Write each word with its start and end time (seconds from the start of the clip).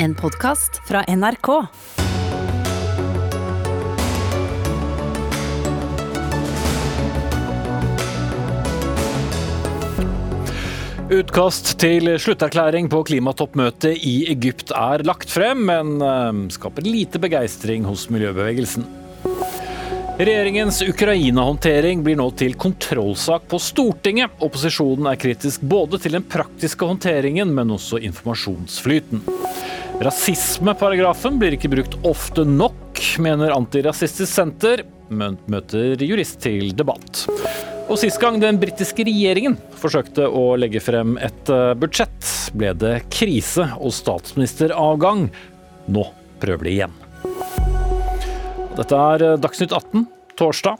En 0.00 0.14
podkast 0.14 0.76
fra 0.86 1.00
NRK. 1.08 1.48
Utkast 11.10 11.72
til 11.82 12.12
slutterklæring 12.14 12.86
på 12.92 13.00
klimatoppmøtet 13.08 13.98
i 13.98 14.28
Egypt 14.30 14.70
er 14.70 15.02
lagt 15.02 15.34
frem, 15.34 15.66
men 15.66 15.96
eh, 15.98 16.44
skaper 16.54 16.86
lite 16.86 17.18
begeistring 17.18 17.88
hos 17.88 18.06
miljøbevegelsen. 18.14 18.86
Regjeringens 20.18 20.80
Ukraina-håndtering 20.82 22.00
blir 22.06 22.16
nå 22.18 22.24
til 22.38 22.54
kontrollsak 22.58 23.50
på 23.50 23.58
Stortinget. 23.62 24.38
Opposisjonen 24.42 25.10
er 25.10 25.18
kritisk 25.18 25.66
både 25.74 25.98
til 26.02 26.14
den 26.14 26.26
praktiske 26.26 26.86
håndteringen, 26.86 27.50
men 27.54 27.74
også 27.74 27.98
informasjonsflyten. 28.02 29.22
Rasismeparagrafen 29.98 31.40
blir 31.40 31.56
ikke 31.56 31.70
brukt 31.72 31.96
ofte 32.06 32.44
nok, 32.46 33.00
mener 33.18 33.50
Antirasistisk 33.50 34.30
Senter, 34.30 34.84
men 35.10 35.34
møter 35.50 35.98
jurist 36.06 36.38
til 36.44 36.70
debatt. 36.78 37.24
Og 37.88 37.98
Sist 37.98 38.20
gang 38.22 38.38
den 38.38 38.60
britiske 38.62 39.02
regjeringen 39.08 39.56
forsøkte 39.80 40.28
å 40.30 40.52
legge 40.60 40.78
frem 40.84 41.16
et 41.24 41.50
eh, 41.50 41.72
budsjett, 41.74 42.30
ble 42.54 42.70
det 42.78 42.94
krise 43.10 43.66
og 43.80 43.90
statsministeravgang. 43.96 45.26
Nå 45.90 46.06
prøver 46.38 46.68
de 46.68 46.76
igjen. 46.76 46.96
Dette 48.78 49.02
er 49.16 49.26
eh, 49.32 49.38
Dagsnytt 49.42 49.74
18, 49.74 50.06
torsdag. 50.38 50.78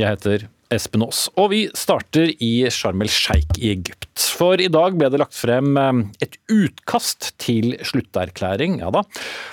Jeg 0.00 0.16
heter 0.16 0.48
Espen 0.76 1.04
Aas. 1.06 1.26
Og 1.40 1.50
vi 1.52 1.62
starter 1.76 2.32
i 2.42 2.52
Sharm 2.72 3.02
el 3.04 3.10
Sheikh 3.12 3.58
i 3.60 3.72
Egypt. 3.74 4.08
For 4.36 4.60
i 4.60 4.68
dag 4.72 4.96
ble 4.96 5.08
det 5.12 5.20
lagt 5.20 5.36
frem 5.36 5.76
eh, 5.80 6.02
et 6.24 6.38
utkast 6.52 7.32
til 7.42 7.74
slutterklæring 7.84 8.80
ja 8.82 8.90
da, 8.94 9.02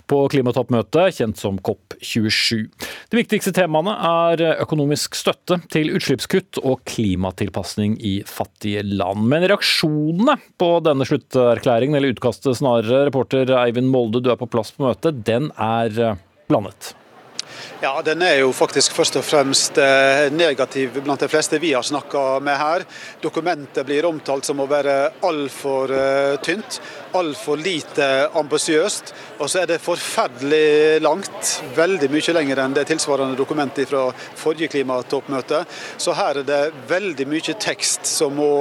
på 0.09 0.21
klimatoppmøtet, 0.31 1.17
kjent 1.17 1.39
som 1.39 1.59
COP27. 1.63 2.63
De 3.11 3.19
viktigste 3.19 3.53
temaene 3.55 3.93
er 4.09 4.45
økonomisk 4.63 5.17
støtte 5.19 5.59
til 5.73 5.93
utslippskutt 5.97 6.61
og 6.63 6.83
klimatilpasning 6.89 7.97
i 8.03 8.15
fattige 8.27 8.83
land. 8.87 9.27
Men 9.31 9.47
reaksjonene 9.49 10.37
på 10.59 10.73
denne 10.85 11.07
slutterklæringen, 11.07 11.99
eller 11.99 12.15
utkastet 12.15 12.59
snarere, 12.59 13.05
reporter 13.07 13.55
Eivind 13.63 13.91
Molde, 13.93 14.23
du 14.23 14.31
er 14.33 14.39
på 14.39 14.49
plass 14.51 14.73
på 14.75 14.87
møtet, 14.87 15.23
den 15.27 15.51
er 15.59 16.03
eh, 16.11 16.19
blandet. 16.51 16.93
Ja, 17.81 18.01
Den 18.01 18.21
er 18.21 18.37
jo 18.39 18.51
faktisk 18.55 18.93
først 18.95 19.17
og 19.19 19.25
fremst 19.27 19.77
eh, 19.81 20.29
negativ 20.31 21.01
blant 21.03 21.19
de 21.19 21.27
fleste 21.27 21.59
vi 21.59 21.73
har 21.73 21.83
snakka 21.83 22.39
med 22.39 22.57
her. 22.57 22.85
Dokumentet 23.21 23.85
blir 23.85 24.07
omtalt 24.07 24.47
som 24.47 24.61
å 24.63 24.67
være 24.69 24.95
altfor 25.25 25.91
uh, 25.91 26.35
tynt, 26.43 26.79
altfor 27.13 27.59
lite 27.59 28.07
ambisiøst. 28.39 29.13
Og 29.39 29.51
så 29.51 29.63
er 29.63 29.73
det 29.73 29.81
forferdelig 29.83 31.01
langt, 31.03 31.57
veldig 31.75 32.09
mye 32.13 32.37
lenger 32.37 32.63
enn 32.63 32.77
det 32.77 32.87
tilsvarende 32.89 33.37
dokumentet 33.39 33.89
fra 33.89 34.05
forrige 34.39 34.71
klimatoppmøte. 34.73 35.63
Så 35.97 36.15
her 36.17 36.39
er 36.41 36.47
det 36.47 36.61
veldig 36.89 37.27
mye 37.29 37.57
tekst 37.59 38.07
som 38.07 38.35
må 38.39 38.51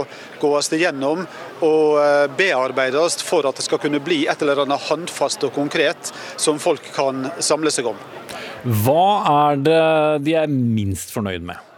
gås 0.42 0.72
igjennom 0.74 1.22
og 1.62 2.00
eh, 2.02 2.26
bearbeides 2.38 3.20
for 3.22 3.46
at 3.46 3.58
det 3.58 3.66
skal 3.66 3.80
kunne 3.82 4.02
bli 4.02 4.24
et 4.26 4.42
eller 4.42 4.64
annet 4.64 4.88
håndfast 4.88 5.46
og 5.46 5.54
konkret 5.54 6.12
som 6.36 6.60
folk 6.62 6.90
kan 6.96 7.28
samle 7.38 7.70
seg 7.74 7.92
om. 7.92 7.98
Hva 8.62 9.06
er 9.50 9.62
det 9.66 9.82
de 10.22 10.34
er 10.38 10.50
minst 10.50 11.10
fornøyd 11.14 11.42
med? 11.46 11.68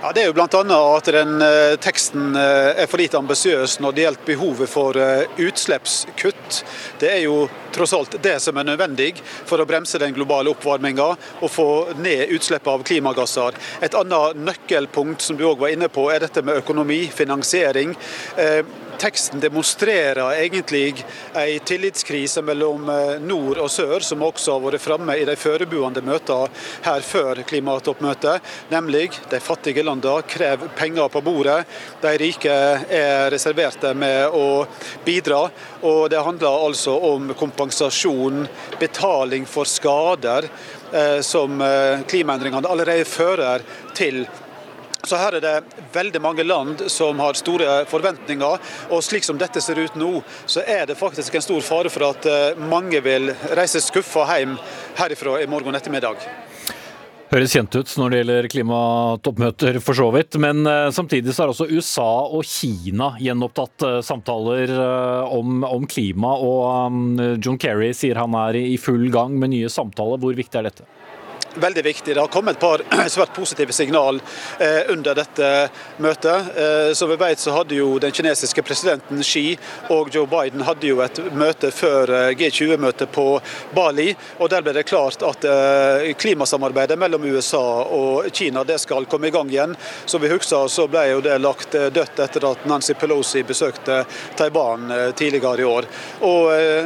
Ja, 0.00 0.14
det 0.16 0.22
er 0.22 0.30
jo 0.30 0.32
bl.a. 0.32 0.46
at 0.48 1.08
den 1.12 1.34
uh, 1.44 1.74
teksten 1.76 2.32
uh, 2.32 2.72
er 2.72 2.88
for 2.88 3.02
lite 3.02 3.18
ambisiøs 3.20 3.74
når 3.84 3.92
det 3.92 4.04
gjelder 4.06 4.24
behovet 4.30 4.72
for 4.72 4.96
uh, 4.96 5.34
utslippskutt. 5.44 6.62
Det 7.02 7.10
er 7.12 7.20
jo 7.26 7.42
tross 7.76 7.92
alt 7.92 8.16
det 8.24 8.38
som 8.40 8.56
er 8.56 8.70
nødvendig 8.70 9.10
for 9.20 9.60
å 9.60 9.68
bremse 9.68 10.00
den 10.00 10.16
globale 10.16 10.54
oppvarminga 10.54 11.10
og 11.12 11.52
få 11.52 11.68
ned 12.00 12.32
utslippet 12.32 12.72
av 12.72 12.86
klimagasser. 12.88 13.60
Et 13.84 14.00
annet 14.00 14.40
nøkkelpunkt 14.40 15.20
som 15.20 15.36
du 15.36 15.44
òg 15.50 15.60
var 15.66 15.76
inne 15.76 15.92
på, 15.92 16.08
er 16.08 16.24
dette 16.24 16.40
med 16.48 16.62
økonomi, 16.64 17.02
finansiering 17.12 17.92
teksten 19.00 19.40
demonstrerer 19.40 20.32
egentlig 20.32 21.04
en 21.34 21.60
tillitskrise 21.64 22.42
mellom 22.44 22.88
eh, 22.88 23.14
nord 23.24 23.58
og 23.62 23.70
sør, 23.72 24.04
som 24.04 24.22
også 24.26 24.56
har 24.56 24.64
vært 24.66 24.84
framme 24.84 25.16
i 25.16 25.24
de 25.28 25.36
forberedende 25.40 26.02
møtene 26.04 26.50
her 26.84 27.04
før 27.04 27.40
klimatoppmøtet. 27.48 28.44
Nemlig 28.72 29.08
de 29.30 29.40
fattige 29.40 29.84
landene 29.86 30.26
krever 30.28 30.72
penger 30.76 31.08
på 31.12 31.22
bordet. 31.24 31.62
De 32.02 32.12
rike 32.20 32.52
er 33.00 33.30
reserverte 33.32 33.94
med 33.96 34.36
å 34.36 34.66
bidra. 35.06 35.46
Og 35.86 36.10
det 36.12 36.20
handler 36.20 36.66
altså 36.68 36.98
om 37.10 37.32
kompensasjon, 37.38 38.44
betaling 38.80 39.48
for 39.48 39.68
skader 39.68 40.50
eh, 40.92 41.18
som 41.24 41.60
eh, 41.64 42.04
klimaendringene 42.10 42.68
allerede 42.68 43.08
fører 43.08 43.64
til 43.96 44.26
så 45.06 45.16
her 45.20 45.38
er 45.38 45.44
det 45.44 45.84
veldig 45.94 46.20
mange 46.22 46.44
land 46.44 46.84
som 46.92 47.20
har 47.22 47.38
store 47.38 47.84
forventninger. 47.90 48.68
Og 48.92 49.04
slik 49.04 49.26
som 49.26 49.38
dette 49.40 49.62
ser 49.64 49.80
ut 49.80 49.96
nå, 49.98 50.20
så 50.46 50.64
er 50.66 50.86
det 50.90 50.98
faktisk 51.00 51.36
en 51.36 51.46
stor 51.46 51.64
fare 51.64 51.92
for 51.92 52.10
at 52.10 52.28
eh, 52.28 52.60
mange 52.70 53.00
vil 53.04 53.32
reise 53.56 53.82
skuffa 53.84 54.26
hjem 54.34 54.58
herifra 55.00 55.40
i 55.40 55.48
morgen 55.50 55.76
ettermiddag. 55.78 56.20
Høres 57.30 57.52
kjent 57.54 57.76
ut 57.78 57.90
når 57.94 58.10
det 58.10 58.20
gjelder 58.20 58.46
klimatoppmøter, 58.50 59.76
for 59.84 59.94
så 59.94 60.08
vidt. 60.10 60.34
Men 60.42 60.64
uh, 60.66 60.90
samtidig 60.90 61.30
så 61.30 61.44
har 61.44 61.52
også 61.52 61.68
USA 61.70 62.08
og 62.26 62.42
Kina 62.42 63.12
gjenopptatt 63.22 63.86
uh, 63.86 63.98
samtaler 64.02 64.72
om, 65.30 65.62
om, 65.62 65.86
klima. 65.86 66.34
Og 66.34 66.90
um, 66.90 67.36
John 67.38 67.60
Kerry 67.62 67.92
sier 67.94 68.18
han 68.18 68.34
er 68.34 68.58
i 68.58 68.74
full 68.82 69.06
gang 69.14 69.38
med 69.38 69.54
nye 69.54 69.70
samtaler. 69.70 70.18
Hvor 70.18 70.34
viktig 70.34 70.58
er 70.58 70.72
dette? 70.72 70.88
Veldig 71.60 71.84
viktig. 71.84 72.14
Det 72.14 72.20
har 72.20 72.28
kommet 72.32 72.56
et 72.56 72.60
par 72.60 72.82
svært 73.14 73.34
positive 73.36 73.72
signal 73.72 74.20
eh, 74.58 74.90
under 74.92 75.14
dette 75.18 75.50
møtet. 75.96 76.50
Eh, 76.56 76.92
som 76.94 77.10
vi 77.10 77.18
vet 77.20 77.42
så 77.42 77.54
hadde 77.54 77.78
jo 77.78 77.98
den 78.02 78.14
kinesiske 78.14 78.62
presidenten 78.62 79.22
Xi 79.24 79.56
og 79.94 80.10
Joe 80.14 80.28
Biden 80.30 80.64
hadde 80.66 80.88
jo 80.88 81.00
et 81.04 81.20
møte 81.32 81.72
før 81.74 82.12
eh, 82.16 82.30
G20-møtet 82.38 83.12
på 83.14 83.26
Bali. 83.74 84.10
og 84.38 84.50
Der 84.52 84.64
ble 84.64 84.74
det 84.76 84.86
klart 84.90 85.22
at 85.26 85.44
klimasamarbeidet 86.20 86.98
mellom 86.98 87.24
USA 87.30 87.64
og 87.84 88.30
Kina 88.34 88.62
det 88.64 88.78
skal 88.82 89.06
komme 89.10 89.28
i 89.28 89.34
gang 89.34 89.50
igjen. 89.50 89.76
Som 90.06 90.22
vi 90.22 90.30
husker 90.32 90.68
så 90.70 90.86
ble 90.90 91.06
jo 91.10 91.22
det 91.24 91.38
lagt 91.40 91.74
dødt 91.74 92.20
etter 92.24 92.46
at 92.50 92.66
Nancy 92.68 92.94
Pelosi 92.98 93.42
besøkte 93.46 94.02
Taiwan 94.38 94.90
tidligere 95.16 95.62
i 95.62 95.68
år. 95.68 95.88
Og 96.26 96.50
Eh, 96.60 96.84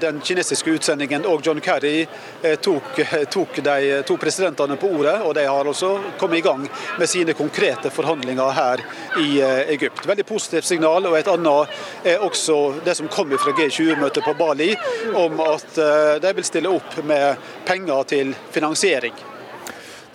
den 0.00 0.20
kinesiske 0.24 0.70
utsendingen 0.70 1.26
og 1.28 1.46
John 1.46 1.60
Kerry 1.60 2.06
eh, 2.42 2.56
tok, 2.62 2.98
eh, 2.98 3.24
tok, 3.30 3.60
de 3.64 4.02
to 4.06 4.16
presidentene 4.20 4.76
på 4.80 4.90
ordet. 4.98 5.16
og 5.22 5.34
De 5.34 5.46
har 5.46 5.70
også 5.70 5.92
kommet 6.18 6.38
i 6.38 6.44
gang 6.46 6.66
med 6.98 7.10
sine 7.10 7.34
konkrete 7.38 7.90
forhandlinger 7.90 8.52
her 8.58 8.84
i 9.22 9.40
Egypt. 9.74 10.06
Veldig 10.06 10.26
positivt 10.26 10.68
signal. 10.68 11.06
og 11.06 11.18
Et 11.18 11.32
annet 11.32 11.80
er 12.04 12.24
også 12.24 12.58
det 12.84 12.96
som 12.98 13.08
kom 13.12 13.34
fra 13.38 13.54
G20-møtet 13.58 14.24
på 14.24 14.36
Bali, 14.38 14.74
om 15.14 15.40
at 15.44 15.82
de 16.22 16.36
vil 16.36 16.46
stille 16.46 16.70
opp 16.72 17.00
med 17.04 17.50
penger 17.68 18.06
til 18.14 18.36
finansiering 18.54 19.27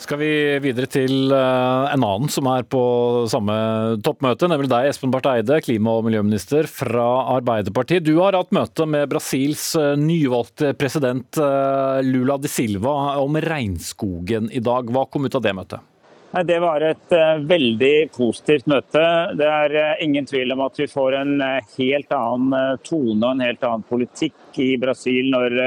skal 0.03 0.19
vi 0.19 0.31
videre 0.63 0.87
til 0.91 1.31
eh, 1.31 1.93
en 1.93 2.03
annen 2.03 2.31
som 2.31 2.47
er 2.51 2.65
på 2.67 2.81
samme 3.31 3.53
toppmøte, 4.03 4.49
nemlig 4.51 4.69
deg, 4.71 4.89
Espen 4.89 5.13
Barth 5.13 5.31
Eide, 5.31 5.61
klima- 5.63 5.95
og 5.97 6.07
miljøminister 6.07 6.67
fra 6.69 7.05
Arbeiderpartiet. 7.37 8.03
Du 8.03 8.17
har 8.19 8.35
hatt 8.35 8.51
møte 8.55 8.87
med 8.89 9.07
Brasils 9.11 9.69
eh, 9.79 9.93
nyvalgte 9.99 10.73
president 10.79 11.39
eh, 11.39 12.01
Lula 12.07 12.37
de 12.41 12.51
Silva 12.51 13.15
om 13.21 13.39
regnskogen 13.39 14.51
i 14.51 14.63
dag. 14.63 14.91
Hva 14.91 15.05
kom 15.07 15.29
ut 15.29 15.39
av 15.39 15.45
det 15.45 15.55
møtet? 15.55 15.89
Det 16.33 16.57
var 16.57 16.81
et 16.81 17.13
veldig 17.45 17.95
positivt 18.15 18.65
møte. 18.65 19.01
Det 19.37 19.45
er 19.45 19.99
ingen 20.01 20.25
tvil 20.25 20.55
om 20.55 20.63
at 20.65 20.79
vi 20.81 20.87
får 20.89 21.19
en 21.19 21.33
helt 21.75 22.15
annen 22.17 22.79
tone 22.81 23.19
og 23.21 23.35
en 23.35 23.43
helt 23.45 23.61
annen 23.69 23.85
politikk 23.85 24.57
i 24.57 24.71
Brasil 24.81 25.29
når 25.29 25.59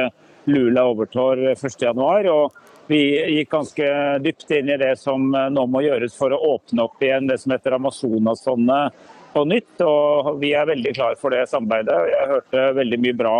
Lula 0.50 0.88
overtar 0.90 1.38
1.1. 1.52 2.65
Vi 2.86 3.00
gikk 3.38 3.50
ganske 3.50 3.86
dypt 4.22 4.50
inn 4.54 4.70
i 4.70 4.78
det 4.78 4.94
som 5.00 5.34
eh, 5.34 5.50
nå 5.50 5.66
må 5.66 5.82
gjøres 5.82 6.14
for 6.14 6.34
å 6.34 6.40
åpne 6.54 6.86
opp 6.86 7.02
igjen 7.02 7.26
det 7.26 7.40
som 7.42 7.54
heter 7.54 7.74
Amazonasfondet 7.80 9.06
på 9.34 9.44
nytt. 9.44 9.82
og 9.82 10.36
Vi 10.42 10.52
er 10.54 10.68
veldig 10.70 10.94
klar 10.94 11.16
for 11.20 11.34
det 11.34 11.48
samarbeidet. 11.50 11.96
Jeg 12.12 12.30
hørte 12.30 12.66
veldig 12.78 13.00
mye 13.02 13.16
bra 13.18 13.36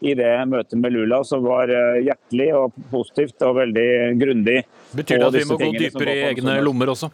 i 0.00 0.14
det 0.18 0.32
møtet 0.46 0.78
med 0.78 0.94
Lula, 0.94 1.22
som 1.26 1.42
var 1.46 1.70
eh, 1.70 2.02
hjertelig 2.06 2.50
og 2.58 2.82
positivt 2.90 3.46
og 3.46 3.56
veldig 3.58 3.88
grundig. 4.18 4.60
Betyr 4.94 5.22
det 5.22 5.30
at 5.30 5.38
vi 5.38 5.46
må 5.48 5.58
gå 5.62 5.72
dypere 5.78 6.14
i 6.14 6.26
egne 6.32 6.58
lommer 6.62 6.94
også? 6.94 7.10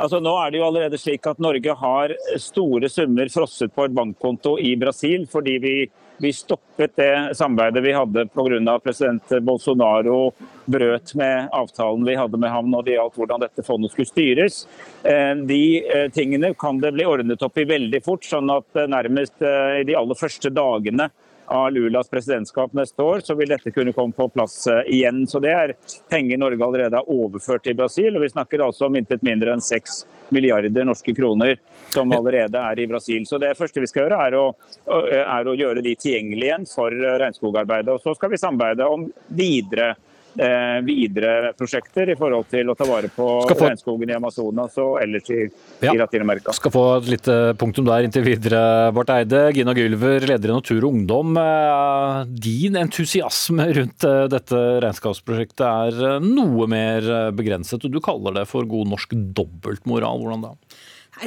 Altså, 0.00 0.16
nå 0.22 0.32
er 0.40 0.52
det 0.52 0.60
jo 0.60 0.64
allerede 0.64 0.98
slik 0.98 1.26
at 1.28 1.42
Norge 1.42 1.74
har 1.76 2.14
store 2.40 2.88
summer 2.88 3.28
frosset 3.32 3.74
på 3.74 3.84
et 3.84 3.94
bankkonto 3.96 4.54
i 4.62 4.72
Brasil, 4.80 5.26
fordi 5.28 5.58
vi 5.60 5.74
vi 6.20 6.32
stoppet 6.36 6.96
det 6.96 7.36
samarbeidet 7.38 7.82
vi 7.84 7.92
hadde 7.96 8.26
pga. 8.34 8.78
president 8.78 9.32
Bolsonaro 9.42 10.32
brøt 10.64 11.14
med 11.14 11.48
avtalen 11.52 12.04
vi 12.04 12.16
hadde 12.18 12.38
med 12.38 12.52
ham 12.52 12.70
når 12.70 12.84
det 12.86 12.96
gjaldt 12.98 13.16
hvordan 13.16 13.44
dette 13.44 13.64
fondet 13.64 13.94
skulle 13.94 14.10
styres. 14.10 14.66
Eh, 15.02 15.32
de 15.48 15.62
eh, 15.80 16.10
tingene 16.12 16.52
kan 16.54 16.80
det 16.80 16.92
bli 16.92 17.08
ordnet 17.08 17.42
opp 17.42 17.58
i 17.58 17.64
veldig 17.68 18.02
fort, 18.04 18.24
sånn 18.24 18.52
at 18.52 18.84
nærmest 18.88 19.40
eh, 19.40 19.80
i 19.80 19.88
de 19.88 19.96
aller 19.96 20.18
første 20.18 20.52
dagene 20.52 21.08
av 21.50 21.72
Lulas 21.72 22.08
presidentskap 22.08 22.72
neste 22.72 23.02
år, 23.02 23.20
så 23.20 23.34
vil 23.34 23.50
dette 23.50 23.72
kunne 23.74 23.92
komme 23.92 24.14
på 24.14 24.28
plass 24.28 24.66
eh, 24.70 24.82
igjen. 24.86 25.24
Så 25.26 25.40
Det 25.42 25.50
er 25.50 25.74
penger 26.10 26.38
Norge 26.38 26.64
allerede 26.64 27.00
har 27.00 27.10
overført 27.10 27.64
til 27.66 27.74
Brasil. 27.78 28.14
og 28.16 28.22
Vi 28.22 28.30
snakker 28.30 28.62
altså 28.64 28.86
om 28.86 28.98
intet 29.00 29.24
mindre 29.26 29.54
enn 29.54 29.64
6 29.64 30.04
milliarder 30.30 30.86
norske 30.86 31.14
kroner 31.16 31.56
som 31.90 32.12
allerede 32.14 32.58
er 32.58 32.80
i 32.80 32.86
Brasil. 32.86 33.26
Så 33.26 33.40
Det 33.42 33.56
første 33.58 33.82
vi 33.82 33.90
skal 33.90 34.06
gjøre, 34.06 34.20
er 34.28 34.38
å, 34.38 34.44
er 34.86 35.50
å 35.50 35.56
gjøre 35.58 35.82
de 35.82 35.96
tilgjengelige 35.98 36.52
igjen 36.52 36.68
for 36.70 36.94
regnskogarbeidet. 36.94 37.96
Og 37.96 38.04
Så 38.04 38.14
skal 38.14 38.30
vi 38.30 38.38
samarbeide 38.38 38.86
om 38.86 39.08
videre 39.26 39.96
Eh, 40.38 40.78
videre 40.86 41.50
prosjekter 41.58 42.12
i 42.12 42.14
forhold 42.18 42.46
til 42.52 42.68
å 42.70 42.74
ta 42.78 42.86
vare 42.86 43.08
på 43.10 43.24
få... 43.48 43.56
regnskogen 43.58 44.12
i 44.12 44.14
Amazonas 44.14 44.76
og 44.78 45.00
ellers 45.02 45.26
i, 45.34 45.40
ja. 45.82 45.90
i 45.90 45.98
Latin-Amerika. 45.98 46.54
Skal 46.54 46.74
få 46.74 46.84
et 47.00 47.08
lite 47.16 47.38
punktum 47.58 47.88
der 47.88 48.06
inntil 48.06 48.24
videre, 48.28 48.60
Barth 48.94 49.16
Eide. 49.16 49.48
Gina 49.56 49.74
Gylver, 49.74 50.28
leder 50.30 50.52
i 50.52 50.54
Natur 50.54 50.86
og 50.86 50.94
Ungdom. 50.94 51.34
Eh, 51.42 52.20
din 52.46 52.78
entusiasme 52.78 53.66
rundt 53.80 54.06
eh, 54.06 54.22
dette 54.30 54.62
regnskapsprosjektet 54.86 55.66
er 55.66 56.22
noe 56.22 56.70
mer 56.70 57.10
begrenset, 57.34 57.82
og 57.82 57.90
du 57.90 57.98
kaller 58.04 58.38
det 58.38 58.46
for 58.50 58.68
god 58.70 58.94
norsk 58.94 59.18
dobbeltmoral. 59.34 60.22
Hvordan 60.22 60.46
da? 60.46 60.54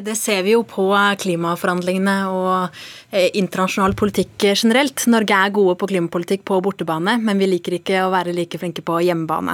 Det 0.01 0.15
ser 0.17 0.41
vi 0.41 0.55
jo 0.55 0.63
på 0.65 0.87
klimaforhandlingene 1.21 2.15
og 2.33 2.77
eh, 3.13 3.29
internasjonal 3.37 3.93
politikk 3.97 4.47
generelt. 4.55 5.05
Norge 5.11 5.37
er 5.37 5.53
gode 5.53 5.75
på 5.77 5.89
klimapolitikk 5.91 6.45
på 6.49 6.57
bortebane, 6.65 7.19
men 7.21 7.41
vi 7.41 7.51
liker 7.51 7.77
ikke 7.77 8.01
å 8.01 8.13
være 8.13 8.33
like 8.33 8.57
flinke 8.57 8.81
på 8.85 8.97
hjemmebane. 9.05 9.53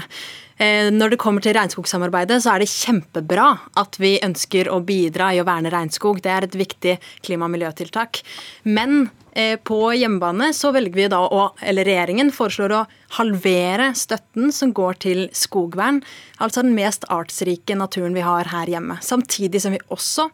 Eh, 0.55 0.87
når 0.95 1.13
det 1.13 1.19
kommer 1.19 1.43
til 1.43 1.57
regnskogsamarbeidet, 1.57 2.39
så 2.43 2.53
er 2.53 2.63
det 2.63 2.71
kjempebra 2.71 3.49
at 3.83 3.99
vi 3.99 4.15
ønsker 4.23 4.71
å 4.71 4.79
bidra 4.83 5.33
i 5.35 5.43
å 5.43 5.47
verne 5.47 5.73
regnskog. 5.73 6.23
Det 6.23 6.31
er 6.31 6.47
et 6.47 6.59
viktig 6.63 6.99
klima- 7.25 7.49
og 7.49 7.57
miljøtiltak. 7.57 8.23
Men 8.63 9.09
Eh, 9.09 9.18
på 9.63 9.77
hjemmebane 9.95 10.49
så 10.55 10.71
velger 10.75 10.95
vi 10.97 11.07
da 11.11 11.19
å, 11.23 11.43
eller 11.61 11.87
regjeringen 11.87 12.31
foreslår 12.33 12.73
å 12.75 12.81
halvere 13.19 13.91
støtten 13.97 14.51
som 14.55 14.73
går 14.75 14.99
til 15.05 15.21
skogvern, 15.35 16.01
altså 16.37 16.63
den 16.65 16.75
mest 16.77 17.07
artsrike 17.13 17.77
naturen 17.77 18.17
vi 18.17 18.25
har 18.25 18.51
her 18.51 18.69
hjemme. 18.71 18.99
Samtidig 19.05 19.61
som 19.63 19.75
vi 19.75 19.81
også 19.93 20.29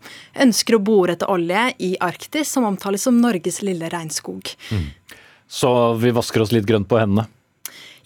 ønsker 0.46 0.78
å 0.78 0.84
bore 0.84 1.16
etter 1.16 1.32
olje 1.32 1.68
i 1.86 1.94
Arktis, 2.04 2.52
som 2.52 2.68
omtales 2.68 3.06
som 3.08 3.22
Norges 3.22 3.62
lille 3.66 3.92
regnskog. 3.94 4.56
Mm. 4.72 4.90
Så 5.48 5.72
vi 6.02 6.14
vasker 6.16 6.42
oss 6.42 6.56
litt 6.56 6.68
grønt 6.68 6.90
på 6.90 7.00
hendene? 7.00 7.28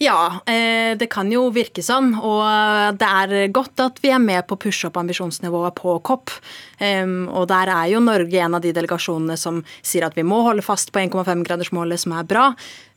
Ja, 0.00 0.40
eh, 0.48 0.96
det 0.96 1.10
kan 1.12 1.28
jo 1.28 1.42
virke 1.52 1.82
sånn. 1.84 2.14
Og 2.16 2.96
det 2.96 3.04
er 3.04 3.50
godt 3.52 3.82
at 3.84 3.98
vi 4.00 4.08
er 4.14 4.22
med 4.22 4.46
på 4.48 4.56
å 4.56 4.60
pushe 4.62 4.88
opp 4.88 4.96
ambisjonsnivået 4.96 5.74
på 5.76 5.98
COP. 6.08 6.32
Og 6.80 7.42
der 7.50 7.68
er 7.68 7.90
jo 7.92 8.00
Norge 8.00 8.40
en 8.40 8.56
av 8.56 8.62
de 8.64 8.72
delegasjonene 8.72 9.36
som 9.36 9.58
sier 9.84 10.06
at 10.06 10.16
vi 10.16 10.24
må 10.24 10.38
holde 10.46 10.64
fast 10.64 10.94
på 10.94 11.02
1,5-gradersmålet, 11.02 12.00
som 12.00 12.14
er 12.16 12.24
bra. 12.24 12.46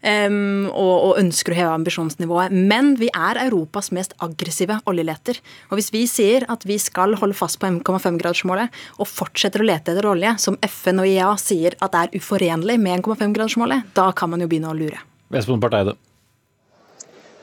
Og 0.04 1.20
ønsker 1.20 1.52
å 1.52 1.58
heve 1.58 1.74
ambisjonsnivået. 1.82 2.56
Men 2.56 2.94
vi 2.96 3.12
er 3.12 3.42
Europas 3.50 3.92
mest 3.92 4.16
aggressive 4.24 4.80
oljeleter. 4.88 5.42
Og 5.72 5.82
hvis 5.82 5.92
vi 5.92 6.06
sier 6.08 6.48
at 6.48 6.64
vi 6.64 6.80
skal 6.80 7.18
holde 7.20 7.36
fast 7.36 7.60
på 7.60 7.68
1,5-gradersmålet, 7.68 8.72
og 8.96 9.12
fortsetter 9.12 9.60
å 9.60 9.68
lete 9.68 9.92
etter 9.92 10.08
olje, 10.08 10.38
som 10.40 10.56
FN 10.72 11.04
og 11.04 11.12
IEA 11.12 11.36
sier 11.36 11.76
at 11.84 12.00
er 12.00 12.16
uforenlig 12.16 12.80
med 12.80 13.04
1,5-gradersmålet, 13.04 13.92
da 14.00 14.08
kan 14.16 14.32
man 14.32 14.48
jo 14.48 14.48
begynne 14.48 14.72
å 14.72 14.80
lure. 14.86 15.04
Espen 15.36 15.60
Barth 15.60 15.84
Eide. 15.84 16.00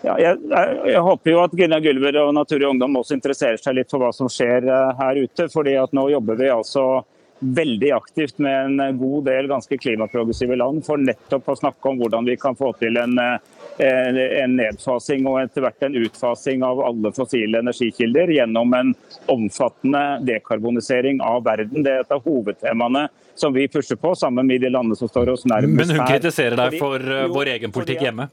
Ja, 0.02 0.16
jeg, 0.20 0.38
jeg, 0.48 1.00
håper 1.04 1.32
jo 1.34 1.40
at 1.44 1.54
Gina 1.56 1.80
Gulver 1.84 2.16
og 2.22 2.34
Natur 2.34 2.62
og 2.62 2.74
Ungdom 2.74 3.00
også 3.02 3.18
interesserer 3.18 3.60
seg 3.60 3.76
litt 3.76 3.90
for 3.92 4.00
hva 4.00 4.12
som 4.16 4.30
skjer 4.32 4.64
eh, 4.64 4.92
her 5.00 5.24
ute. 5.26 5.48
fordi 5.52 5.76
at 5.76 5.92
nå 5.96 6.08
jobber 6.14 6.38
vi 6.40 6.52
altså 6.52 7.02
veldig 7.40 7.92
aktivt 7.92 8.38
med 8.38 8.80
en 8.80 8.98
god 8.98 9.24
del 9.24 9.46
ganske 9.48 9.76
klimaprogressive 9.78 10.56
land 10.56 10.84
for 10.84 11.00
nettopp 11.00 11.48
å 11.48 11.56
snakke 11.56 11.88
om 11.88 12.00
hvordan 12.00 12.26
vi 12.28 12.36
kan 12.36 12.56
få 12.56 12.72
til 12.80 12.98
en, 13.00 13.16
en, 13.16 14.18
en 14.18 14.56
nedfasing 14.58 15.24
og 15.28 15.38
etter 15.40 15.64
hvert 15.64 15.86
en 15.88 15.96
utfasing 16.02 16.64
av 16.66 16.82
alle 16.84 17.12
fossile 17.16 17.62
energikilder 17.64 18.34
gjennom 18.36 18.76
en 18.76 18.92
omfattende 19.32 20.04
dekarbonisering 20.28 21.24
av 21.24 21.40
verden. 21.48 21.80
Det 21.84 21.94
er 21.94 22.04
et 22.04 22.12
av 22.12 22.28
hovedtemaene 22.28 23.08
som 23.40 23.56
vi 23.56 23.68
pusher 23.72 23.96
på, 23.96 24.12
sammen 24.14 24.46
med 24.46 24.60
de 24.60 24.68
landene 24.68 25.00
som 25.00 25.08
står 25.08 25.32
oss 25.32 25.48
nærmest 25.48 25.72
her. 25.72 25.96
Men 25.96 25.96
hun 25.96 26.12
kritiserer 26.12 26.60
deg 26.60 26.76
for 26.82 27.00
eh, 27.00 27.26
vår 27.32 27.54
egen 27.56 27.72
politikk 27.72 28.04
hjemme? 28.10 28.28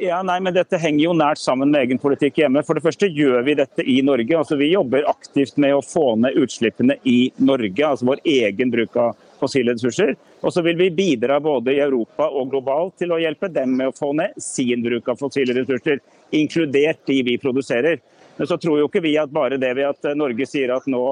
Ja, 0.00 0.22
nei, 0.24 0.38
men 0.40 0.54
Dette 0.56 0.78
henger 0.80 1.02
jo 1.04 1.12
nært 1.12 1.38
sammen 1.42 1.68
med 1.68 1.82
egen 1.84 1.98
politikk 2.00 2.38
hjemme. 2.40 2.62
For 2.64 2.78
det 2.78 2.80
første 2.86 3.08
gjør 3.12 3.42
vi 3.44 3.54
dette 3.58 3.84
i 3.84 3.98
Norge. 4.00 4.32
Altså, 4.32 4.56
vi 4.56 4.70
jobber 4.70 5.04
aktivt 5.10 5.58
med 5.60 5.74
å 5.76 5.82
få 5.84 6.14
ned 6.16 6.38
utslippene 6.40 6.96
i 7.04 7.18
Norge, 7.36 7.84
altså 7.84 8.08
vår 8.08 8.22
egen 8.24 8.72
bruk 8.72 8.96
av 8.96 9.18
fossile 9.42 9.74
ressurser. 9.74 10.14
Og 10.40 10.54
så 10.54 10.64
vil 10.64 10.78
vi 10.80 10.88
bidra 10.96 11.36
både 11.44 11.74
i 11.74 11.82
Europa 11.84 12.30
og 12.32 12.48
globalt 12.54 12.96
til 13.02 13.12
å 13.12 13.18
hjelpe 13.20 13.50
dem 13.52 13.74
med 13.76 13.90
å 13.90 13.96
få 13.98 14.14
ned 14.16 14.40
sin 14.40 14.80
bruk 14.86 15.12
av 15.12 15.20
fossile 15.20 15.58
ressurser, 15.58 16.00
inkludert 16.32 17.04
de 17.10 17.18
vi 17.28 17.36
produserer. 17.42 18.00
Men 18.38 18.48
så 18.48 18.56
tror 18.56 18.80
jo 18.80 18.88
ikke 18.88 19.04
vi 19.04 19.18
at 19.20 19.36
bare 19.36 19.60
det 19.60 19.74
ved 19.76 19.90
at 19.90 20.16
Norge 20.16 20.48
sier 20.48 20.72
at 20.78 20.88
nå 20.88 21.02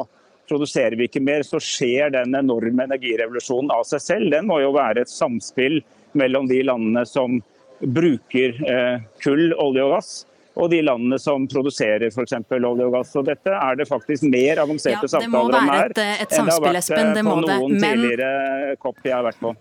produserer 0.49 0.97
vi 0.97 1.11
ikke 1.11 1.21
mer, 1.21 1.45
så 1.45 1.61
skjer 1.61 2.17
den 2.17 2.33
enorme 2.41 2.89
energirevolusjonen 2.89 3.69
av 3.77 3.85
seg 3.85 4.01
selv. 4.01 4.33
Den 4.33 4.49
må 4.49 4.63
jo 4.65 4.73
være 4.81 5.05
et 5.05 5.13
samspill 5.13 5.83
mellom 6.17 6.49
de 6.49 6.65
landene 6.65 7.05
som 7.05 7.37
bruker 7.81 8.59
eh, 8.71 9.07
kull, 9.23 9.53
olje 9.55 9.85
og 9.85 9.95
gass 9.97 10.11
og 10.59 10.73
de 10.73 10.81
landene 10.83 11.19
som 11.23 11.45
produserer 11.51 12.11
f.eks. 12.11 12.35
olje 12.51 12.87
og 12.89 12.95
gass. 12.97 13.15
Og 13.19 13.27
dette 13.29 13.55
er 13.55 13.79
det 13.79 13.87
faktisk 13.87 14.27
mer 14.27 14.59
avanserte 14.65 15.07
ja, 15.07 15.13
samtaler 15.13 15.61
om 15.61 15.71
her 15.71 15.93
et, 15.93 16.01
et 16.25 16.35
enn 16.35 16.49
det 16.49 16.57
har 16.57 16.65
vært 16.65 16.91
eh, 16.97 17.13
på 17.23 17.37
noen 17.45 17.77
Men... 17.77 17.85
tidligere 17.85 18.77
COP 18.83 19.07
jeg 19.07 19.15
har 19.15 19.27
vært 19.29 19.43
på. 19.43 19.55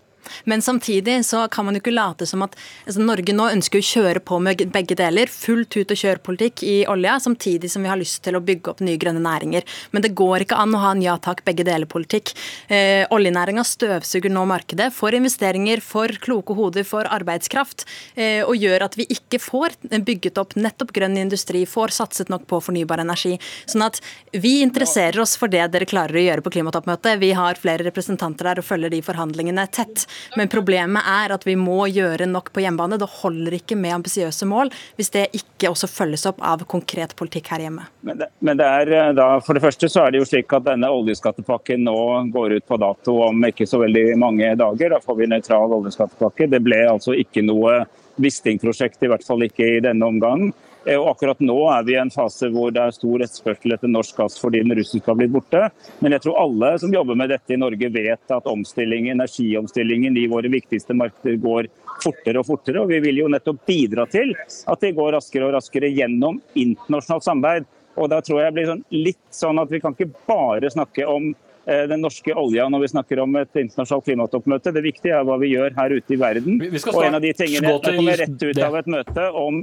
Men 0.44 0.62
samtidig 0.64 1.20
så 1.26 1.46
kan 1.52 1.66
man 1.66 1.76
jo 1.76 1.82
ikke 1.82 1.94
late 1.94 2.26
som 2.28 2.42
at 2.46 2.56
altså 2.86 3.04
Norge 3.04 3.34
nå 3.34 3.48
ønsker 3.54 3.80
å 3.80 3.88
kjøre 3.88 4.22
på 4.24 4.40
med 4.42 4.64
begge 4.74 4.96
deler. 4.98 5.30
Fullt 5.32 5.76
ut 5.76 5.94
og 5.94 6.00
kjøre-politikk 6.02 6.64
i 6.66 6.76
olja, 6.90 7.18
samtidig 7.22 7.70
som 7.72 7.84
vi 7.84 7.92
har 7.92 8.00
lyst 8.00 8.22
til 8.26 8.38
å 8.38 8.42
bygge 8.44 8.72
opp 8.72 8.82
nye 8.84 9.00
grønne 9.00 9.22
næringer. 9.24 9.66
Men 9.92 10.04
det 10.04 10.14
går 10.18 10.44
ikke 10.44 10.58
an 10.58 10.76
å 10.76 10.82
ha 10.82 10.92
en 10.94 11.04
ja 11.04 11.16
takk, 11.22 11.44
begge 11.46 11.66
deler-politikk. 11.68 12.34
Eh, 12.72 13.04
Oljenæringa 13.14 13.64
støvsuger 13.66 14.32
nå 14.32 14.44
markedet 14.48 14.90
for 14.94 15.14
investeringer, 15.16 15.82
for 15.84 16.12
kloke 16.22 16.56
hoder, 16.58 16.86
for 16.88 17.08
arbeidskraft, 17.08 17.86
eh, 18.16 18.42
og 18.44 18.56
gjør 18.58 18.86
at 18.88 18.98
vi 18.98 19.08
ikke 19.12 19.40
får 19.42 19.76
bygget 20.04 20.38
opp 20.40 20.56
nettopp 20.58 20.92
grønn 20.96 21.18
industri, 21.20 21.64
får 21.68 21.94
satset 21.98 22.32
nok 22.32 22.46
på 22.50 22.60
fornybar 22.64 23.02
energi. 23.02 23.36
Sånn 23.68 23.84
at 23.86 24.00
vi 24.32 24.58
interesserer 24.64 25.20
oss 25.22 25.36
for 25.38 25.50
det 25.52 25.64
dere 25.72 25.88
klarer 25.88 26.18
å 26.18 26.24
gjøre 26.24 26.44
på 26.44 26.52
klimatoppmøtet. 26.56 27.20
Vi 27.22 27.32
har 27.36 27.60
flere 27.60 27.86
representanter 27.86 28.50
der 28.50 28.62
og 28.62 28.68
følger 28.68 28.92
de 28.92 29.02
forhandlingene 29.04 29.66
tett. 29.74 30.06
Men 30.36 30.50
problemet 30.52 31.06
er 31.08 31.34
at 31.34 31.46
vi 31.46 31.56
må 31.58 31.86
gjøre 31.90 32.28
nok 32.30 32.52
på 32.54 32.62
hjemmebane. 32.64 32.98
Det 33.00 33.10
holder 33.20 33.58
ikke 33.58 33.78
med 33.78 33.98
ambisiøse 33.98 34.48
mål 34.48 34.72
hvis 34.98 35.12
det 35.14 35.26
ikke 35.36 35.70
også 35.72 35.90
følges 35.90 36.26
opp 36.30 36.42
av 36.44 36.64
konkret 36.70 37.14
politikk 37.18 37.52
her 37.54 37.66
hjemme. 37.66 37.86
Men 38.06 38.22
det, 38.22 38.30
men 38.44 38.60
det 38.60 38.68
er 38.68 38.94
eh, 38.96 39.12
da, 39.18 39.28
for 39.44 39.58
det 39.58 39.64
første 39.64 39.90
så 39.90 40.04
er 40.04 40.14
det 40.14 40.22
jo 40.22 40.28
slik 40.28 40.52
at 40.56 40.66
denne 40.68 40.90
oljeskattepakken 40.92 41.84
nå 41.88 41.98
går 42.34 42.58
ut 42.58 42.68
på 42.68 42.80
dato 42.80 43.18
om 43.28 43.48
ikke 43.48 43.66
så 43.68 43.82
veldig 43.82 44.06
mange 44.20 44.52
dager. 44.58 44.94
Da 44.94 45.02
får 45.04 45.20
vi 45.20 45.30
nøytral 45.30 45.76
oljeskattepakke. 45.80 46.50
Det 46.50 46.62
ble 46.64 46.84
altså 46.88 47.16
ikke 47.16 47.44
noe 47.46 47.82
Wisting-prosjekt, 48.18 48.98
i 49.06 49.10
hvert 49.12 49.22
fall 49.22 49.44
ikke 49.46 49.66
i 49.76 49.82
denne 49.84 50.06
omgang. 50.08 50.48
Eh, 50.84 50.96
og 50.96 51.10
akkurat 51.12 51.40
nå 51.42 51.56
er 51.72 51.86
vi 51.86 51.94
i 51.96 52.00
en 52.00 52.12
fase 52.12 52.50
hvor 52.52 52.72
det 52.74 52.82
er 52.82 52.94
stor 52.94 53.24
etterspørsel 53.24 53.74
etter 53.74 53.90
norsk 53.90 54.20
gass 54.20 54.38
fordi 54.40 54.62
den 54.64 54.76
russiske 54.78 55.10
har 55.10 55.18
blitt 55.18 55.34
borte. 55.34 55.64
Men 56.04 56.16
jeg 56.16 56.26
tror 56.26 56.40
alle 56.44 56.72
som 56.82 56.94
jobber 56.94 57.18
med 57.18 57.32
dette 57.34 57.54
i 57.54 57.60
Norge 57.60 57.90
vet 57.94 58.36
at 58.36 58.50
omstillingen, 58.50 59.18
energiomstillingen 59.18 60.16
i 60.20 60.28
våre 60.30 60.52
viktigste 60.52 60.96
markeder 60.98 61.40
går 61.42 61.70
fortere 62.02 62.42
og 62.42 62.48
fortere. 62.48 62.82
Og 62.82 62.92
vi 62.92 63.02
vil 63.08 63.24
jo 63.24 63.32
nettopp 63.32 63.64
bidra 63.68 64.06
til 64.10 64.34
at 64.38 64.84
det 64.84 64.94
går 64.96 65.16
raskere 65.18 65.48
og 65.48 65.56
raskere 65.58 65.90
gjennom 65.90 66.40
internasjonalt 66.54 67.26
samarbeid. 67.26 67.68
Og 67.98 68.06
da 68.12 68.20
tror 68.22 68.44
jeg 68.44 68.54
blir 68.54 68.68
sånn, 68.68 68.84
litt 68.94 69.24
sånn 69.34 69.58
at 69.58 69.72
vi 69.72 69.80
kan 69.82 69.96
ikke 69.96 70.12
bare 70.28 70.70
snakke 70.70 71.06
om 71.10 71.32
den 71.68 72.00
norske 72.00 72.32
olja 72.32 72.64
når 72.72 72.80
vi 72.80 72.88
snakker 72.94 73.20
om 73.20 73.34
et 73.36 73.58
internasjonalt 73.60 74.06
klimatoppmøte. 74.06 74.72
Det 74.72 74.82
viktige 74.84 75.18
er 75.18 75.26
hva 75.28 75.36
vi 75.40 75.50
gjør 75.52 75.74
her 75.76 75.94
ute 75.98 76.14
i 76.14 76.20
verden. 76.20 76.62
Og 76.64 77.00
en 77.04 77.18
av 77.18 77.24
de 77.24 77.32
tingene 77.36 77.74
Jeg 77.74 77.82
kommer 77.84 78.22
rett 78.22 78.44
ut 78.44 78.62
av 78.64 78.78
et 78.80 78.88
møte 78.94 79.26
om 79.36 79.60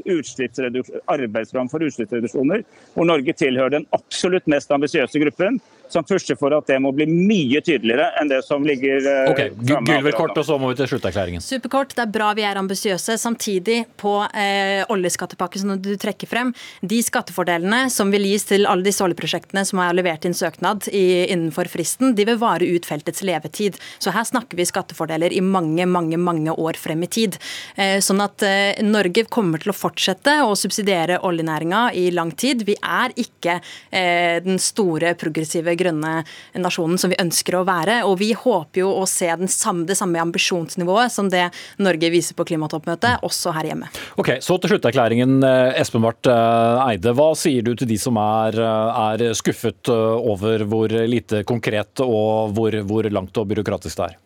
arbeidsprogram 1.15 1.71
for 1.71 1.85
utslippsreduksjoner, 1.85 2.65
hvor 2.93 3.09
Norge 3.09 3.33
tilhører 3.37 3.79
den 3.79 3.87
absolutt 3.95 4.45
mest 4.51 4.71
ambisiøse 4.75 5.21
gruppen 5.23 5.59
som 5.91 6.05
pusher 6.07 6.37
for 6.39 6.53
at 6.55 6.67
det 6.69 6.77
må 6.83 6.91
bli 6.95 7.07
mye 7.09 7.61
tydeligere 7.65 8.11
enn 8.19 8.31
det 8.31 8.41
som 8.45 8.63
ligger 8.65 9.05
uh, 9.05 9.31
Ok, 9.31 9.41
Gylver 9.65 10.15
kort, 10.15 10.37
og 10.37 10.45
så 10.47 10.57
må 10.61 10.71
vi 10.71 10.79
til 10.79 10.89
slutterklæringen. 10.93 11.43
Superkort. 11.43 11.95
Det 11.95 12.05
er 12.05 12.11
bra 12.13 12.31
vi 12.37 12.45
er 12.47 12.59
ambisiøse. 12.59 13.17
Samtidig, 13.21 13.81
på 14.01 14.17
eh, 14.27 14.83
oljeskattepakken 14.91 15.63
som 15.63 15.73
du 15.81 15.91
trekker 15.99 16.29
frem, 16.29 16.53
de 16.81 16.99
skattefordelene 17.05 17.85
som 17.93 18.11
vil 18.13 18.27
gis 18.29 18.47
til 18.49 18.67
alle 18.69 18.85
disse 18.85 19.03
oljeprosjektene 19.05 19.65
som 19.67 19.81
har 19.83 19.95
levert 19.97 20.25
inn 20.27 20.35
søknad 20.37 20.89
i, 20.91 21.25
innenfor 21.33 21.69
fristen, 21.71 22.15
de 22.17 22.27
vil 22.27 22.39
vare 22.41 22.67
ut 22.67 22.87
feltets 22.87 23.23
levetid. 23.25 23.79
Så 23.99 24.13
her 24.15 24.27
snakker 24.27 24.59
vi 24.59 24.67
skattefordeler 24.67 25.33
i 25.33 25.41
mange, 25.45 25.85
mange, 25.89 26.19
mange 26.21 26.53
år 26.53 26.79
frem 26.79 27.05
i 27.05 27.11
tid. 27.11 27.39
Eh, 27.75 27.97
sånn 28.03 28.23
at 28.23 28.45
eh, 28.45 28.81
Norge 28.85 29.25
kommer 29.31 29.61
til 29.61 29.73
å 29.73 29.77
fortsette 29.77 30.37
å 30.45 30.55
subsidiere 30.59 31.21
oljenæringa 31.25 31.87
i 31.97 32.07
lang 32.15 32.33
tid. 32.35 32.65
Vi 32.67 32.77
er 32.81 33.13
ikke 33.19 33.59
eh, 33.91 34.41
den 34.45 34.59
store 34.61 35.15
progressive 35.19 35.74
grønne 35.79 36.15
nasjonen 36.57 36.99
som 37.01 37.11
vi 37.11 37.19
ønsker 37.21 37.59
å 37.59 37.65
være. 37.67 38.01
Og 38.09 38.17
vi 38.21 38.31
håper 38.37 38.83
jo 38.83 38.91
å 39.01 39.05
se 39.09 39.29
samme, 39.51 39.85
det 39.89 39.97
samme 39.99 40.21
ambisjonsnivået 40.23 41.13
som 41.13 41.29
det 41.31 41.47
Norge 41.81 42.11
viser 42.13 42.37
på 42.37 42.45
klimatoppmøtet, 42.47 43.23
også 43.25 43.53
her 43.55 43.71
hjemme. 43.71 43.91
Ok, 44.21 44.35
Så 44.41 44.57
til 44.61 44.75
slutterklæringen. 44.75 45.37
Eh, 45.45 45.79
Espen 45.81 46.03
Barth 46.05 46.29
eh, 46.31 46.89
Eide, 46.89 47.15
hva 47.17 47.31
sier 47.37 47.65
du 47.65 47.73
til 47.75 47.89
de 47.89 47.97
som 48.01 48.17
er, 48.21 48.59
eh, 48.59 49.01
er 49.13 49.33
skuffet 49.37 49.91
over 49.91 50.65
hvor 50.69 50.91
lite 51.07 51.43
konkret 51.47 52.03
og 52.03 52.55
hvor, 52.55 52.77
hvor 52.87 53.09
langt 53.11 53.37
og 53.37 53.49
byråkratisk 53.51 53.99
det 53.99 54.11
er? 54.11 54.21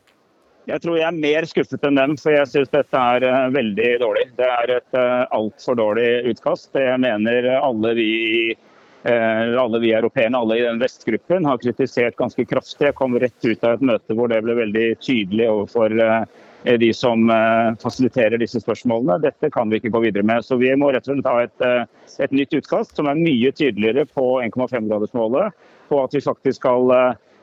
Jeg 0.70 0.84
tror 0.84 1.00
jeg 1.00 1.08
er 1.08 1.18
mer 1.18 1.46
skuffet 1.50 1.86
enn 1.88 1.98
dem, 1.98 2.12
for 2.20 2.36
jeg 2.36 2.46
syns 2.51 2.70
dette 2.70 3.03
er 3.15 3.24
veldig 3.56 3.88
dårlig. 4.03 4.27
Det 4.38 4.46
er 4.46 4.74
et 4.75 4.98
altfor 5.34 5.79
dårlig 5.79 6.10
utkast. 6.29 6.70
Jeg 6.77 7.01
mener 7.01 7.48
alle 7.58 7.96
vi 7.98 8.10
Eh, 8.53 8.69
alle 9.03 9.79
vi 9.79 9.94
europeerne, 9.94 10.38
alle 10.38 10.58
i 10.58 10.62
den 10.62 10.79
vestgruppen, 10.79 11.46
har 11.46 11.58
kritisert 11.58 12.15
ganske 12.15 12.46
kraftig. 12.46 12.89
Jeg 12.89 12.96
kom 12.96 13.15
rett 13.20 13.46
ut 13.46 13.63
av 13.63 13.77
et 13.77 13.86
møte 13.91 14.15
hvor 14.15 14.27
det 14.32 14.41
ble 14.44 14.58
veldig 14.58 14.88
tydelig 15.00 15.48
overfor 15.48 15.96
eh, 16.03 16.75
de 16.82 16.89
som 16.94 17.29
eh, 17.32 17.77
fasiliterer 17.79 18.41
disse 18.41 18.60
spørsmålene. 18.60 19.22
Dette 19.24 19.51
kan 19.56 19.72
vi 19.72 19.79
ikke 19.79 19.94
gå 19.96 20.03
videre 20.10 20.27
med. 20.27 20.44
Så 20.44 20.60
vi 20.60 20.74
må 20.75 20.91
rett 20.91 21.08
og 21.08 21.15
slett 21.15 21.32
ha 21.32 21.46
et, 21.46 21.88
et 22.20 22.36
nytt 22.36 22.58
utkast 22.60 23.00
som 23.00 23.08
er 23.08 23.22
mye 23.22 23.53
tydeligere 23.56 24.03
på 24.12 24.27
1,5-gradersmålet. 24.50 25.56
På 25.89 26.03
at 26.03 26.13
vi 26.13 26.22
faktisk 26.25 26.60
skal 26.60 26.91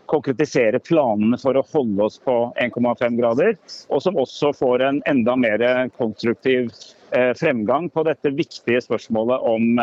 konkretisere 0.06 0.78
planene 0.78 1.34
for 1.40 1.58
å 1.58 1.64
holde 1.72 2.04
oss 2.04 2.20
på 2.22 2.36
1,5 2.62 3.16
grader. 3.18 3.56
Og 3.88 4.04
som 4.04 4.20
også 4.20 4.52
får 4.54 4.84
en 4.86 5.00
enda 5.08 5.34
mer 5.40 5.64
konstruktiv 5.96 6.68
fremgang 7.40 7.88
på 7.90 8.04
dette 8.06 8.30
viktige 8.34 8.84
spørsmålet 8.84 9.42
om 9.50 9.80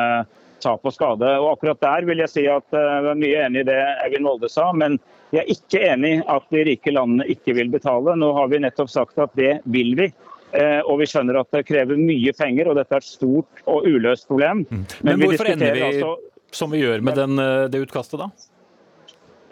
tap 0.63 0.85
og 0.87 0.95
skade. 0.95 1.29
Og 1.41 1.53
akkurat 1.53 1.81
der 1.83 2.07
vil 2.09 2.23
jeg 2.23 2.31
si 2.31 2.45
at 2.49 2.77
eh, 2.77 2.91
jeg 2.93 3.11
er 3.11 3.19
mye 3.25 3.41
enig 3.47 3.63
i 3.63 3.67
det 3.71 3.79
Eivind 4.05 4.27
Molde 4.27 4.51
sa. 4.51 4.71
men 4.73 4.99
jeg 5.33 5.41
er 5.41 5.49
ikke 5.49 5.79
enig 5.89 6.13
at 6.29 6.43
de 6.53 6.61
rike 6.67 6.91
landene 6.93 7.25
ikke 7.33 7.55
vil 7.57 7.71
betale. 7.73 8.13
Nå 8.19 8.29
har 8.37 8.51
vi 8.51 8.61
nettopp 8.61 8.91
sagt 8.93 9.17
at 9.21 9.33
det 9.39 9.55
vil 9.65 9.95
vi. 9.97 10.11
Eh, 10.53 10.79
og 10.85 10.99
vi 11.01 11.07
skjønner 11.09 11.39
at 11.39 11.49
det 11.55 11.63
krever 11.65 11.97
mye 11.97 12.33
penger, 12.37 12.69
og 12.69 12.77
dette 12.77 12.93
er 12.93 13.01
et 13.01 13.09
stort 13.09 13.63
og 13.65 13.87
uløst 13.89 14.27
problem. 14.29 14.61
Mm. 14.69 14.83
Men, 15.01 15.07
Men 15.09 15.23
hvorfor 15.25 15.49
ender 15.49 15.73
vi 15.73 15.85
altså, 15.87 16.11
som 16.53 16.73
vi 16.73 16.83
gjør 16.83 17.01
med 17.01 17.17
den, 17.17 17.39
eh, 17.41 17.63
det 17.73 17.81
utkastet, 17.87 18.21
da? 18.21 18.29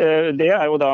Det 0.01 0.47
er, 0.49 0.71
da, 0.81 0.93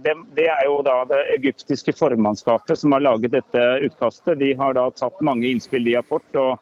det, 0.00 0.12
det 0.32 0.44
er, 0.48 0.60
jo 0.64 0.78
da, 0.80 1.02
det 1.08 1.18
egyptiske 1.34 1.92
formannskapet 1.92 2.80
som 2.80 2.94
har 2.96 3.02
laget 3.04 3.34
dette 3.34 3.64
utkastet. 3.84 4.38
De 4.40 4.54
har 4.56 4.72
da 4.78 4.86
tatt 4.96 5.20
mange 5.26 5.50
innspill 5.50 5.84
de 5.84 5.98
har 5.98 6.06
fått, 6.08 6.38
og 6.40 6.56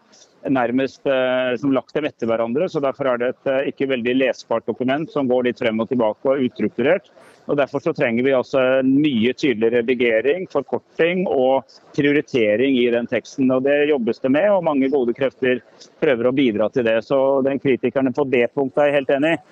nærmest 0.52 1.06
eh, 1.06 1.54
som 1.60 1.72
lagt 1.74 1.94
dem 1.94 2.06
etter 2.08 2.28
hverandre. 2.28 2.68
så 2.68 2.80
Derfor 2.82 3.10
er 3.10 3.20
det 3.20 3.30
et 3.32 3.50
eh, 3.52 3.70
ikke 3.72 3.88
veldig 3.90 4.14
lesbart 4.18 4.66
dokument 4.66 5.10
som 5.12 5.28
går 5.30 5.48
litt 5.48 5.62
frem 5.62 5.80
og 5.82 5.88
tilbake 5.90 6.28
og 6.28 6.34
er 6.34 6.44
ustrukturert. 6.46 7.10
Og 7.46 7.58
Derfor 7.60 7.82
så 7.82 7.94
trenger 7.94 8.26
vi 8.26 8.34
altså 8.34 8.62
mye 8.86 9.32
tydeligere 9.38 9.82
redigering, 9.82 10.46
forkorting 10.50 11.24
og 11.30 11.78
prioritering 11.96 12.78
i 12.80 12.86
den 12.94 13.06
teksten. 13.10 13.50
og 13.54 13.64
Det 13.66 13.78
jobbes 13.92 14.22
det 14.22 14.32
med, 14.34 14.50
og 14.50 14.66
mange 14.66 14.90
gode 14.92 15.14
krefter 15.16 15.62
prøver 16.02 16.30
å 16.30 16.36
bidra 16.36 16.70
til 16.74 16.86
det. 16.88 16.98
Så 17.06 17.42
den 17.46 17.62
kritikerne 17.62 18.14
på 18.14 18.26
det 18.30 18.48
punktet 18.54 18.82
er 18.82 18.90
jeg 18.90 18.98
helt 19.00 19.18
enig 19.18 19.34
i. 19.36 19.42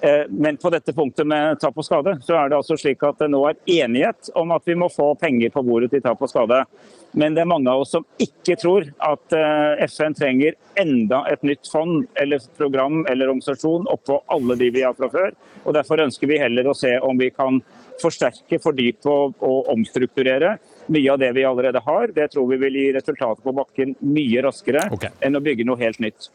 Eh, 0.00 0.26
men 0.28 0.56
på 0.56 0.70
dette 0.70 0.92
punktet 0.94 1.26
med 1.26 1.58
tap 1.60 1.78
og 1.78 1.86
skade, 1.86 2.14
så 2.22 2.36
er 2.38 2.50
det 2.50 2.58
altså 2.60 2.76
slik 2.78 3.02
at 3.06 3.18
det 3.18 3.30
nå 3.32 3.40
er 3.48 3.58
enighet 3.80 4.30
om 4.38 4.52
at 4.54 4.62
vi 4.68 4.76
må 4.78 4.86
få 4.92 5.10
penger 5.18 5.50
på 5.54 5.64
bordet 5.66 5.90
til 5.90 6.04
tap 6.04 6.22
og 6.22 6.30
skade. 6.30 6.60
Men 7.18 7.34
det 7.34 7.42
er 7.42 7.50
mange 7.50 7.72
av 7.72 7.82
oss 7.82 7.96
som 7.96 8.06
ikke 8.22 8.58
tror 8.60 8.86
at 9.02 9.34
eh, 9.34 9.82
FN 9.90 10.14
trenger 10.14 10.54
enda 10.78 11.24
et 11.32 11.42
nytt 11.42 11.66
fond 11.72 12.06
eller 12.20 12.44
program 12.60 13.02
eller 13.08 13.32
organisasjon 13.32 13.90
oppå 13.90 14.20
alle 14.30 14.58
de 14.60 14.70
vi 14.76 14.86
har 14.86 14.94
fra 14.98 15.10
før. 15.10 15.34
Og 15.64 15.74
Derfor 15.74 16.04
ønsker 16.06 16.30
vi 16.30 16.38
heller 16.38 16.70
å 16.70 16.78
se 16.78 16.94
om 17.02 17.18
vi 17.18 17.32
kan 17.34 17.58
forsterke, 17.98 18.60
fordype 18.62 19.10
og, 19.10 19.34
og 19.42 19.72
omstrukturere 19.74 20.58
mye 20.92 21.14
av 21.14 21.22
det 21.22 21.32
vi 21.36 21.46
allerede 21.46 21.82
har. 21.84 22.12
Det 22.14 22.30
tror 22.34 22.48
vi 22.52 22.60
vil 22.64 22.78
gi 22.80 22.86
resultater 22.96 23.44
på 23.44 23.54
bakken 23.56 23.96
mye 24.04 24.44
raskere 24.44 24.88
okay. 24.94 25.14
enn 25.24 25.38
å 25.38 25.44
bygge 25.44 25.66
noe 25.68 25.80
helt 25.80 26.00
nytt. 26.02 26.30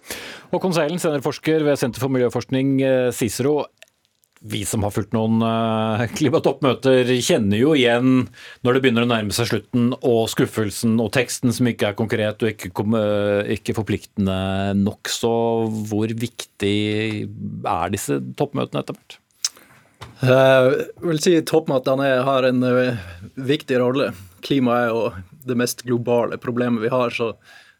Håkon 0.53 0.75
Seilen, 0.75 1.01
seniorforsker 1.01 1.65
ved 1.67 1.79
Senter 1.81 2.03
for 2.03 2.13
miljøforskning, 2.13 2.75
eh, 2.85 3.09
Cicero. 3.15 3.63
Vi 4.43 4.65
som 4.67 4.83
har 4.83 4.91
fulgt 4.91 5.13
noen 5.15 5.39
uh, 5.45 6.03
klimatoppmøter, 6.17 7.07
kjenner 7.23 7.61
jo 7.61 7.71
igjen 7.77 8.25
når 8.65 8.75
det 8.75 8.81
begynner 8.83 9.05
å 9.05 9.11
nærme 9.13 9.35
seg 9.35 9.47
slutten, 9.53 9.93
og 10.03 10.25
skuffelsen 10.33 10.97
og 10.99 11.13
teksten 11.15 11.55
som 11.55 11.69
ikke 11.71 11.93
er 11.93 11.99
konkret 11.99 12.43
og 12.43 12.51
ikke, 12.51 12.73
uh, 12.83 13.39
ikke 13.55 13.77
forpliktende 13.77 14.35
nok. 14.81 15.07
Så 15.11 15.31
hvor 15.87 16.11
viktig 16.11 16.75
er 17.23 17.93
disse 17.95 18.19
toppmøtene 18.35 18.83
etter 18.83 18.99
hvert? 18.99 19.19
Jeg 20.23 20.85
vil 21.03 21.19
si 21.23 21.31
Toppmøtene 21.47 22.05
har 22.23 22.45
en 22.47 22.63
viktig 23.39 23.79
rolle 23.79 24.11
klima 24.45 24.79
er 24.83 24.91
jo 24.91 25.03
det 25.47 25.57
mest 25.59 25.83
globale 25.87 26.39
problemet 26.41 26.83
vi 26.83 26.91
har. 26.93 27.09
så 27.09 27.33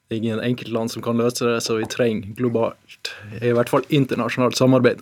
det 0.08 0.17
er 0.17 0.20
ingen 0.20 0.43
enkeltland 0.43 0.91
som 0.91 1.01
kan 1.01 1.17
løse 1.17 1.46
det, 1.48 1.62
så 1.63 1.77
vi 1.79 1.88
trenger 1.89 2.36
globalt, 2.38 3.13
i 3.41 3.53
hvert 3.55 3.72
fall 3.72 3.86
internasjonalt 3.89 4.60
samarbeid. 4.60 5.00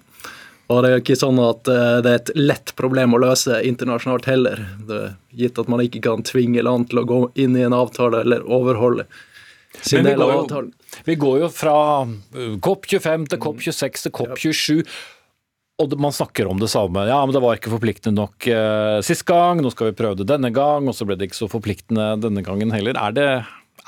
Og 0.71 0.83
det 0.83 0.87
er 0.87 0.93
jo 0.93 1.01
ikke 1.01 1.17
sånn 1.19 1.39
at 1.43 1.67
eh, 1.67 1.97
det 2.05 2.11
er 2.11 2.19
et 2.21 2.31
lett 2.37 2.71
problem 2.79 3.15
å 3.17 3.19
løse 3.19 3.57
internasjonalt 3.67 4.29
heller. 4.29 4.61
Det 4.87 4.99
er 5.01 5.17
gitt 5.41 5.59
at 5.59 5.71
man 5.71 5.83
ikke 5.83 6.03
kan 6.05 6.23
tvinge 6.23 6.63
land 6.63 6.91
til 6.91 7.01
å 7.01 7.07
gå 7.09 7.19
inn 7.43 7.57
i 7.59 7.65
en 7.65 7.75
avtale 7.75 8.21
eller 8.23 8.45
overholde 8.47 9.07
sin 9.81 10.07
del 10.07 10.21
av 10.21 10.31
avtalen. 10.35 10.71
Vi 11.07 11.17
går 11.19 11.41
jo 11.43 11.49
fra 11.51 11.75
COP25 12.35 13.27
til 13.33 13.41
COP26 13.43 14.05
til 14.05 14.15
COP27 14.15 14.95
og 15.81 15.93
man 16.01 16.13
snakker 16.13 16.49
om 16.49 16.59
det 16.61 16.69
samme. 16.71 17.05
Ja, 17.09 17.19
men 17.25 17.33
det 17.35 17.41
var 17.43 17.57
ikke 17.57 17.73
forpliktende 17.73 18.21
nok 18.21 18.47
uh, 18.47 18.99
sist 19.05 19.25
gang, 19.27 19.61
nå 19.61 19.71
skal 19.73 19.91
vi 19.91 19.97
prøve 19.97 20.19
det 20.21 20.29
denne 20.29 20.51
gang, 20.53 20.87
og 20.89 20.97
så 20.97 21.07
ble 21.07 21.17
det 21.19 21.29
ikke 21.29 21.41
så 21.41 21.49
forpliktende 21.51 22.13
denne 22.21 22.43
gangen 22.45 22.73
heller. 22.75 22.97
Er 22.99 23.15
det, 23.17 23.27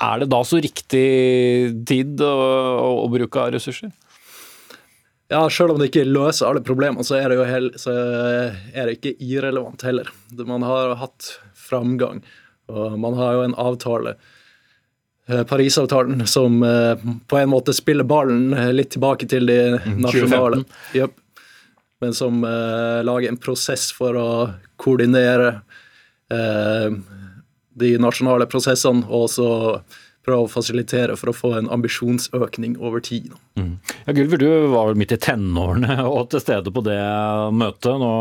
er 0.02 0.22
det 0.22 0.30
da 0.34 0.42
så 0.46 0.60
riktig 0.62 1.06
tid 1.88 2.22
å, 2.24 2.34
å, 2.34 2.90
å 3.04 3.10
bruke 3.12 3.42
av 3.42 3.54
ressurser? 3.56 3.94
Ja, 5.32 5.46
selv 5.48 5.74
om 5.74 5.80
det 5.80 5.88
ikke 5.88 6.04
løser 6.06 6.50
alle 6.50 6.62
problemene, 6.62 7.06
så 7.06 7.16
er 7.16 7.32
det 7.32 7.38
jo 7.40 7.48
hel, 7.48 7.70
er 7.88 8.86
det 8.86 8.98
ikke 8.98 9.14
irrelevant 9.24 9.82
heller. 9.86 10.10
Man 10.44 10.66
har 10.66 10.94
hatt 11.00 11.32
framgang, 11.56 12.20
og 12.70 12.98
man 13.00 13.16
har 13.18 13.38
jo 13.38 13.46
en 13.46 13.56
avtale. 13.58 14.14
Eh, 15.24 15.40
Parisavtalen 15.48 16.26
som 16.28 16.60
eh, 16.68 17.00
på 17.00 17.40
en 17.40 17.48
måte 17.48 17.72
spiller 17.72 18.04
ballen 18.04 18.52
litt 18.76 18.92
tilbake 18.92 19.24
til 19.30 19.48
de 19.48 19.58
mm, 19.78 19.94
nasjonale. 20.04 20.60
Yep 20.92 21.20
men 22.04 22.14
som 22.14 22.44
eh, 22.44 23.00
lager 23.04 23.32
en 23.32 23.40
prosess 23.40 23.88
for 23.96 24.18
å 24.20 24.30
koordinere 24.80 25.54
eh, 26.32 26.96
de 27.74 27.94
nasjonale 27.98 28.46
prosessene, 28.50 29.06
og 29.08 29.30
så 29.32 29.48
prøve 30.24 30.46
å 30.46 30.50
fasilitere 30.50 31.16
for 31.20 31.30
å 31.30 31.36
få 31.36 31.52
en 31.58 31.70
ambisjonsøkning 31.72 32.78
over 32.80 33.02
tid. 33.04 33.32
Mm. 33.54 33.76
Ja, 34.06 34.12
Gulver, 34.16 34.40
du 34.40 34.48
var 34.72 34.88
vel 34.88 34.98
midt 34.98 35.12
i 35.14 35.18
tenårene 35.20 35.98
og 36.10 36.30
til 36.32 36.42
stede 36.42 36.72
på 36.74 36.82
det 36.86 36.98
møtet. 37.54 37.92
Nå 38.00 38.12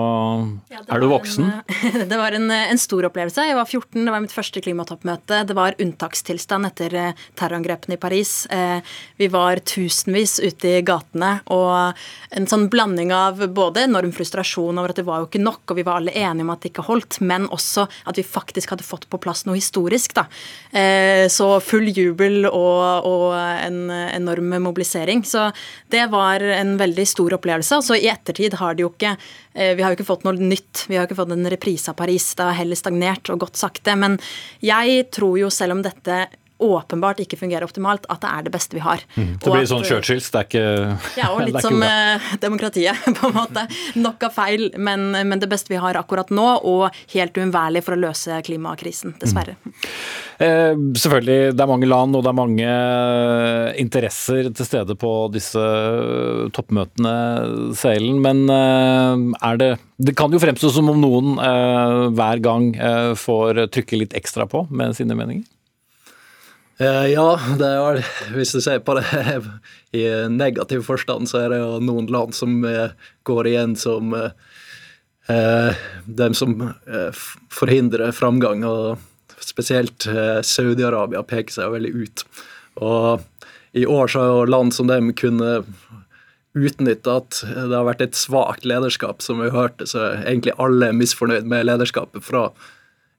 ja, 0.74 0.83
er 0.83 1.01
du 1.01 1.07
voksen? 1.10 1.50
En, 1.50 2.03
det 2.12 2.19
var 2.19 2.36
en, 2.38 2.50
en, 2.53 2.81
stor 2.81 3.07
opplevelse. 3.10 3.48
Jeg 3.48 3.57
var 3.57 3.69
14, 3.69 4.03
det 4.03 4.13
var 4.13 4.24
mitt 4.24 4.36
første 4.36 4.63
klimatoppmøte. 4.63 5.43
Det 5.50 5.57
var 5.57 5.77
unntakstilstand 5.81 6.69
etter 6.69 6.98
eh, 7.00 7.24
terrorangrepene 7.39 7.98
i 7.98 8.01
Paris. 8.01 8.33
Eh, 8.53 8.83
vi 9.22 9.29
var 9.33 9.63
tusenvis 9.63 10.39
ute 10.43 10.75
i 10.77 10.83
gatene, 10.86 11.38
og 11.53 11.98
en 12.36 12.50
sånn 12.50 12.67
blanding 12.74 13.13
av 13.15 13.41
både 13.55 13.88
enorm 13.88 14.13
frustrasjon 14.15 14.79
over 14.79 14.93
at 14.93 15.01
det 15.01 15.07
var 15.07 15.24
jo 15.24 15.29
ikke 15.29 15.43
nok, 15.43 15.63
og 15.69 15.79
vi 15.79 15.88
var 15.88 16.01
alle 16.01 16.13
enige 16.13 16.45
om 16.45 16.53
at 16.53 16.63
det 16.63 16.74
ikke 16.74 16.88
holdt, 16.89 17.22
men 17.24 17.48
også 17.53 17.88
at 18.10 18.19
vi 18.19 18.25
faktisk 18.27 18.74
hadde 18.74 18.86
fått 18.86 19.07
på 19.10 19.22
plass 19.24 19.45
noe 19.48 19.57
historisk. 19.57 20.15
Da. 20.17 20.27
Eh, 20.75 21.25
så 21.31 21.55
full 21.63 21.92
jubel 21.95 22.47
og, 22.50 23.07
og 23.07 23.27
en 23.38 23.88
enorm 23.91 24.55
mobilisering. 24.63 25.23
Så 25.27 25.50
det 25.93 26.05
var 26.12 26.43
en 26.43 26.75
veldig 26.81 27.07
stor 27.07 27.38
opplevelse. 27.39 27.81
Så 27.85 27.97
i 28.00 28.09
ettertid 28.12 28.57
har 28.59 28.75
det 28.75 28.85
jo 28.85 28.91
ikke 28.93 29.15
eh, 29.15 29.73
Vi 29.77 29.83
har 29.83 29.91
jo 29.91 30.00
ikke 30.00 30.09
fått 30.12 30.27
noe 30.27 30.38
nytt. 30.38 30.85
Vi 30.89 30.97
har 30.97 31.07
ikke 31.07 31.19
fått 31.21 31.33
en 31.35 31.50
reprise 31.53 31.91
av 31.91 32.00
Paris. 32.00 32.31
Det 32.35 32.47
har 32.50 32.59
heller 32.59 32.79
stagnert 32.79 33.31
og 33.33 33.43
gått 33.45 33.59
sakte. 33.59 33.95
Men 34.00 34.19
jeg 34.63 35.07
tror 35.13 35.38
jo, 35.41 35.51
selv 35.53 35.77
om 35.77 35.85
dette 35.85 36.25
åpenbart 36.63 37.22
ikke 37.24 37.39
fungerer 37.39 37.67
optimalt, 37.67 38.08
at 38.12 38.24
det 38.24 38.32
er 38.32 38.48
det 38.48 38.53
beste 38.55 38.77
vi 38.77 38.84
har. 38.86 39.03
Mm. 39.15 39.36
Det 39.38 39.51
blir 39.51 39.65
at, 39.65 39.72
sånn 39.72 39.88
Churchills, 39.88 40.29
det 40.34 40.41
er 40.41 40.50
ikke 40.50 40.65
Ja, 41.20 41.29
og 41.34 41.43
litt 41.48 41.60
som 41.63 41.79
uh, 41.84 42.34
demokratiet, 42.43 43.08
på 43.20 43.29
en 43.29 43.38
måte. 43.38 43.67
Nok 44.00 44.27
av 44.29 44.36
feil, 44.36 44.70
men, 44.77 45.12
men, 45.13 45.39
det 45.43 45.50
beste 45.51 45.74
vi 45.74 45.82
har 45.82 46.00
akkurat 46.00 46.32
nå, 46.34 46.50
og 46.63 47.03
helt 47.13 47.38
uunnværlig 47.38 47.84
for 47.86 47.98
å 47.98 48.03
løse 48.05 48.39
klimakrisen, 48.46 49.17
dessverre. 49.22 49.58
Mm. 49.63 49.74
Eh, 50.43 50.74
selvfølgelig, 50.98 51.53
det 51.53 51.63
er 51.63 51.70
mange 51.70 51.88
land 51.89 52.17
og 52.17 52.24
det 52.25 52.32
er 52.32 52.38
mange 52.38 52.67
eh, 52.67 53.70
interesser 53.82 54.50
til 54.55 54.67
stede 54.67 54.96
på 55.00 55.12
disse 55.34 55.62
eh, 55.62 56.46
toppmøtene, 56.55 57.13
Selen. 57.77 58.20
Men 58.24 58.46
eh, 58.50 59.25
er 59.50 59.60
det 59.62 59.72
Det 60.03 60.15
kan 60.17 60.34
jo 60.34 60.41
fremstå 60.41 60.72
som 60.74 60.89
om 60.91 61.00
noen 61.00 61.38
eh, 61.39 62.10
hver 62.17 62.41
gang 62.43 62.72
får 63.20 63.67
trykke 63.72 64.00
litt 64.00 64.15
ekstra 64.17 64.48
på 64.50 64.65
med 64.72 64.96
sine 64.98 65.15
meninger? 65.15 65.46
Ja, 66.81 67.27
det 67.59 67.67
er, 67.69 67.99
hvis 68.33 68.51
du 68.55 68.59
ser 68.63 68.79
på 68.81 68.95
det 68.97 69.05
i 69.99 70.07
negativ 70.33 70.81
forstand, 70.87 71.29
så 71.29 71.43
er 71.43 71.53
det 71.53 71.59
jo 71.61 71.77
noen 71.85 72.09
land 72.11 72.33
som 72.33 72.63
går 73.29 73.49
igjen 73.51 73.75
som 73.77 74.15
eh, 75.27 75.75
dem 76.05 76.33
som 76.33 76.61
eh, 76.61 77.23
forhindrer 77.53 78.11
framgang. 78.11 78.63
og 78.65 78.97
Spesielt 79.39 80.07
eh, 80.07 80.41
Saudi-Arabia 80.41 81.23
peker 81.27 81.53
seg 81.53 81.73
veldig 81.73 81.93
ut. 81.93 82.25
Og 82.81 83.23
I 83.73 83.85
år 83.85 84.07
så 84.11 84.27
har 84.27 84.51
land 84.51 84.73
som 84.73 84.89
dem 84.89 85.13
kunne 85.17 85.63
utnytte 86.53 87.09
at 87.09 87.39
det 87.49 87.73
har 87.73 87.87
vært 87.87 88.03
et 88.05 88.17
svakt 88.17 88.65
lederskap, 88.69 89.23
som 89.25 89.41
vi 89.41 89.49
hørte. 89.53 89.87
Så 89.89 90.11
egentlig 90.21 90.53
alle 90.61 90.91
er 90.91 90.97
misfornøyd 90.97 91.49
med 91.49 91.65
lederskapet 91.65 92.25
fra 92.25 92.49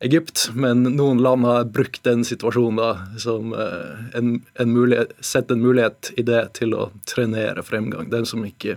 Egypt, 0.02 0.48
men 0.58 0.82
noen 0.96 1.20
land 1.22 1.46
har 1.46 1.68
brukt 1.72 2.02
den 2.04 2.24
situasjonen 2.26 2.80
da, 2.80 2.88
som 3.20 3.54
en, 3.54 4.34
en 4.58 4.72
mulighet, 4.74 5.14
sett 5.24 5.50
en 5.50 5.62
mulighet 5.62 6.10
i 6.18 6.24
det 6.26 6.42
til 6.58 6.74
å 6.76 6.88
trenere 7.08 7.62
fremgang. 7.64 8.10
Den 8.12 8.26
som 8.28 8.44
ikke 8.44 8.76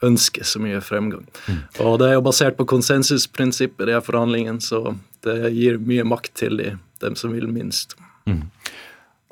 ønsker 0.00 0.44
så 0.44 0.60
mye 0.62 0.80
fremgang. 0.84 1.26
Mm. 1.48 1.58
Og 1.84 1.98
Det 2.00 2.08
er 2.08 2.16
jo 2.16 2.24
basert 2.24 2.56
på 2.56 2.68
konsensusprinsippet, 2.68 3.86
de 3.86 3.96
her 3.96 4.04
forhandlingene, 4.04 4.62
så 4.64 4.94
det 5.24 5.52
gir 5.56 5.80
mye 5.84 6.06
makt 6.08 6.32
til 6.40 6.56
de, 6.60 6.70
dem 7.04 7.18
som 7.18 7.34
vil 7.36 7.48
minst. 7.52 7.96
Mm. 8.28 8.46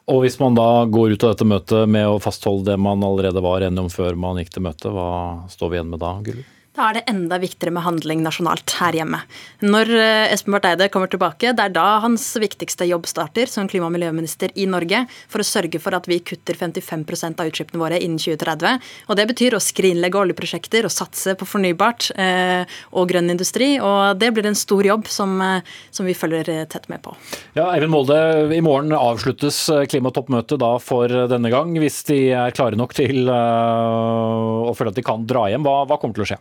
Og 0.09 0.23
Hvis 0.25 0.39
man 0.41 0.57
da 0.57 0.85
går 0.89 1.17
ut 1.17 1.25
av 1.25 1.35
dette 1.35 1.49
møtet 1.49 1.89
med 1.89 2.09
å 2.09 2.21
fastholde 2.21 2.73
det 2.73 2.79
man 2.81 3.05
allerede 3.05 3.45
var 3.45 3.65
enig 3.65 3.85
om 3.85 3.91
før 3.93 4.17
man 4.17 4.41
gikk 4.41 4.55
til 4.57 4.65
møtet, 4.65 4.93
hva 4.93 5.49
står 5.53 5.73
vi 5.73 5.79
igjen 5.79 5.93
med 5.93 6.01
da, 6.05 6.15
Gulli? 6.25 6.47
Da 6.77 6.91
er 6.93 6.99
det 6.99 7.09
enda 7.11 7.41
viktigere 7.43 7.73
med 7.75 7.83
handling 7.83 8.21
nasjonalt 8.23 8.71
her 8.79 8.95
hjemme. 8.95 9.19
Når 9.67 9.89
eh, 9.99 10.33
Espen 10.35 10.55
Barth 10.55 10.69
Eide 10.69 10.87
kommer 10.95 11.11
tilbake, 11.11 11.51
det 11.57 11.65
er 11.65 11.73
da 11.75 11.87
hans 12.05 12.23
viktigste 12.39 12.87
jobb 12.87 13.09
starter 13.11 13.51
som 13.51 13.67
klima- 13.67 13.89
og 13.89 13.95
miljøminister 13.97 14.53
i 14.55 14.67
Norge, 14.71 15.01
for 15.33 15.43
å 15.43 15.47
sørge 15.49 15.81
for 15.83 15.97
at 15.97 16.07
vi 16.07 16.21
kutter 16.23 16.55
55% 16.55 17.41
av 17.43 17.51
utslippene 17.51 17.83
våre 17.83 17.99
innen 17.99 18.21
2030. 18.23 18.79
Og 19.09 19.19
Det 19.19 19.27
betyr 19.33 19.57
å 19.57 19.63
skrinlegge 19.63 20.21
oljeprosjekter 20.21 20.87
og 20.87 20.95
satse 20.95 21.35
på 21.41 21.49
fornybart 21.49 22.13
eh, 22.15 22.77
og 22.93 23.09
grønn 23.11 23.33
industri. 23.33 23.73
og 23.83 24.21
Det 24.21 24.31
blir 24.37 24.47
en 24.47 24.59
stor 24.59 24.87
jobb 24.87 25.09
som, 25.11 25.35
eh, 25.43 25.67
som 25.91 26.07
vi 26.07 26.15
følger 26.15 26.69
tett 26.71 26.87
med 26.93 27.03
på. 27.03 27.17
Ja, 27.57 27.73
Eivind 27.73 27.91
Molde, 27.91 28.21
i 28.55 28.61
morgen 28.63 28.95
avsluttes 28.95 29.65
klimatoppmøtet 29.91 30.63
da 30.63 30.77
for 30.79 31.11
denne 31.33 31.51
gang. 31.51 31.75
Hvis 31.83 32.05
de 32.13 32.21
er 32.37 32.55
klare 32.55 32.79
nok 32.79 32.95
til 32.95 33.27
å 33.27 34.77
føle 34.79 34.95
at 34.95 35.01
de 35.01 35.07
kan 35.07 35.27
dra 35.27 35.49
hjem, 35.51 35.67
hva, 35.67 35.83
hva 35.89 35.99
kommer 35.99 36.15
til 36.15 36.29
å 36.29 36.31
skje? 36.31 36.41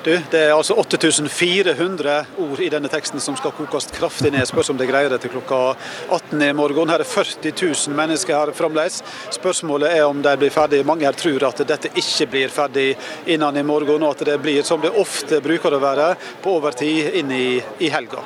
Du, 0.00 0.14
det 0.32 0.38
er 0.40 0.54
altså 0.54 0.78
8400 0.80 2.12
ord 2.40 2.60
i 2.64 2.70
denne 2.72 2.88
teksten 2.88 3.20
som 3.20 3.34
skal 3.36 3.52
kokes 3.52 3.90
kraftig 3.92 4.30
ned. 4.32 4.46
Spørs 4.48 4.70
om 4.72 4.78
det 4.80 4.88
greier 4.88 5.12
det 5.12 5.18
til 5.20 5.34
klokka 5.34 5.74
18 6.08 6.40
i 6.46 6.48
morgen. 6.56 6.88
Her 6.88 7.04
er 7.04 7.10
40 7.10 7.52
000 7.52 7.98
mennesker 7.98 8.32
her 8.32 8.52
fremdeles. 8.56 9.02
Spørsmålet 9.36 9.92
er 9.98 10.06
om 10.08 10.22
de 10.24 10.32
blir 10.40 10.54
ferdig. 10.54 10.80
Mange 10.88 11.04
her 11.04 11.18
tror 11.20 11.44
at 11.50 11.60
dette 11.68 11.92
ikke 11.92 12.30
blir 12.32 12.54
ferdig 12.54 12.94
innen 13.28 13.60
i 13.60 13.66
morgen, 13.66 14.00
og 14.00 14.16
at 14.16 14.24
det 14.30 14.38
blir, 14.40 14.64
som 14.64 14.80
det 14.80 14.94
ofte 14.96 15.42
bruker 15.44 15.76
å 15.76 15.82
være, 15.84 16.14
på 16.40 16.56
overtid 16.56 17.20
inn 17.20 17.36
i, 17.36 17.60
i 17.84 17.92
helga. 17.92 18.24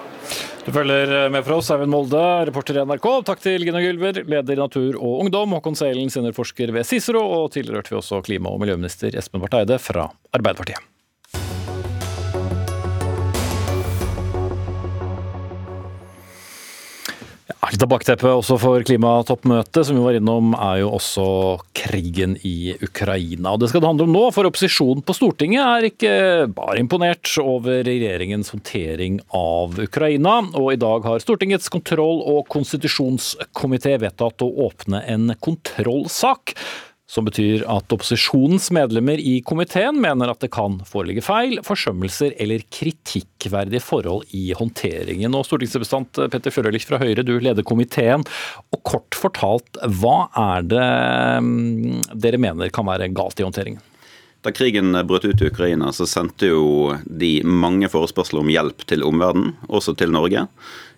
Du 0.65 0.71
følger 0.73 1.27
med 1.29 1.43
fra 1.45 1.59
oss, 1.59 1.75
Eivind 1.75 1.93
Molde, 1.93 2.23
reporter 2.49 2.79
i 2.79 2.87
NRK. 2.87 3.11
Takk 3.27 3.43
til 3.43 3.67
Gina 3.67 3.83
Gylver, 3.83 4.23
leder 4.23 4.55
i 4.55 4.63
Natur 4.63 4.95
og 4.95 5.27
Ungdom, 5.27 5.59
Håkon 5.59 5.77
Selen, 5.77 6.07
seniorforsker 6.15 6.73
ved 6.79 6.87
Cicero, 6.89 7.27
og 7.43 7.51
tilhørte 7.59 7.93
vi 7.93 8.01
også 8.01 8.23
klima- 8.25 8.55
og 8.55 8.63
miljøminister 8.63 9.19
Espen 9.19 9.43
Barth 9.43 9.65
Eide 9.65 9.83
fra 9.83 10.09
Arbeiderpartiet. 10.31 10.94
Litt 17.75 17.85
bakteppet 17.91 18.31
også 18.31 18.57
for 18.61 18.85
klimatoppmøtet, 18.87 19.87
som 19.87 19.97
vi 19.97 20.05
var 20.05 20.19
innom, 20.19 20.53
er 20.55 20.83
jo 20.85 20.93
også 20.95 21.25
krigen 21.77 22.37
i 22.47 22.75
Ukraina. 22.85 23.55
Og 23.55 23.61
Det 23.63 23.71
skal 23.71 23.83
det 23.83 23.91
handle 23.91 24.07
om 24.07 24.15
nå, 24.15 24.25
for 24.35 24.47
opposisjonen 24.49 25.03
på 25.05 25.17
Stortinget 25.17 25.63
er 25.65 25.89
ikke 25.89 26.15
bare 26.55 26.79
imponert 26.83 27.27
over 27.43 27.83
regjeringens 27.87 28.53
håndtering 28.55 29.21
av 29.35 29.79
Ukraina. 29.83 30.41
Og 30.55 30.75
i 30.75 30.81
dag 30.81 31.07
har 31.09 31.23
Stortingets 31.25 31.71
kontroll- 31.73 32.23
og 32.23 32.47
konstitusjonskomité 32.53 33.97
vedtatt 34.03 34.45
å 34.45 34.53
åpne 34.69 35.03
en 35.11 35.35
kontrollsak 35.43 36.55
som 37.15 37.27
betyr 37.29 37.63
at 37.71 37.93
opposisjonens 37.95 38.73
medlemmer 38.75 39.21
i 39.23 39.37
komiteen 39.47 40.01
mener 40.03 40.33
at 40.33 40.43
det 40.43 40.51
kan 40.55 40.81
foreligge 40.89 41.23
feil, 41.23 41.61
forsømmelser 41.63 42.35
eller 42.43 42.65
kritikkverdige 42.75 43.83
forhold 43.85 44.27
i 44.35 44.49
håndteringen. 44.59 45.37
Og 45.39 45.47
Stortingsrepresentant 45.47 46.25
Petter 46.33 46.55
Frølich 46.55 46.89
fra 46.89 46.99
Høyre, 47.03 47.23
du 47.23 47.37
leder 47.39 47.67
komiteen. 47.67 48.27
Og 48.75 48.83
kort 48.83 49.15
fortalt, 49.19 49.79
hva 50.01 50.25
er 50.35 50.67
det 50.67 50.89
mm, 51.47 52.01
dere 52.19 52.41
mener 52.43 52.75
kan 52.75 52.89
være 52.91 53.13
galt 53.15 53.39
i 53.39 53.47
håndteringen? 53.47 53.83
Da 54.45 54.53
krigen 54.53 54.93
brøt 55.09 55.25
ut 55.25 55.41
i 55.41 55.47
Ukraina, 55.49 55.93
så 55.95 56.05
sendte 56.11 56.51
jo 56.51 56.65
de 57.07 57.39
mange 57.47 57.89
forespørsler 57.89 58.43
om 58.43 58.51
hjelp 58.53 58.85
til 58.91 59.07
omverdenen, 59.07 59.55
også 59.71 59.95
til 59.97 60.13
Norge. 60.13 60.49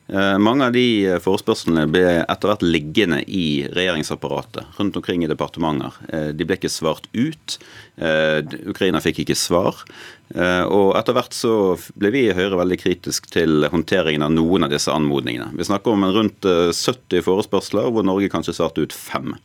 Eh, 0.07 0.37
mange 0.39 0.69
av 0.69 0.75
de 0.75 1.19
forespørslene 1.23 1.89
ble 1.91 2.05
etter 2.23 2.51
hvert 2.51 2.63
liggende 2.63 3.19
i 3.27 3.67
regjeringsapparatet 3.75 4.79
rundt 4.79 4.99
omkring 5.01 5.25
i 5.25 5.31
departementer. 5.31 5.97
Eh, 6.09 6.29
de 6.37 6.47
ble 6.47 6.59
ikke 6.61 6.71
svart 6.71 7.09
ut. 7.17 7.59
Eh, 7.99 8.39
Ukraina 8.71 9.03
fikk 9.03 9.25
ikke 9.25 9.39
svar. 9.39 9.83
Og 10.35 10.97
etter 10.99 11.15
hvert 11.15 11.35
så 11.37 11.53
ble 11.95 12.11
vi 12.11 12.25
i 12.27 12.35
Høyre 12.35 12.59
veldig 12.59 12.79
kritisk 12.81 13.29
til 13.31 13.63
håndteringen 13.71 14.25
av 14.27 14.33
noen 14.35 14.67
av 14.67 14.73
disse 14.73 14.91
anmodningene. 14.91 15.53
Vi 15.55 15.67
snakker 15.69 15.95
om 15.95 16.03
rundt 16.17 16.43
70 16.43 17.23
forespørsler, 17.23 17.87
hvor 17.95 18.03
Norge 18.03 18.31
kanskje 18.33 18.57
svarte 18.59 18.83
ut 18.83 18.97
fem. 18.97 19.37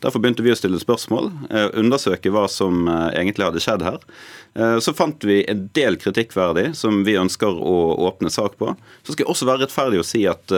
Derfor 0.00 0.22
begynte 0.22 0.44
vi 0.46 0.54
å 0.54 0.56
stille 0.56 0.80
spørsmål, 0.80 1.28
undersøke 1.76 2.32
hva 2.32 2.46
som 2.48 2.88
egentlig 2.88 3.50
hadde 3.50 3.60
skjedd 3.60 3.84
her. 3.84 4.00
Eh, 4.54 4.78
så 4.82 4.94
fant 4.96 5.24
vi 5.24 5.40
en 5.50 5.68
del 5.76 5.98
kritikkverdig 6.00 6.72
som 6.78 7.04
vi 7.06 7.14
ønsker 7.20 7.54
å 7.54 7.76
åpne 8.08 8.32
sak 8.32 8.56
på. 8.58 8.72
Så 9.04 9.14
skal 9.14 9.24
jeg 9.24 9.30
også 9.34 9.46
være 9.46 9.64
rettferdig 9.64 10.00
å 10.02 10.06
si 10.06 10.24
at 10.30 10.54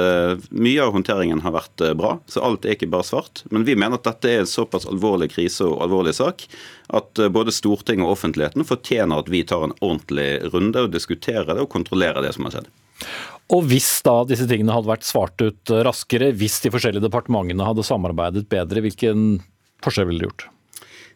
mye 0.50 0.84
av 0.84 0.94
håndteringen 0.96 1.42
har 1.44 1.56
vært 1.56 1.84
bra, 1.98 2.16
så 2.30 2.44
alt 2.46 2.66
er 2.66 2.76
ikke 2.76 2.90
bare 2.92 3.08
svart. 3.08 3.44
Men 3.52 3.66
vi 3.68 3.76
mener 3.76 3.98
at 3.98 4.08
dette 4.08 4.30
er 4.30 4.44
en 4.44 4.48
såpass 4.48 4.88
alvorlig 4.88 5.32
krise 5.34 5.66
og 5.68 5.82
alvorlig 5.84 6.14
sak 6.16 6.46
at 6.96 7.20
uh, 7.20 7.30
både 7.32 7.54
Stortinget 7.54 8.06
og 8.06 8.16
offentligheten 8.16 8.66
fortjener 8.68 9.22
at 9.22 9.30
vi 9.32 9.42
tar 9.48 9.66
en 9.66 9.76
ordentlig 9.80 10.30
runde 10.52 10.86
og 10.86 10.94
diskuterer 10.94 11.50
det 11.52 11.64
og 11.64 11.72
kontrollerer 11.72 12.24
det 12.24 12.34
som 12.36 12.48
har 12.48 12.56
skjedd. 12.56 12.72
Og 13.52 13.66
hvis 13.68 13.90
da 14.06 14.20
disse 14.28 14.46
tingene 14.48 14.74
hadde 14.74 14.90
vært 14.92 15.06
svart 15.06 15.42
ut 15.42 15.72
raskere, 15.84 16.30
hvis 16.38 16.60
de 16.64 16.70
forskjellige 16.72 17.04
departementene 17.04 17.66
hadde 17.66 17.84
samarbeidet 17.84 18.46
bedre, 18.52 18.84
hvilken 18.84 19.40
forskjell 19.84 20.08
ville 20.08 20.22
det 20.22 20.30
gjort? 20.30 20.46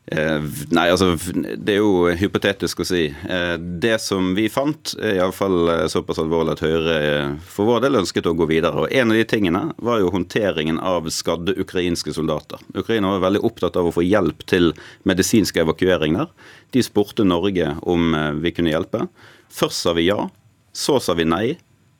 Eh, 0.06 0.42
nei, 0.70 0.84
altså 0.86 1.16
Det 1.58 1.72
er 1.74 1.80
jo 1.80 2.06
hypotetisk 2.14 2.84
å 2.84 2.86
si. 2.86 3.08
Eh, 3.10 3.54
det 3.58 3.96
som 4.04 4.34
vi 4.36 4.46
fant, 4.52 4.92
er 5.02 5.18
iallfall 5.18 5.70
eh, 5.72 5.82
såpass 5.90 6.20
alvorlig 6.22 6.54
at 6.54 6.62
Høyre 6.62 6.98
for 7.42 7.66
vår 7.66 7.82
del 7.82 7.98
ønsket 8.02 8.28
å 8.30 8.36
gå 8.38 8.46
videre. 8.46 8.84
Og 8.84 8.94
En 8.94 9.10
av 9.10 9.18
de 9.18 9.24
tingene 9.26 9.64
var 9.82 9.98
jo 10.02 10.12
håndteringen 10.14 10.78
av 10.78 11.10
skadde 11.10 11.56
ukrainske 11.58 12.14
soldater. 12.14 12.62
Ukraina 12.78 13.16
var 13.16 13.26
veldig 13.26 13.42
opptatt 13.48 13.78
av 13.80 13.90
å 13.90 13.94
få 13.96 14.06
hjelp 14.06 14.46
til 14.46 14.70
medisinsk 15.08 15.58
evakuering 15.64 16.14
der. 16.20 16.30
De 16.70 16.84
spurte 16.86 17.26
Norge 17.26 17.74
om 17.82 18.14
vi 18.42 18.54
kunne 18.54 18.70
hjelpe. 18.70 19.08
Først 19.50 19.82
sa 19.82 19.94
vi 19.96 20.06
ja, 20.06 20.28
så 20.76 21.00
sa 21.02 21.16
vi 21.18 21.26
nei, 21.26 21.56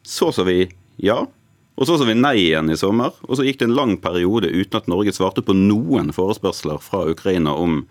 så 0.07 0.31
sa 0.35 0.47
vi 0.47 0.69
ja. 1.03 1.25
Og 1.77 1.89
så 1.89 1.99
sa 1.99 2.09
vi 2.09 2.17
nei 2.17 2.37
igjen 2.41 2.73
i 2.73 2.79
sommer, 2.81 3.15
og 3.29 3.37
så 3.37 3.45
gikk 3.45 3.61
det 3.61 3.69
en 3.69 3.77
lang 3.77 3.97
periode 4.01 4.49
uten 4.49 4.81
at 4.81 4.89
Norge 4.89 5.13
svarte 5.13 5.45
på 5.45 5.57
noen 5.57 6.13
forespørsler 6.17 6.81
fra 6.81 7.03
Ukraina 7.11 7.53
om 7.53 7.83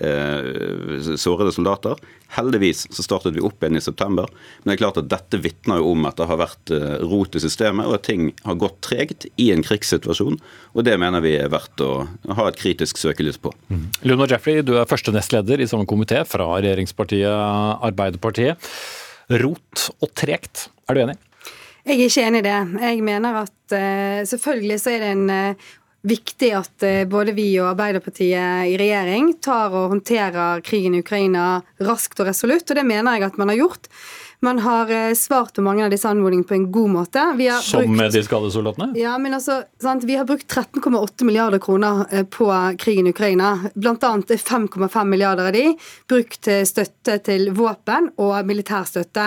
eh, 0.00 0.98
sårede 1.16 1.52
soldater. 1.54 1.94
Heldigvis 2.34 2.88
så 2.90 3.04
startet 3.06 3.36
vi 3.36 3.44
opp 3.46 3.62
igjen 3.62 3.78
i 3.78 3.82
september, 3.84 4.26
men 4.58 4.72
det 4.72 4.74
er 4.74 4.80
klart 4.82 4.98
at 5.00 5.10
dette 5.12 5.40
vitner 5.44 5.78
jo 5.78 5.92
om 5.94 6.08
at 6.10 6.18
det 6.18 6.26
har 6.28 6.40
vært 6.40 6.72
eh, 6.74 6.96
rot 7.06 7.38
i 7.38 7.42
systemet, 7.44 7.86
og 7.86 8.00
at 8.00 8.08
ting 8.10 8.32
har 8.42 8.58
gått 8.58 8.80
tregt 8.88 9.28
i 9.38 9.48
en 9.54 9.62
krigssituasjon. 9.64 10.40
Og 10.74 10.88
det 10.88 10.98
mener 10.98 11.22
vi 11.24 11.36
er 11.38 11.52
verdt 11.52 11.84
å 11.84 11.92
ha 12.34 12.48
et 12.48 12.58
kritisk 12.58 12.98
søkelys 12.98 13.38
på. 13.38 13.54
Mm. 13.70 13.86
Luna 14.10 14.26
Jeffrey, 14.30 14.66
du 14.66 14.74
er 14.80 14.90
første 14.90 15.14
nestleder 15.14 15.62
i 15.62 15.70
samme 15.70 15.86
komité 15.86 16.24
fra 16.26 16.50
regjeringspartiet 16.58 17.86
Arbeiderpartiet. 17.86 18.74
Rot 19.38 19.88
og 20.02 20.12
tregt, 20.18 20.68
er 20.88 20.96
du 20.96 21.04
enig? 21.06 21.18
Jeg 21.88 21.96
er 21.96 22.04
ikke 22.04 22.22
enig 22.28 22.40
i 22.42 22.44
det. 22.44 22.56
Jeg 22.84 22.96
mener 23.00 23.36
at 23.46 23.72
uh, 23.72 24.24
selvfølgelig 24.28 24.76
så 24.82 24.90
er 24.92 25.00
det 25.00 25.12
en 25.14 25.30
uh, 25.32 25.68
viktig 26.04 26.50
at 26.58 26.84
uh, 26.84 27.06
både 27.08 27.32
vi 27.32 27.46
og 27.62 27.70
Arbeiderpartiet 27.70 28.68
i 28.68 28.74
regjering 28.76 29.30
tar 29.40 29.72
og 29.72 29.94
håndterer 29.94 30.60
krigen 30.66 30.98
i 30.98 31.00
Ukraina 31.00 31.62
raskt 31.80 32.20
og 32.20 32.28
resolutt, 32.28 32.68
og 32.68 32.76
det 32.76 32.84
mener 32.84 33.16
jeg 33.16 33.30
at 33.30 33.40
man 33.40 33.48
har 33.54 33.62
gjort. 33.62 33.88
Man 34.40 34.58
har 34.58 34.90
eh, 34.90 35.14
svart 35.14 35.54
på 35.54 35.62
mange 35.62 35.82
av 35.84 35.90
disse 35.90 36.06
anmodningene 36.06 36.46
på 36.46 36.54
en 36.54 36.66
god 36.72 36.90
måte. 36.90 37.22
Som 37.66 37.96
brukt, 37.96 38.12
de 38.14 38.22
skadesoldatene? 38.22 38.92
Ja, 38.98 39.16
men 39.18 39.34
altså, 39.34 39.64
sant? 39.82 40.04
Vi 40.06 40.14
har 40.14 40.28
brukt 40.28 40.46
13,8 40.46 41.26
milliarder 41.26 41.58
kroner 41.58 42.04
eh, 42.10 42.22
på 42.22 42.46
krigen 42.78 43.08
i 43.10 43.14
Ukraina. 43.14 43.56
Blant 43.74 44.06
annet 44.06 44.30
er 44.36 44.42
5,5 44.42 45.10
milliarder 45.10 45.50
av 45.50 45.56
de 45.56 45.64
brukt 46.10 46.38
til 46.46 46.62
støtte 46.70 47.18
til 47.26 47.50
våpen 47.56 48.12
og 48.22 48.36
militærstøtte. 48.46 49.26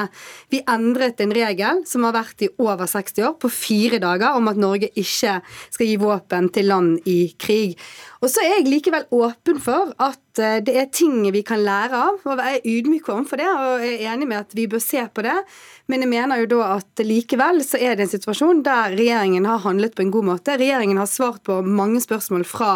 Vi 0.54 0.64
endret 0.72 1.20
en 1.20 1.36
regel 1.36 1.84
som 1.90 2.08
har 2.08 2.16
vært 2.16 2.48
i 2.48 2.52
over 2.64 2.88
60 2.88 3.28
år, 3.28 3.36
på 3.42 3.52
fire 3.52 4.00
dager, 4.00 4.40
om 4.40 4.48
at 4.48 4.60
Norge 4.64 4.94
ikke 4.96 5.42
skal 5.44 5.92
gi 5.92 6.00
våpen 6.00 6.48
til 6.56 6.72
land 6.72 7.12
i 7.12 7.20
krig. 7.36 7.76
Og 8.22 8.30
så 8.30 8.44
er 8.44 8.60
jeg 8.60 8.68
likevel 8.70 9.08
åpen 9.18 9.58
for 9.62 9.96
at 9.98 10.40
eh, 10.42 10.60
det 10.62 10.76
er 10.78 10.92
ting 10.94 11.24
vi 11.34 11.42
kan 11.46 11.64
lære 11.66 11.98
av, 11.98 12.20
og 12.22 12.38
jeg 12.38 12.60
er 12.60 12.68
ydmyk 12.70 13.10
overfor 13.10 13.42
det, 13.42 13.48
og 13.50 13.86
er 13.88 14.04
enig 14.12 14.28
med 14.30 14.44
at 14.44 14.54
vi 14.58 14.68
bør 14.70 14.84
se 14.84 15.02
på 15.10 15.26
det. 15.26 15.34
Men 15.90 16.06
jeg 16.06 16.12
mener 16.12 16.44
jo 16.44 16.52
da 16.54 16.68
at 16.76 17.02
likevel 17.02 17.64
så 17.66 17.82
er 17.82 17.98
det 17.98 18.06
en 18.06 18.14
situasjon 18.14 18.62
der 18.68 18.94
regjeringen 18.94 19.50
har 19.50 19.66
handlet 19.66 19.98
på 19.98 20.06
en 20.06 20.14
god 20.14 20.30
måte. 20.30 20.60
Regjeringen 20.62 21.02
har 21.02 21.10
svart 21.10 21.42
på 21.50 21.64
mange 21.66 22.04
spørsmål 22.06 22.46
fra 22.46 22.72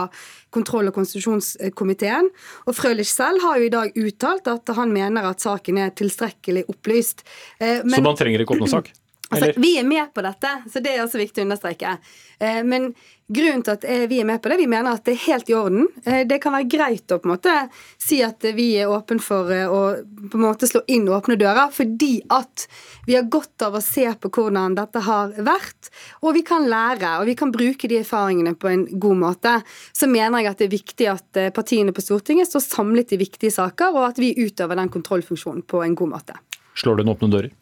kontroll- 0.56 0.90
og 0.90 0.98
konstitusjonskomiteen. 0.98 2.34
Og 2.66 2.78
Frølich 2.78 3.14
selv 3.14 3.46
har 3.46 3.62
jo 3.62 3.70
i 3.70 3.74
dag 3.78 4.02
uttalt 4.02 4.50
at 4.50 4.76
han 4.80 4.98
mener 4.98 5.30
at 5.30 5.46
saken 5.46 5.78
er 5.86 5.94
tilstrekkelig 5.94 6.66
opplyst. 6.74 7.22
Eh, 7.60 7.84
men, 7.86 8.00
så 8.00 8.06
man 8.10 8.18
trenger 8.18 8.42
ikke 8.42 8.58
åpne 8.58 8.74
sak? 8.80 8.96
Altså, 9.34 9.52
vi 9.58 9.72
er 9.80 9.86
med 9.88 10.12
på 10.14 10.22
dette, 10.22 10.52
så 10.70 10.82
det 10.86 10.94
er 10.94 11.02
også 11.04 11.18
viktig 11.18 11.42
å 11.42 11.48
understreke. 11.48 11.96
Eh, 12.38 12.62
men 12.68 12.92
grunnen 13.28 13.64
til 13.66 13.74
at 13.74 13.86
eh, 13.90 14.04
vi 14.10 14.20
er 14.22 14.28
med 14.28 14.42
på 14.42 14.52
det, 14.52 14.60
vi 14.62 14.68
mener 14.70 14.96
at 14.96 15.06
det 15.08 15.16
er 15.16 15.24
helt 15.26 15.50
i 15.50 15.56
orden. 15.58 15.88
Eh, 16.06 16.22
det 16.30 16.38
kan 16.44 16.54
være 16.54 16.70
greit 16.70 17.12
å 17.12 17.18
på 17.22 17.30
en 17.30 17.34
måte 17.34 17.56
si 18.02 18.20
at 18.26 18.46
vi 18.58 18.68
er 18.82 18.92
åpne 18.92 19.24
for 19.24 19.50
å 19.50 19.82
på 20.30 20.38
en 20.38 20.44
måte 20.44 20.70
slå 20.70 20.84
inn 20.92 21.08
åpne 21.10 21.38
dører, 21.42 21.72
fordi 21.74 22.20
at 22.34 22.68
vi 23.08 23.18
har 23.18 23.28
godt 23.32 23.66
av 23.66 23.78
å 23.78 23.84
se 23.84 24.06
på 24.06 24.32
hvordan 24.38 24.78
dette 24.78 25.04
har 25.08 25.34
vært, 25.46 25.92
og 26.22 26.38
vi 26.38 26.46
kan 26.46 26.70
lære 26.70 27.18
og 27.20 27.30
vi 27.30 27.38
kan 27.38 27.54
bruke 27.54 27.90
de 27.90 28.00
erfaringene 28.02 28.56
på 28.58 28.70
en 28.72 28.86
god 29.02 29.22
måte. 29.22 29.58
Så 29.94 30.10
mener 30.12 30.42
jeg 30.42 30.52
at 30.52 30.62
det 30.62 30.70
er 30.70 30.76
viktig 30.78 31.12
at 31.12 31.44
partiene 31.56 31.94
på 31.96 32.04
Stortinget 32.04 32.50
står 32.50 32.66
samlet 32.66 33.14
i 33.16 33.22
viktige 33.22 33.54
saker, 33.54 33.94
og 33.94 34.10
at 34.12 34.22
vi 34.22 34.34
utøver 34.38 34.78
den 34.80 34.92
kontrollfunksjonen 34.94 35.66
på 35.70 35.84
en 35.86 35.98
god 35.98 36.18
måte. 36.18 36.42
Slår 36.76 36.98
du 36.98 37.06
inn 37.06 37.14
åpne 37.14 37.32
dører? 37.32 37.54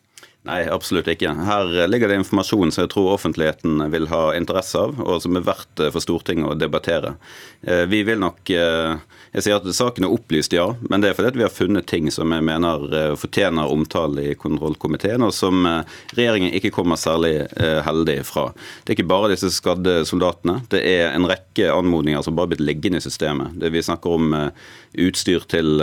Nei, 0.43 0.65
absolutt 0.67 1.07
ikke. 1.07 1.29
Her 1.47 1.69
ligger 1.87 2.11
det 2.11 2.17
informasjon 2.19 2.73
som 2.75 2.83
jeg 2.83 2.89
tror 2.91 3.13
offentligheten 3.13 3.79
vil 3.93 4.09
ha 4.11 4.33
interesse 4.35 4.75
av, 4.75 4.97
og 4.99 5.21
som 5.23 5.37
er 5.39 5.45
verdt 5.47 5.79
for 5.95 6.03
Stortinget 6.03 6.49
å 6.51 6.57
debattere. 6.59 7.13
Eh, 7.63 7.85
vi 7.87 8.01
vil 8.03 8.19
nok 8.19 8.51
eh, 8.51 8.97
Jeg 9.33 9.45
sier 9.45 9.55
at 9.55 9.69
saken 9.73 10.03
er 10.03 10.11
opplyst, 10.13 10.53
ja, 10.53 10.65
men 10.91 11.01
det 11.01 11.09
er 11.09 11.15
fordi 11.17 11.39
vi 11.39 11.45
har 11.45 11.53
funnet 11.53 11.87
ting 11.87 12.11
som 12.11 12.35
jeg 12.35 12.43
mener 12.43 12.83
eh, 12.91 13.15
fortjener 13.17 13.71
omtale 13.71 14.27
i 14.33 14.35
kontrollkomiteen, 14.37 15.23
og 15.23 15.31
som 15.33 15.63
regjeringen 16.11 16.51
ikke 16.53 16.73
kommer 16.75 16.99
særlig 16.99 17.47
heldig 17.87 18.19
fra. 18.27 18.49
Det 18.83 18.91
er 18.91 18.97
ikke 18.99 19.09
bare 19.09 19.31
disse 19.31 19.49
skadde 19.55 20.01
soldatene. 20.05 20.59
Det 20.69 20.83
er 20.83 21.15
en 21.15 21.25
rekke 21.29 21.71
anmodninger 21.71 22.21
som 22.21 22.35
bare 22.35 22.49
har 22.49 22.53
blitt 22.57 22.67
liggende 22.67 22.99
i 22.99 23.05
systemet. 23.05 23.55
Det 23.63 23.71
vi 23.73 23.81
snakker 23.85 24.19
om 24.19 24.35
utstyr 24.93 25.45
til, 25.49 25.81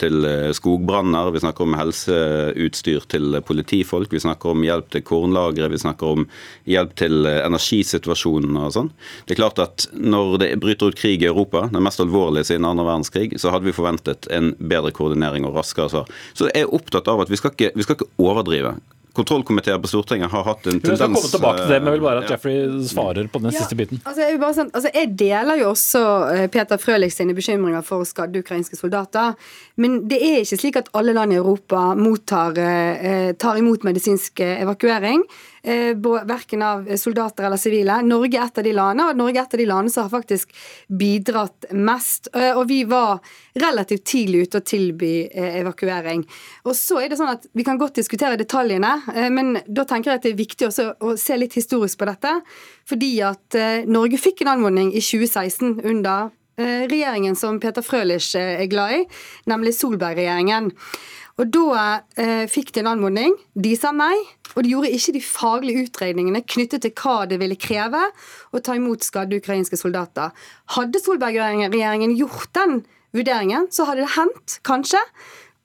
til 0.00 0.26
skogbranner, 0.56 1.30
vi 1.34 1.42
snakker 1.42 1.66
om 1.66 1.76
helseutstyr 1.78 3.06
til 3.12 3.38
politifolk, 3.46 4.12
vi 4.12 4.22
snakker 4.22 4.52
om 4.52 4.64
hjelp 4.66 4.90
til 4.94 5.04
kornlagre, 5.06 5.70
vi 5.72 5.80
snakker 5.80 6.16
om 6.16 6.26
hjelp 6.68 6.96
til 6.98 7.28
eh, 7.28 7.42
energisituasjonen 7.46 8.58
og 8.60 8.74
sånn. 8.74 8.90
Det 9.26 9.36
er 9.36 9.42
klart 9.42 9.62
at 9.62 9.86
når 9.94 10.36
det 10.42 10.50
bryter 10.62 10.92
ut 10.92 10.98
krig 10.98 11.22
i 11.24 11.30
Europa, 11.30 11.66
den 11.72 11.84
mest 11.86 12.02
alvorlige 12.02 12.50
siden 12.50 12.68
andre 12.68 12.86
verdenskrig, 12.88 13.32
så 13.40 13.54
hadde 13.54 13.68
vi 13.68 13.76
forventet 13.76 14.28
en 14.34 14.52
bedre 14.58 14.92
koordinering 14.96 15.46
og 15.48 15.56
raskere 15.60 15.92
svar. 15.92 16.12
Så 16.34 16.50
jeg 16.50 16.66
er 16.66 16.76
opptatt 16.76 17.08
av 17.10 17.24
at 17.24 17.32
vi 17.32 17.40
skal 17.40 17.54
ikke, 17.54 17.72
vi 17.76 17.86
skal 17.86 17.98
ikke 17.98 18.12
overdrive 18.22 18.76
kontrollkomiteer 19.16 19.78
på 19.82 19.90
Stortinget 19.90 20.30
har 20.32 20.44
hatt 20.46 20.66
en 20.66 20.76
tendens 20.76 20.90
Vi 20.90 20.96
skal 21.00 21.14
komme 21.14 21.32
tilbake 21.32 21.62
til 21.62 21.72
det, 21.72 21.80
men 21.80 21.90
jeg 21.90 21.96
vil 21.96 22.04
bare 22.06 22.22
at 22.22 22.32
Jeffrey 22.34 22.60
svarer 22.90 23.30
på 23.32 23.42
den 23.42 23.50
ja, 23.50 23.62
siste 23.62 23.78
biten. 23.78 24.02
Altså 24.04 24.26
jeg, 24.26 24.40
bare, 24.42 24.66
altså 24.66 24.92
jeg, 24.92 25.10
deler 25.24 25.60
jo 25.62 25.70
også 25.72 26.04
eh, 26.34 26.44
Peter 26.52 26.80
Frølich 26.82 27.16
sine 27.16 27.36
bekymringer 27.36 27.84
for 27.86 28.06
skadde 28.08 28.44
ukrainske 28.44 28.78
soldater. 28.78 29.34
Men 29.80 30.02
det 30.10 30.20
er 30.20 30.40
ikke 30.44 30.60
slik 30.60 30.80
at 30.80 30.92
alle 30.96 31.16
land 31.16 31.34
i 31.34 31.40
Europa 31.40 31.88
mottar, 31.98 32.56
eh, 32.60 33.32
tar 33.40 33.60
imot 33.60 33.84
medisinsk 33.88 34.44
evakuering. 34.46 35.24
Eh, 35.66 35.96
verken 36.24 36.62
av 36.62 36.96
soldater 36.96 37.44
eller 37.44 37.56
sivile. 37.56 37.96
Norge 38.06 38.38
er 38.38 38.44
et 38.46 38.58
av 38.60 38.64
de 38.64 38.72
landene, 38.76 39.08
og 39.10 39.18
Norge 39.18 39.40
er 39.40 39.48
et 39.48 39.54
av 39.56 39.58
de 39.58 39.64
landene 39.66 39.90
som 39.90 40.04
har 40.04 40.12
faktisk 40.12 40.52
bidratt 40.86 41.66
mest. 41.74 42.28
Eh, 42.38 42.52
og 42.52 42.68
vi 42.70 42.84
var 42.86 43.18
relativt 43.58 44.04
tidlig 44.06 44.44
ute 44.44 44.60
å 44.60 44.66
tilby 44.70 45.10
eh, 45.26 45.58
evakuering. 45.64 46.22
Og 46.70 46.78
så 46.78 47.00
er 47.02 47.10
det 47.10 47.18
sånn 47.18 47.32
at 47.34 47.50
Vi 47.56 47.66
kan 47.66 47.80
godt 47.82 47.98
diskutere 47.98 48.38
detaljene, 48.38 48.92
men 49.32 49.56
da 49.66 49.82
tenker 49.88 50.12
jeg 50.12 50.20
at 50.20 50.24
det 50.28 50.32
er 50.34 50.38
viktig 50.38 50.68
også 50.68 50.86
å 51.00 51.16
se 51.18 51.34
litt 51.40 51.56
historisk 51.58 51.98
på 51.98 52.06
dette. 52.12 52.36
Fordi 52.86 53.10
at 53.26 53.58
Norge 53.90 54.20
fikk 54.22 54.44
en 54.44 54.52
anmodning 54.54 54.92
i 54.92 55.02
2016 55.02 55.80
under 55.82 56.30
regjeringen 56.56 57.34
som 57.36 57.58
Peter 57.60 57.82
Frølich 57.84 58.36
er 58.38 58.68
glad 58.70 59.00
i, 59.00 59.04
nemlig 59.50 59.74
Solberg-regjeringen. 59.80 60.70
Og 61.36 61.52
Da 61.52 62.02
eh, 62.16 62.44
fikk 62.48 62.72
de 62.72 62.82
en 62.82 62.94
anmodning. 62.94 63.34
De 63.52 63.74
sa 63.76 63.92
nei. 63.92 64.14
Og 64.56 64.64
de 64.64 64.72
gjorde 64.72 64.90
ikke 64.96 65.14
de 65.18 65.22
faglige 65.22 65.86
utredningene 65.86 66.40
knyttet 66.48 66.86
til 66.86 66.94
hva 66.96 67.26
det 67.28 67.38
ville 67.42 67.58
kreve 67.60 68.02
å 68.56 68.62
ta 68.64 68.76
imot 68.78 69.04
skadde 69.04 69.36
ukrainske 69.36 69.76
soldater. 69.78 70.32
Hadde 70.76 71.02
Solberg-regjeringen 71.04 72.16
gjort 72.16 72.48
den 72.56 72.80
vurderingen, 73.16 73.68
så 73.70 73.86
hadde 73.88 74.04
det 74.06 74.14
hendt, 74.16 74.58
kanskje, 74.66 75.00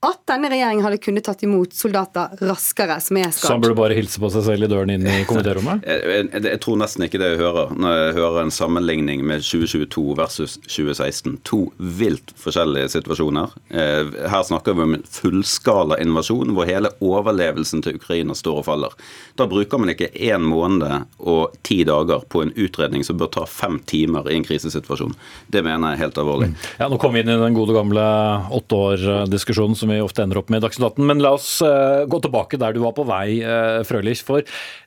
at 0.02 0.22
denne 0.30 0.50
regjeringen 0.50 0.82
hadde 0.82 0.98
kunnet 0.98 1.26
tatt 1.28 1.44
imot 1.46 1.76
soldater 1.78 2.34
raskere 2.42 2.96
som 3.04 3.20
er 3.22 3.30
skadd. 3.30 3.46
Så 3.46 3.54
han 3.54 3.62
burde 3.62 3.78
bare 3.78 3.98
hilse 3.98 4.22
på 4.22 4.32
seg 4.34 4.46
selv 4.48 4.66
i 4.66 4.70
døren 4.72 4.90
inn 4.90 5.06
i 5.06 5.20
komitérommet? 5.30 5.84
Jeg, 5.86 6.02
jeg, 6.10 6.44
jeg, 6.48 6.62
tror 6.64 6.80
nesten 6.82 7.06
ikke 7.06 7.22
det 7.22 7.30
jeg 7.34 7.42
hører 7.44 7.76
når 7.78 7.98
jeg 8.00 8.16
hører 8.18 8.40
en 8.42 8.54
sammenligning 8.56 9.22
med 9.28 9.46
2022 9.46 10.06
versus 10.18 10.56
2016. 10.66 11.36
To 11.52 11.60
vilt 11.78 12.34
forskjellige 12.42 12.94
situasjoner. 12.96 13.54
Eh, 13.70 14.10
her 14.34 14.48
snakker 14.48 14.78
vi 14.78 14.88
om 14.88 14.98
en 14.98 15.06
fullskala 15.06 16.00
invasjon 16.02 16.56
hvor 16.58 16.70
hele 16.70 16.94
overlevelsen 17.06 17.86
til 17.86 18.02
Ukraina 18.02 18.34
står 18.38 18.64
og 18.64 18.68
faller. 18.72 18.98
Da 19.38 19.46
bruker 19.52 19.82
man 19.82 19.94
ikke 19.94 20.10
én 20.18 20.42
måned 20.50 21.06
og 21.22 21.60
ti 21.68 21.84
dager 21.86 22.26
på 22.26 22.42
en 22.48 22.56
utredning 22.58 23.06
som 23.06 23.22
bør 23.22 23.30
ta 23.38 23.46
fem 23.50 23.78
timer 23.86 24.32
i 24.32 24.40
en 24.40 24.50
krisesituasjon. 24.50 25.14
Det 25.54 25.62
mener 25.62 25.94
jeg 25.94 26.00
er 26.00 26.04
helt 26.08 26.22
alvorlig. 26.26 26.52
Mm. 26.56 26.60
Ja, 26.82 26.90
Nå 26.90 26.98
kom 27.02 27.14
vi 27.14 27.22
inn 27.22 27.30
i 27.30 27.38
den 27.38 27.56
gode 27.56 27.78
gamle 27.78 28.10
åtteårdiskusjonen 28.50 29.52
år-diskusjonen 29.52 29.76
som 29.92 29.98
vi 29.98 30.06
ofte 30.06 30.24
ender 30.24 30.40
opp 30.40 30.50
med 30.50 30.62
i 30.62 30.66
Dagsnytt 30.66 30.94
18. 30.94 31.06
Men 31.06 31.22
la 31.24 31.34
oss 31.36 31.60
uh, 31.66 32.08
gå 32.08 32.22
tilbake 32.24 32.60
der 32.62 32.74
du 32.74 32.82
var 32.86 32.96
på 32.96 33.04
vei, 33.08 33.42
uh, 33.44 33.84
Frølich. 33.88 34.24
For 34.24 34.46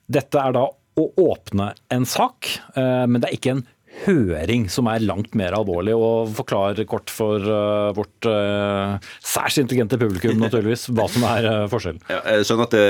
dette 0.09 0.41
er 0.41 0.57
da 0.57 0.65
å 0.95 1.05
åpne 1.21 1.73
en 1.93 2.07
sak, 2.09 2.49
uh, 2.79 3.05
men 3.11 3.21
det 3.21 3.29
er 3.29 3.39
ikke 3.39 3.57
en 3.59 3.65
høring 4.03 4.67
som 4.73 4.89
er 4.91 5.05
langt 5.05 5.37
mer 5.39 5.55
alvorlig. 5.57 5.95
og 5.95 6.33
Forklar 6.35 6.81
kort 6.91 7.13
for 7.13 7.39
uh, 7.39 7.93
vårt 7.95 8.29
uh, 8.29 8.97
særs 9.23 9.59
intelligente 9.63 9.99
publikum 10.01 10.41
naturligvis, 10.41 10.89
hva 10.97 11.07
som 11.11 11.27
er 11.29 11.49
uh, 11.49 11.59
forskjellen. 11.71 12.03
Ja, 12.11 12.21
jeg 12.35 12.49
skjønner 12.49 12.69
at 12.69 12.75
det, 12.75 12.85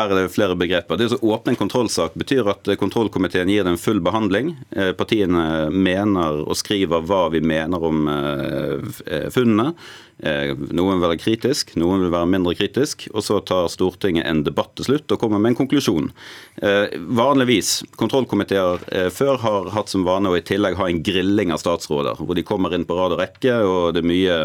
Her 0.00 0.04
er 0.04 0.16
det 0.18 0.34
flere 0.34 0.58
begreper. 0.58 0.98
Det 1.00 1.10
å 1.14 1.20
Åpne 1.30 1.54
en 1.54 1.60
kontrollsak 1.60 2.16
betyr 2.18 2.48
at 2.50 2.72
kontrollkomiteen 2.80 3.50
gir 3.52 3.66
den 3.68 3.78
full 3.80 4.00
behandling. 4.02 4.56
Partiene 4.98 5.68
mener 5.70 6.42
og 6.42 6.58
skriver 6.58 7.04
hva 7.06 7.28
vi 7.32 7.42
mener 7.44 7.84
om 7.86 8.08
funnene. 9.30 9.74
Noen 10.20 10.98
vil 10.98 11.04
være 11.04 11.18
kritisk, 11.20 11.72
noen 11.80 12.02
vil 12.04 12.12
være 12.12 12.28
mindre 12.28 12.54
kritisk. 12.58 13.06
Og 13.14 13.24
så 13.24 13.38
tar 13.46 13.70
Stortinget 13.72 14.26
en 14.28 14.42
debatt 14.46 14.74
til 14.78 14.88
slutt 14.90 15.14
og 15.14 15.20
kommer 15.22 15.40
med 15.40 15.54
en 15.54 15.60
konklusjon. 15.62 16.10
Vanligvis, 17.20 17.80
kontrollkomiteer 18.00 18.84
før 19.14 19.40
har 19.44 19.70
hatt 19.76 19.92
som 19.92 20.04
vane 20.08 20.30
å 20.30 20.36
i 20.36 20.44
tillegg 20.44 20.76
ha 20.80 20.90
en 20.90 21.02
grilling 21.06 21.54
av 21.54 21.62
statsråder, 21.62 22.20
hvor 22.20 22.36
de 22.36 22.46
kommer 22.46 22.74
inn 22.76 22.86
på 22.88 22.98
rad 22.98 23.16
og 23.16 23.22
rekke, 23.22 23.56
og 23.64 23.96
det 23.96 24.04
er 24.04 24.10
mye 24.10 24.36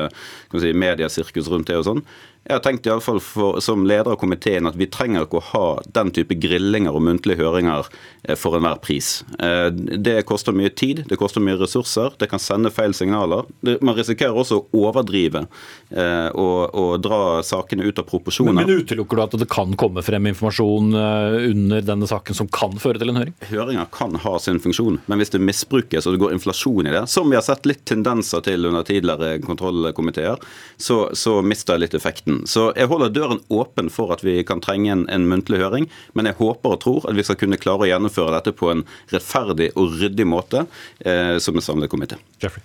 si, 0.56 0.72
mediesirkus 0.72 1.52
rundt 1.52 1.72
det 1.72 1.82
og 1.82 1.90
sånn. 1.90 2.06
Jeg 2.46 2.60
har 2.60 2.62
tenkt 2.62 2.86
i 2.86 2.92
alle 2.94 3.02
fall 3.02 3.18
for, 3.24 3.58
som 3.64 3.88
leder 3.90 4.12
av 4.14 4.20
komiteen 4.22 4.70
at 4.70 4.76
vi 4.78 4.86
trenger 4.94 5.24
ikke 5.26 5.40
å 5.40 5.48
ha 5.48 5.68
den 5.98 6.12
type 6.14 6.36
grillinger 6.38 6.94
og 6.94 7.02
muntlige 7.08 7.42
høringer 7.42 7.88
eh, 8.22 8.38
for 8.38 8.58
enhver 8.58 8.78
pris. 8.84 9.24
Eh, 9.42 9.72
det 9.74 10.20
koster 10.30 10.54
mye 10.54 10.70
tid, 10.70 11.02
det 11.10 11.18
koster 11.18 11.42
mye 11.42 11.58
ressurser, 11.58 12.14
det 12.22 12.30
kan 12.30 12.42
sende 12.42 12.70
feil 12.74 12.94
signaler. 12.94 13.50
Man 13.82 13.98
risikerer 13.98 14.38
også 14.38 14.62
å 14.62 14.84
overdrive 14.86 15.48
og, 15.92 16.76
og 16.76 16.94
dra 17.04 17.20
sakene 17.46 17.86
ut 17.86 18.00
av 18.02 18.08
proporsjoner. 18.10 18.56
Men, 18.56 18.68
men 18.68 18.84
utelukker 18.84 19.20
du 19.20 19.24
at 19.26 19.36
det 19.40 19.48
kan 19.52 19.76
komme 19.80 20.04
frem 20.06 20.30
informasjon 20.32 20.96
under 20.96 21.86
denne 21.86 22.10
saken 22.10 22.38
som 22.38 22.50
kan 22.52 22.74
føre 22.82 23.02
til 23.02 23.12
en 23.12 23.20
høring? 23.22 23.36
Høringer 23.52 23.90
kan 23.94 24.18
ha 24.24 24.36
sin 24.42 24.60
funksjon, 24.64 25.00
men 25.06 25.22
hvis 25.22 25.34
det 25.36 25.44
misbrukes 25.44 26.08
og 26.08 26.16
det 26.16 26.24
går 26.24 26.36
inflasjon 26.36 26.90
i 26.90 26.94
det, 26.96 27.06
som 27.12 27.30
vi 27.30 27.38
har 27.38 27.46
sett 27.46 27.68
litt 27.70 27.86
tendenser 27.88 28.44
til 28.46 28.66
under 28.70 28.86
tidligere 28.88 29.40
kontrollkomiteer, 29.46 30.42
så, 30.78 31.10
så 31.14 31.40
mister 31.42 31.76
jeg 31.76 31.86
litt 31.86 31.98
effekten. 31.98 32.44
Så 32.50 32.70
jeg 32.76 32.90
holder 32.92 33.14
døren 33.14 33.42
åpen 33.54 33.92
for 33.94 34.14
at 34.16 34.24
vi 34.26 34.40
kan 34.48 34.64
trenge 34.64 34.92
en, 34.94 35.08
en, 35.10 35.28
muntlig 35.30 35.62
høring, 35.64 35.90
men 36.14 36.30
jeg 36.30 36.40
håper 36.42 36.78
og 36.78 36.84
tror 36.86 37.10
at 37.10 37.18
vi 37.18 37.26
skal 37.26 37.40
kunne 37.40 37.60
klare 37.62 37.86
å 37.86 37.92
gjennomføre 37.92 38.38
dette 38.38 38.56
på 38.56 38.72
en 38.74 38.86
rettferdig 39.14 39.72
og 39.76 39.98
ryddig 40.02 40.30
måte 40.30 40.66
eh, 41.00 41.38
som 41.42 41.58
en 41.58 41.66
samlet 41.66 41.92
komité. 41.92 42.20
Jeffrey. 42.42 42.64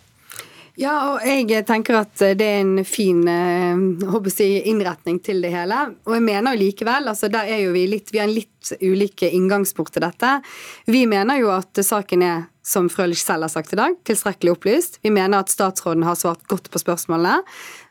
Ja, 0.78 0.94
og 1.14 1.24
jeg 1.26 1.64
tenker 1.66 2.02
at 2.02 2.14
det 2.38 2.46
er 2.46 2.60
en 2.62 2.84
fin 2.86 3.24
eh, 3.28 4.28
si, 4.30 4.52
innretning 4.70 5.18
til 5.24 5.42
det 5.42 5.50
hele. 5.54 5.80
Og 6.06 6.14
jeg 6.16 6.26
mener 6.28 6.54
jo 6.54 6.62
likevel, 6.62 7.10
altså 7.10 7.30
der 7.32 7.50
er 7.50 7.64
jo 7.64 7.74
vi 7.74 7.88
litt 7.90 8.12
Vi 8.14 8.22
har 8.22 8.28
en 8.28 8.36
litt 8.36 8.72
ulike 8.84 9.28
inngangsport 9.34 9.92
til 9.94 10.04
dette. 10.04 10.38
Vi 10.86 11.06
mener 11.10 11.40
jo 11.40 11.50
at 11.54 11.80
saken 11.84 12.22
er 12.22 12.48
som 12.70 12.90
Frølich 12.92 13.22
selv 13.24 13.46
har 13.46 13.52
sagt 13.52 13.72
i 13.72 13.78
dag, 13.78 13.94
tilstrekkelig 14.06 14.52
opplyst. 14.52 14.98
Vi 15.02 15.10
mener 15.10 15.40
at 15.40 15.52
statsråden 15.52 16.04
har 16.06 16.18
svart 16.18 16.44
godt 16.50 16.68
på 16.70 16.82
spørsmålene. 16.82 17.40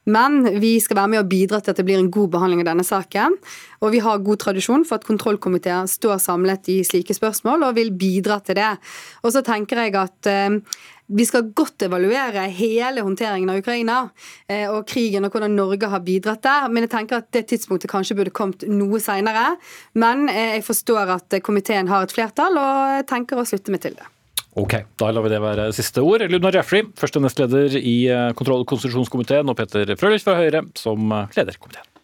Men 0.09 0.45
vi 0.61 0.77
skal 0.81 1.01
være 1.01 1.11
med 1.13 1.21
og 1.23 1.29
bidra 1.29 1.59
til 1.61 1.73
at 1.73 1.81
det 1.81 1.85
blir 1.85 1.99
en 1.99 2.11
god 2.13 2.31
behandling 2.33 2.63
av 2.63 2.71
denne 2.71 2.85
saken. 2.87 3.35
Og 3.83 3.91
vi 3.93 4.01
har 4.03 4.21
god 4.25 4.41
tradisjon 4.45 4.85
for 4.87 4.97
at 4.97 5.07
kontrollkomiteer 5.09 5.89
står 5.89 6.21
samlet 6.23 6.71
i 6.71 6.79
slike 6.87 7.17
spørsmål 7.17 7.67
og 7.67 7.75
vil 7.77 7.91
bidra 7.97 8.39
til 8.45 8.57
det. 8.61 8.71
Og 9.23 9.35
så 9.35 9.43
tenker 9.45 9.83
jeg 9.83 9.97
at 9.99 10.31
eh, 10.31 10.61
vi 11.09 11.25
skal 11.25 11.49
godt 11.57 11.87
evaluere 11.87 12.45
hele 12.53 13.03
håndteringen 13.05 13.49
av 13.49 13.61
Ukraina 13.63 13.97
eh, 14.47 14.67
og 14.69 14.85
krigen 14.89 15.25
og 15.25 15.33
hvordan 15.33 15.57
Norge 15.57 15.89
har 15.89 16.03
bidratt 16.05 16.43
der. 16.45 16.69
Men 16.69 16.85
jeg 16.85 16.93
tenker 16.93 17.23
at 17.23 17.31
det 17.35 17.47
tidspunktet 17.49 17.91
kanskje 17.91 18.17
burde 18.19 18.35
kommet 18.35 18.67
noe 18.69 19.01
seinere. 19.03 19.55
Men 19.97 20.27
eh, 20.29 20.59
jeg 20.59 20.67
forstår 20.69 21.15
at 21.17 21.39
komiteen 21.45 21.89
har 21.89 22.05
et 22.05 22.13
flertall, 22.13 22.57
og 22.61 23.09
tenker 23.09 23.41
å 23.41 23.47
slutte 23.47 23.73
meg 23.73 23.83
til 23.85 23.97
det. 23.97 24.07
Ok, 24.59 24.73
da 24.97 25.11
lar 25.13 25.23
vi 25.23 25.31
det 25.31 25.41
være 25.43 25.69
siste 25.77 26.01
ord. 26.03 26.25
Ludmar 26.29 26.55
Jeffrey, 26.57 26.87
første 26.99 27.21
nestleder 27.21 27.77
i 27.79 27.97
eh, 28.09 28.31
kontroll- 28.37 28.65
og 28.65 28.69
konstitusjonskomiteen, 28.71 29.49
og 29.49 29.57
Petter 29.57 29.93
Frølich 29.99 30.25
fra 30.25 30.37
Høyre 30.39 30.65
som 30.77 31.13
eh, 31.15 31.39
leder 31.39 31.57
komiteen. 31.61 31.98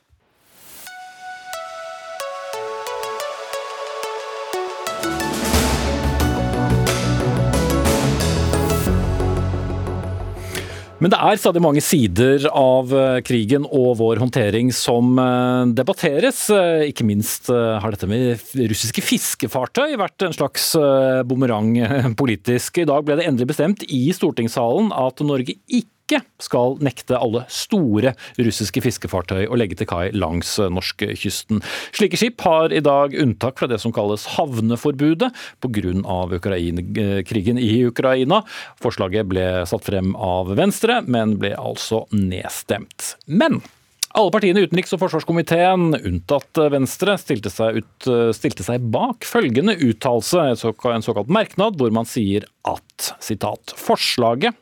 Men 11.03 11.11
det 11.11 11.17
er 11.19 11.39
stadig 11.39 11.59
mange 11.59 11.81
sider 11.83 12.45
av 12.55 12.91
eh, 12.95 13.17
krigen 13.27 13.65
og 13.67 13.97
vår 13.99 14.21
håndtering 14.21 14.69
som 14.75 15.17
eh, 15.19 15.73
debatteres. 15.75 16.45
Eh, 16.55 16.85
ikke 16.91 17.03
minst 17.07 17.51
har 17.51 17.91
dette 17.91 18.07
med 18.07 18.39
russiske 18.71 19.03
fiskefartøy 19.03 19.97
vært 19.99 20.23
en 20.23 20.35
slags 20.35 20.71
bumerang 21.27 21.75
politisk. 22.21 22.79
I 22.79 22.87
dag 22.87 23.03
ble 23.03 23.19
det 23.19 23.27
endelig 23.27 23.51
bestemt 23.51 23.83
i 23.91 24.05
stortingssalen 24.15 24.93
at 24.95 25.19
Norge 25.27 25.57
ikke 25.67 25.94
ikke 26.05 26.21
skal 26.41 26.77
nekte 26.85 27.17
alle 27.17 27.43
store 27.49 28.13
russiske 28.37 28.83
fiskefartøy 28.85 29.47
å 29.49 29.57
legge 29.57 29.77
til 29.79 29.89
kai 29.89 30.09
langs 30.13 30.55
norskekysten. 30.59 31.63
Slike 31.95 32.19
skip 32.19 32.41
har 32.45 32.73
i 32.73 32.83
dag 32.85 33.15
unntak 33.17 33.57
fra 33.59 33.69
det 33.69 33.81
som 33.81 33.93
kalles 33.95 34.27
havneforbudet 34.37 35.31
pga. 35.65 35.73
krigen 37.25 37.57
i 37.59 37.85
Ukraina. 37.85 38.43
Forslaget 38.81 39.27
ble 39.27 39.65
satt 39.65 39.85
frem 39.85 40.13
av 40.15 40.53
Venstre, 40.55 41.01
men 41.01 41.37
ble 41.41 41.55
altså 41.57 42.05
nedstemt. 42.13 43.15
Men 43.25 43.61
alle 44.15 44.31
partiene 44.31 44.61
i 44.61 44.67
utenriks- 44.67 44.93
og 44.95 45.01
forsvarskomiteen, 45.01 45.89
unntatt 46.07 46.61
Venstre, 46.71 47.17
stilte 47.19 47.51
seg, 47.51 47.81
ut, 47.81 48.09
stilte 48.37 48.63
seg 48.63 48.85
bak 48.93 49.25
følgende 49.27 49.75
uttalelse, 49.75 50.53
en 50.53 51.03
såkalt 51.03 51.33
merknad, 51.33 51.75
hvor 51.75 51.91
man 51.91 52.07
sier 52.07 52.47
at 52.63 53.09
sitat, 53.19 53.75
forslaget 53.75 54.55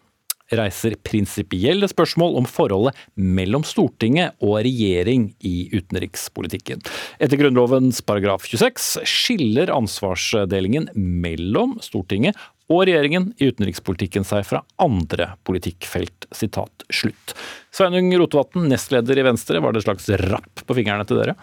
reiser 0.59 0.95
prinsipielle 1.05 1.87
spørsmål 1.91 2.37
om 2.41 2.47
forholdet 2.49 2.97
mellom 3.15 3.65
Stortinget 3.67 4.37
og 4.43 4.59
regjering 4.65 5.29
i 5.45 5.69
utenrikspolitikken. 5.73 6.83
Etter 7.23 7.39
Grunnlovens 7.39 8.01
paragraf 8.05 8.47
26 8.49 9.05
skiller 9.09 9.73
ansvarsdelingen 9.73 10.89
mellom 10.95 11.77
Stortinget 11.83 12.37
og 12.71 12.85
regjeringen 12.87 13.31
i 13.41 13.49
utenrikspolitikken 13.51 14.25
seg 14.27 14.45
fra 14.47 14.63
andre 14.81 15.33
politikkfelt. 15.47 16.29
Sitat 16.33 16.85
slutt. 16.93 17.35
Sveinung 17.73 18.11
Rotevatn, 18.17 18.67
nestleder 18.71 19.19
i 19.19 19.25
Venstre, 19.27 19.61
var 19.63 19.75
det 19.75 19.83
slags 19.85 20.07
rapp 20.23 20.63
på 20.65 20.77
fingrene 20.77 21.05
til 21.07 21.19
dere? 21.19 21.35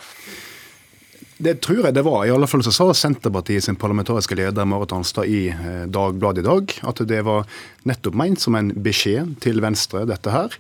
Det 1.41 1.55
tror 1.65 1.87
jeg 1.87 1.95
det 1.97 2.03
var. 2.05 2.27
I 2.29 2.33
alle 2.35 2.45
fall 2.51 2.61
så 2.67 2.73
sa 2.75 2.85
Senterpartiet 2.93 3.65
sin 3.65 3.79
parlamentariske 3.81 4.37
leder 4.37 4.67
Marit 4.69 4.93
Arnstad 4.93 5.25
i 5.25 5.47
eh, 5.49 5.87
Dagbladet 5.89 6.43
i 6.43 6.45
dag 6.45 6.75
at 6.91 7.01
det 7.09 7.23
var 7.25 7.49
nettopp 7.89 8.19
meint 8.21 8.43
som 8.43 8.59
en 8.59 8.69
beskjed 8.85 9.39
til 9.41 9.63
Venstre, 9.65 10.03
dette 10.11 10.35
her. 10.35 10.53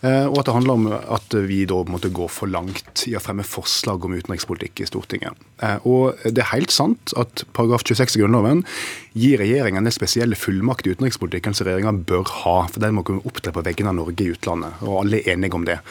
Eh, 0.00 0.24
og 0.30 0.40
at 0.40 0.48
det 0.48 0.54
handler 0.56 0.78
om 0.78 0.88
at 0.88 1.36
vi 1.50 1.60
da 1.68 1.82
måtte 1.84 2.08
gå 2.16 2.30
for 2.32 2.48
langt 2.48 3.04
i 3.10 3.12
å 3.12 3.20
fremme 3.20 3.44
forslag 3.44 4.08
om 4.08 4.16
utenrikspolitikk 4.16 4.80
i 4.80 4.88
Stortinget. 4.88 5.36
Eh, 5.60 5.84
og 5.84 6.24
det 6.24 6.46
er 6.46 6.52
helt 6.54 6.72
sant 6.72 7.12
at 7.20 7.44
paragraf 7.52 7.84
26 7.84 8.16
i 8.16 8.24
Grunnloven 8.24 8.64
gir 9.12 9.36
regjeringen 9.42 9.84
den 9.84 9.92
spesielle 9.92 10.38
fullmakt 10.38 10.88
i 10.88 10.96
utenrikspolitikken 10.96 11.52
som 11.52 11.68
regjeringa 11.68 11.92
bør 12.08 12.24
ha. 12.40 12.58
For 12.72 12.80
den 12.80 12.96
må 12.96 13.04
kunne 13.04 13.26
opptre 13.28 13.52
på 13.52 13.68
vegne 13.68 13.92
av 13.92 14.00
Norge 14.00 14.24
i 14.24 14.32
utlandet. 14.32 14.80
Og 14.88 15.02
alle 15.04 15.20
er 15.20 15.36
enige 15.36 15.60
om 15.60 15.68
det. 15.68 15.82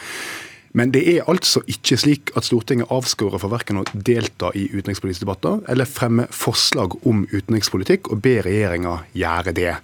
Men 0.78 0.92
det 0.94 1.02
er 1.04 1.28
altså 1.28 1.60
ikke 1.68 1.98
slik 2.00 2.30
at 2.38 2.46
Stortinget 2.46 2.90
avskårer 2.92 3.40
for 3.42 3.52
verken 3.52 3.82
å 3.82 3.84
delta 3.92 4.48
i 4.56 4.64
utenrikspolitiske 4.72 5.26
debatter 5.26 5.60
eller 5.72 5.88
fremme 5.88 6.24
forslag 6.32 6.96
om 7.08 7.26
utenrikspolitikk 7.32 8.08
og 8.12 8.22
be 8.24 8.38
regjeringa 8.46 8.94
gjøre 9.16 9.54
det. 9.56 9.74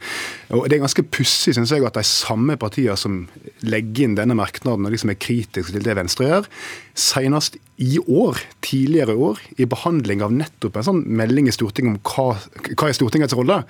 Og 0.57 0.65
Det 0.69 0.79
er 0.79 0.85
ganske 0.87 1.05
pussig 1.05 1.55
synes 1.57 1.75
jeg, 1.75 1.85
at 1.85 1.99
de 1.99 2.07
samme 2.09 2.57
partiene 2.57 2.97
som 2.97 3.21
legger 3.61 4.09
inn 4.09 4.17
denne 4.17 4.37
merknaden 4.39 4.89
og 4.89 4.95
liksom 4.95 5.13
er 5.13 5.21
kritiske 5.21 5.77
til 5.77 5.85
det 5.85 5.97
Venstre 5.99 6.31
gjør, 6.31 6.51
senest 6.97 7.61
i 7.77 7.99
år, 8.01 8.41
tidligere 8.65 9.13
i 9.13 9.23
år, 9.29 9.41
i 9.61 9.69
behandling 9.69 10.25
av 10.25 10.33
nettopp 10.35 10.81
en 10.81 10.89
sånn 10.89 11.05
melding 11.05 11.51
i 11.51 11.55
Stortinget 11.55 11.99
om 11.99 12.05
hva, 12.09 12.39
hva 12.73 12.89
er 12.89 12.97
Stortingets 12.97 13.37
rolle, 13.37 13.63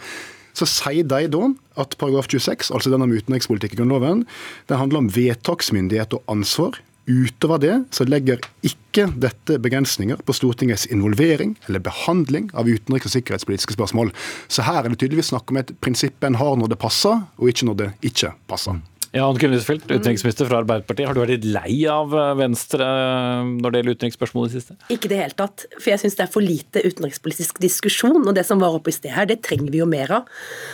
så 0.58 0.66
sier 0.66 1.06
de 1.06 1.26
da 1.30 1.44
at 1.78 1.94
paragraf 2.00 2.26
26, 2.30 2.72
altså 2.74 2.90
denne 2.90 3.06
om 3.06 3.14
utenrikspolitikk 3.14 3.76
i 3.76 3.78
Grunnloven, 3.78 4.24
det 4.70 4.78
handler 4.78 5.04
om 5.04 5.10
vedtaksmyndighet 5.14 6.16
og 6.18 6.30
ansvar 6.30 6.78
Utover 7.08 7.60
det 7.62 7.74
så 7.96 8.04
legger 8.04 8.42
ikke 8.66 9.06
dette 9.16 9.56
begrensninger 9.64 10.20
på 10.28 10.34
Stortingets 10.36 10.84
involvering 10.92 11.54
eller 11.66 11.80
behandling 11.80 12.50
av 12.52 12.68
utenriks- 12.68 13.08
og 13.08 13.14
sikkerhetspolitiske 13.14 13.78
spørsmål. 13.78 14.12
Så 14.52 14.66
her 14.66 14.82
er 14.82 14.92
det 14.92 15.00
tydeligvis 15.00 15.32
snakk 15.32 15.48
om 15.48 15.62
et 15.62 15.72
prinsipp 15.80 16.24
en 16.24 16.36
har 16.36 16.60
når 16.60 16.74
det 16.74 16.80
passer, 16.82 17.24
og 17.40 17.48
ikke 17.48 17.70
når 17.70 17.80
det 17.80 17.90
ikke 18.12 18.34
passer. 18.50 18.76
Ja, 19.18 19.24
Anne 19.26 19.48
Huitfeldt, 19.50 19.88
utenriksminister 19.90 20.46
fra 20.46 20.60
Arbeiderpartiet. 20.62 21.08
Har 21.08 21.16
du 21.16 21.20
vært 21.24 21.32
litt 21.32 21.46
lei 21.50 21.80
av 21.90 22.12
eh, 22.14 22.34
Venstre 22.38 22.86
eh, 22.86 23.48
når 23.48 23.72
det 23.72 23.80
gjelder 23.80 23.96
utenriksspørsmål 23.96 24.46
i 24.46 24.52
siste? 24.52 24.76
Ikke 24.94 25.08
i 25.08 25.10
det 25.10 25.18
hele 25.18 25.34
tatt. 25.38 25.64
For 25.74 25.90
jeg 25.90 26.02
syns 26.04 26.14
det 26.18 26.22
er 26.22 26.30
for 26.30 26.44
lite 26.44 26.82
utenrikspolitisk 26.84 27.58
diskusjon. 27.64 28.20
Og 28.20 28.36
det 28.36 28.44
som 28.46 28.62
var 28.62 28.76
oppe 28.76 28.92
i 28.92 28.94
sted 28.94 29.10
her, 29.16 29.26
det 29.26 29.40
trenger 29.46 29.72
vi 29.74 29.80
jo 29.80 29.88
mer 29.90 30.12
av. 30.20 30.28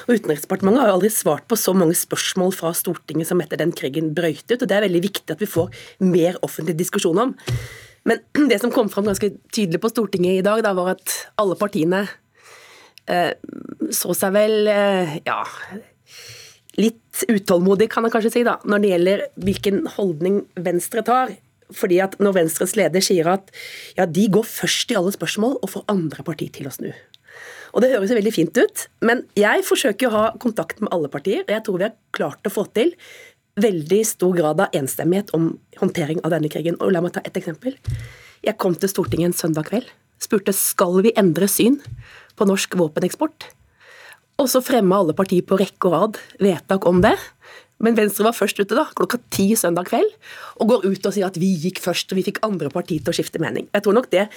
Og 0.04 0.18
Utenriksdepartementet 0.18 0.82
har 0.82 0.92
jo 0.92 0.98
aldri 0.98 1.12
svart 1.14 1.46
på 1.48 1.56
så 1.56 1.72
mange 1.78 1.96
spørsmål 1.96 2.52
fra 2.58 2.74
Stortinget 2.76 3.30
som 3.30 3.40
etter 3.40 3.62
den 3.62 3.72
krigen 3.76 4.12
brøyt 4.18 4.44
ut. 4.50 4.58
Og 4.58 4.66
det 4.66 4.76
er 4.76 4.86
veldig 4.90 5.04
viktig 5.06 5.38
at 5.38 5.46
vi 5.46 5.48
får 5.54 5.72
mer 6.04 6.36
offentlig 6.44 6.76
diskusjon 6.82 7.22
om. 7.24 7.34
Men 8.04 8.20
det 8.52 8.60
som 8.60 8.74
kom 8.74 8.92
fram 8.92 9.08
ganske 9.08 9.32
tydelig 9.54 9.80
på 9.80 9.94
Stortinget 9.94 10.42
i 10.42 10.44
dag, 10.44 10.60
da, 10.68 10.74
var 10.76 10.98
at 10.98 11.16
alle 11.40 11.56
partiene 11.56 12.04
eh, 13.08 13.32
så 13.88 14.12
seg 14.20 14.36
vel 14.36 14.68
eh, 14.68 15.18
ja 15.24 15.40
litt 16.80 17.24
utålmodig, 17.30 17.88
kan 17.92 18.06
jeg 18.06 18.14
kanskje 18.14 18.32
si, 18.34 18.44
da, 18.46 18.58
når 18.66 18.82
det 18.82 18.92
gjelder 18.92 19.24
hvilken 19.46 19.82
holdning 19.96 20.44
Venstre 20.58 21.04
tar. 21.06 21.34
Fordi 21.74 21.96
at 22.04 22.18
Når 22.20 22.34
Venstres 22.36 22.74
leder 22.76 23.02
sier 23.02 23.26
at 23.32 23.48
ja, 23.96 24.04
de 24.04 24.26
går 24.30 24.44
først 24.44 24.90
i 24.92 24.98
alle 24.98 25.14
spørsmål 25.14 25.56
og 25.62 25.70
får 25.72 25.86
andre 25.88 26.22
partier 26.22 26.52
til 26.52 26.68
å 26.68 26.72
snu. 26.74 26.90
Og 27.74 27.82
Det 27.82 27.90
høres 27.90 28.12
jo 28.12 28.18
veldig 28.18 28.34
fint 28.34 28.58
ut, 28.60 28.84
men 29.02 29.24
jeg 29.34 29.64
forsøker 29.66 30.06
å 30.06 30.12
ha 30.12 30.26
kontakt 30.38 30.82
med 30.84 30.92
alle 30.94 31.08
partier. 31.10 31.42
og 31.42 31.50
Jeg 31.50 31.64
tror 31.64 31.80
vi 31.80 31.86
har 31.88 31.96
klart 32.14 32.46
å 32.46 32.52
få 32.52 32.66
til 32.76 32.92
veldig 33.58 34.02
stor 34.06 34.36
grad 34.36 34.60
av 34.60 34.76
enstemmighet 34.76 35.32
om 35.34 35.58
håndtering 35.80 36.20
av 36.22 36.36
denne 36.36 36.52
krigen. 36.52 36.76
Og 36.80 36.92
La 36.92 37.00
meg 37.00 37.16
ta 37.16 37.24
et 37.24 37.34
eksempel. 37.40 37.74
Jeg 38.44 38.58
kom 38.58 38.76
til 38.76 38.92
Stortinget 38.92 39.32
en 39.32 39.38
søndag 39.40 39.70
kveld. 39.72 39.88
Spurte 40.22 40.54
skal 40.54 41.00
vi 41.02 41.14
endre 41.18 41.48
syn 41.50 41.80
på 42.36 42.46
norsk 42.46 42.76
våpeneksport. 42.78 43.48
Og 44.42 44.50
så 44.50 44.62
fremma 44.64 44.98
alle 45.00 45.14
partier 45.16 45.44
på 45.46 45.58
rekke 45.60 45.90
og 45.90 45.94
rad 45.94 46.18
vedtak 46.42 46.86
om 46.90 47.00
det. 47.04 47.14
Men 47.82 47.96
Venstre 47.98 48.24
var 48.26 48.36
først 48.36 48.58
ute 48.60 48.76
da, 48.76 48.84
klokka 48.96 49.18
ti 49.34 49.48
søndag 49.58 49.88
kveld 49.90 50.10
og 50.62 50.68
går 50.70 50.84
ut 50.86 51.08
og 51.08 51.14
sier 51.14 51.26
at 51.26 51.38
vi 51.40 51.50
gikk 51.64 51.80
først 51.82 52.12
og 52.14 52.20
vi 52.20 52.24
fikk 52.28 52.38
andre 52.46 52.70
partier 52.72 53.02
til 53.02 53.10
å 53.10 53.16
skifte 53.16 53.40
mening. 53.42 53.66
Jeg 53.74 53.84
tror 53.84 53.96
nok 53.98 54.06
det 54.12 54.28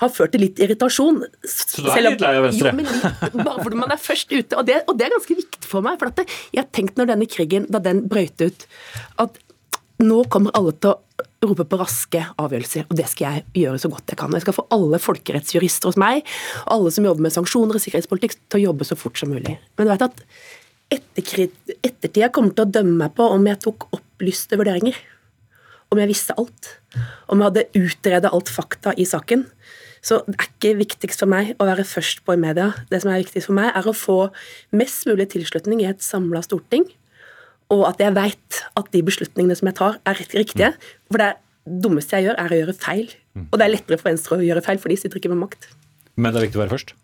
har 0.00 0.12
ført 0.12 0.32
til 0.34 0.42
litt 0.46 0.60
irritasjon. 0.64 1.20
Så 1.44 1.84
du 1.84 1.90
er 1.92 2.06
litt 2.08 2.24
lei 2.24 2.32
av 2.38 2.48
Venstre? 2.48 2.72
Jo, 2.72 2.78
men 2.78 2.88
litt, 2.88 3.36
bare 3.36 3.58
fordi 3.60 3.80
man 3.82 3.92
er 3.92 4.00
først 4.00 4.32
ute. 4.32 4.56
Og 4.56 4.64
det, 4.68 4.80
og 4.88 4.96
det 4.98 5.06
er 5.06 5.16
ganske 5.16 5.38
viktig 5.42 5.68
for 5.68 5.84
meg. 5.86 6.00
For 6.00 6.24
jeg 6.24 6.62
har 6.62 6.70
tenkt 6.74 6.96
når 7.00 7.12
denne 7.12 7.28
krigen 7.30 7.68
da 7.70 7.82
den 7.84 8.06
brøyt 8.10 8.42
ut, 8.42 8.66
at 9.22 9.40
nå 10.02 10.22
kommer 10.32 10.56
alle 10.56 10.74
til 10.80 10.96
å 10.96 11.25
rope 11.44 11.66
på 11.68 11.78
raske 11.80 12.22
avgjørelser, 12.40 12.86
og 12.88 12.98
det 12.98 13.06
skal 13.10 13.36
jeg 13.36 13.64
gjøre 13.64 13.80
så 13.80 13.90
godt 13.92 14.12
jeg 14.12 14.20
kan. 14.20 14.32
Jeg 14.36 14.44
skal 14.46 14.56
få 14.56 14.66
alle 14.74 15.00
folkerettsjurister 15.02 15.90
hos 15.90 15.98
meg, 16.00 16.22
og 16.64 16.72
alle 16.78 16.94
som 16.94 17.06
jobber 17.06 17.26
med 17.26 17.34
sanksjoner 17.34 17.76
og 17.76 17.84
sikkerhetspolitikk, 17.84 18.38
til 18.48 18.60
å 18.60 18.64
jobbe 18.70 18.88
så 18.88 18.98
fort 18.98 19.20
som 19.20 19.32
mulig. 19.32 19.58
Men 19.76 19.88
du 19.88 19.92
vet 19.92 20.06
at 20.06 20.24
ettertida 21.18 22.30
kommer 22.32 22.56
til 22.56 22.66
å 22.66 22.72
dømme 22.78 22.96
meg 23.04 23.14
på 23.18 23.28
om 23.34 23.46
jeg 23.50 23.60
tok 23.64 23.88
opplyste 23.96 24.58
vurderinger. 24.58 24.96
Om 25.92 26.02
jeg 26.02 26.10
visste 26.10 26.34
alt. 26.40 26.72
Om 27.30 27.42
jeg 27.42 27.50
hadde 27.50 27.82
utredet 27.82 28.32
alt 28.32 28.50
fakta 28.50 28.94
i 28.98 29.06
saken. 29.06 29.44
Så 30.06 30.20
det 30.26 30.36
er 30.36 30.46
ikke 30.48 30.76
viktigst 30.78 31.22
for 31.22 31.30
meg 31.30 31.54
å 31.58 31.66
være 31.66 31.86
først 31.86 32.22
på 32.26 32.34
i 32.34 32.40
media. 32.40 32.72
Det 32.90 33.02
som 33.02 33.10
er 33.10 33.22
viktigst 33.22 33.50
for 33.50 33.58
meg, 33.58 33.72
er 33.74 33.86
å 33.86 33.94
få 33.96 34.18
mest 34.78 35.06
mulig 35.10 35.28
tilslutning 35.34 35.82
i 35.82 35.90
et 35.90 36.04
samla 36.04 36.42
storting 36.46 36.86
og 37.74 37.82
at 37.88 38.02
jeg 38.02 38.14
veit 38.14 38.60
at 38.78 38.90
de 38.94 39.02
beslutningene 39.06 39.56
som 39.58 39.66
jeg 39.70 39.78
tar, 39.80 39.98
er 40.06 40.20
riktige. 40.38 40.70
For 41.10 41.22
det 41.22 41.32
dummeste 41.66 42.18
jeg 42.18 42.28
gjør, 42.28 42.38
er 42.42 42.52
å 42.52 42.60
gjøre 42.60 42.76
feil. 42.78 43.10
Og 43.46 43.58
det 43.58 43.66
er 43.66 43.74
lettere 43.74 43.98
for 44.00 44.10
Venstre 44.10 44.38
å 44.38 44.46
gjøre 44.46 44.62
feil, 44.64 44.78
for 44.82 44.92
de 44.92 45.00
sitter 45.00 45.20
ikke 45.20 45.32
med 45.32 45.42
makt. 45.44 45.68
Men 46.16 46.32
det 46.32 46.40
er 46.40 46.48
viktig 46.48 46.60
å 46.60 46.64
være 46.64 46.74
først? 46.76 46.94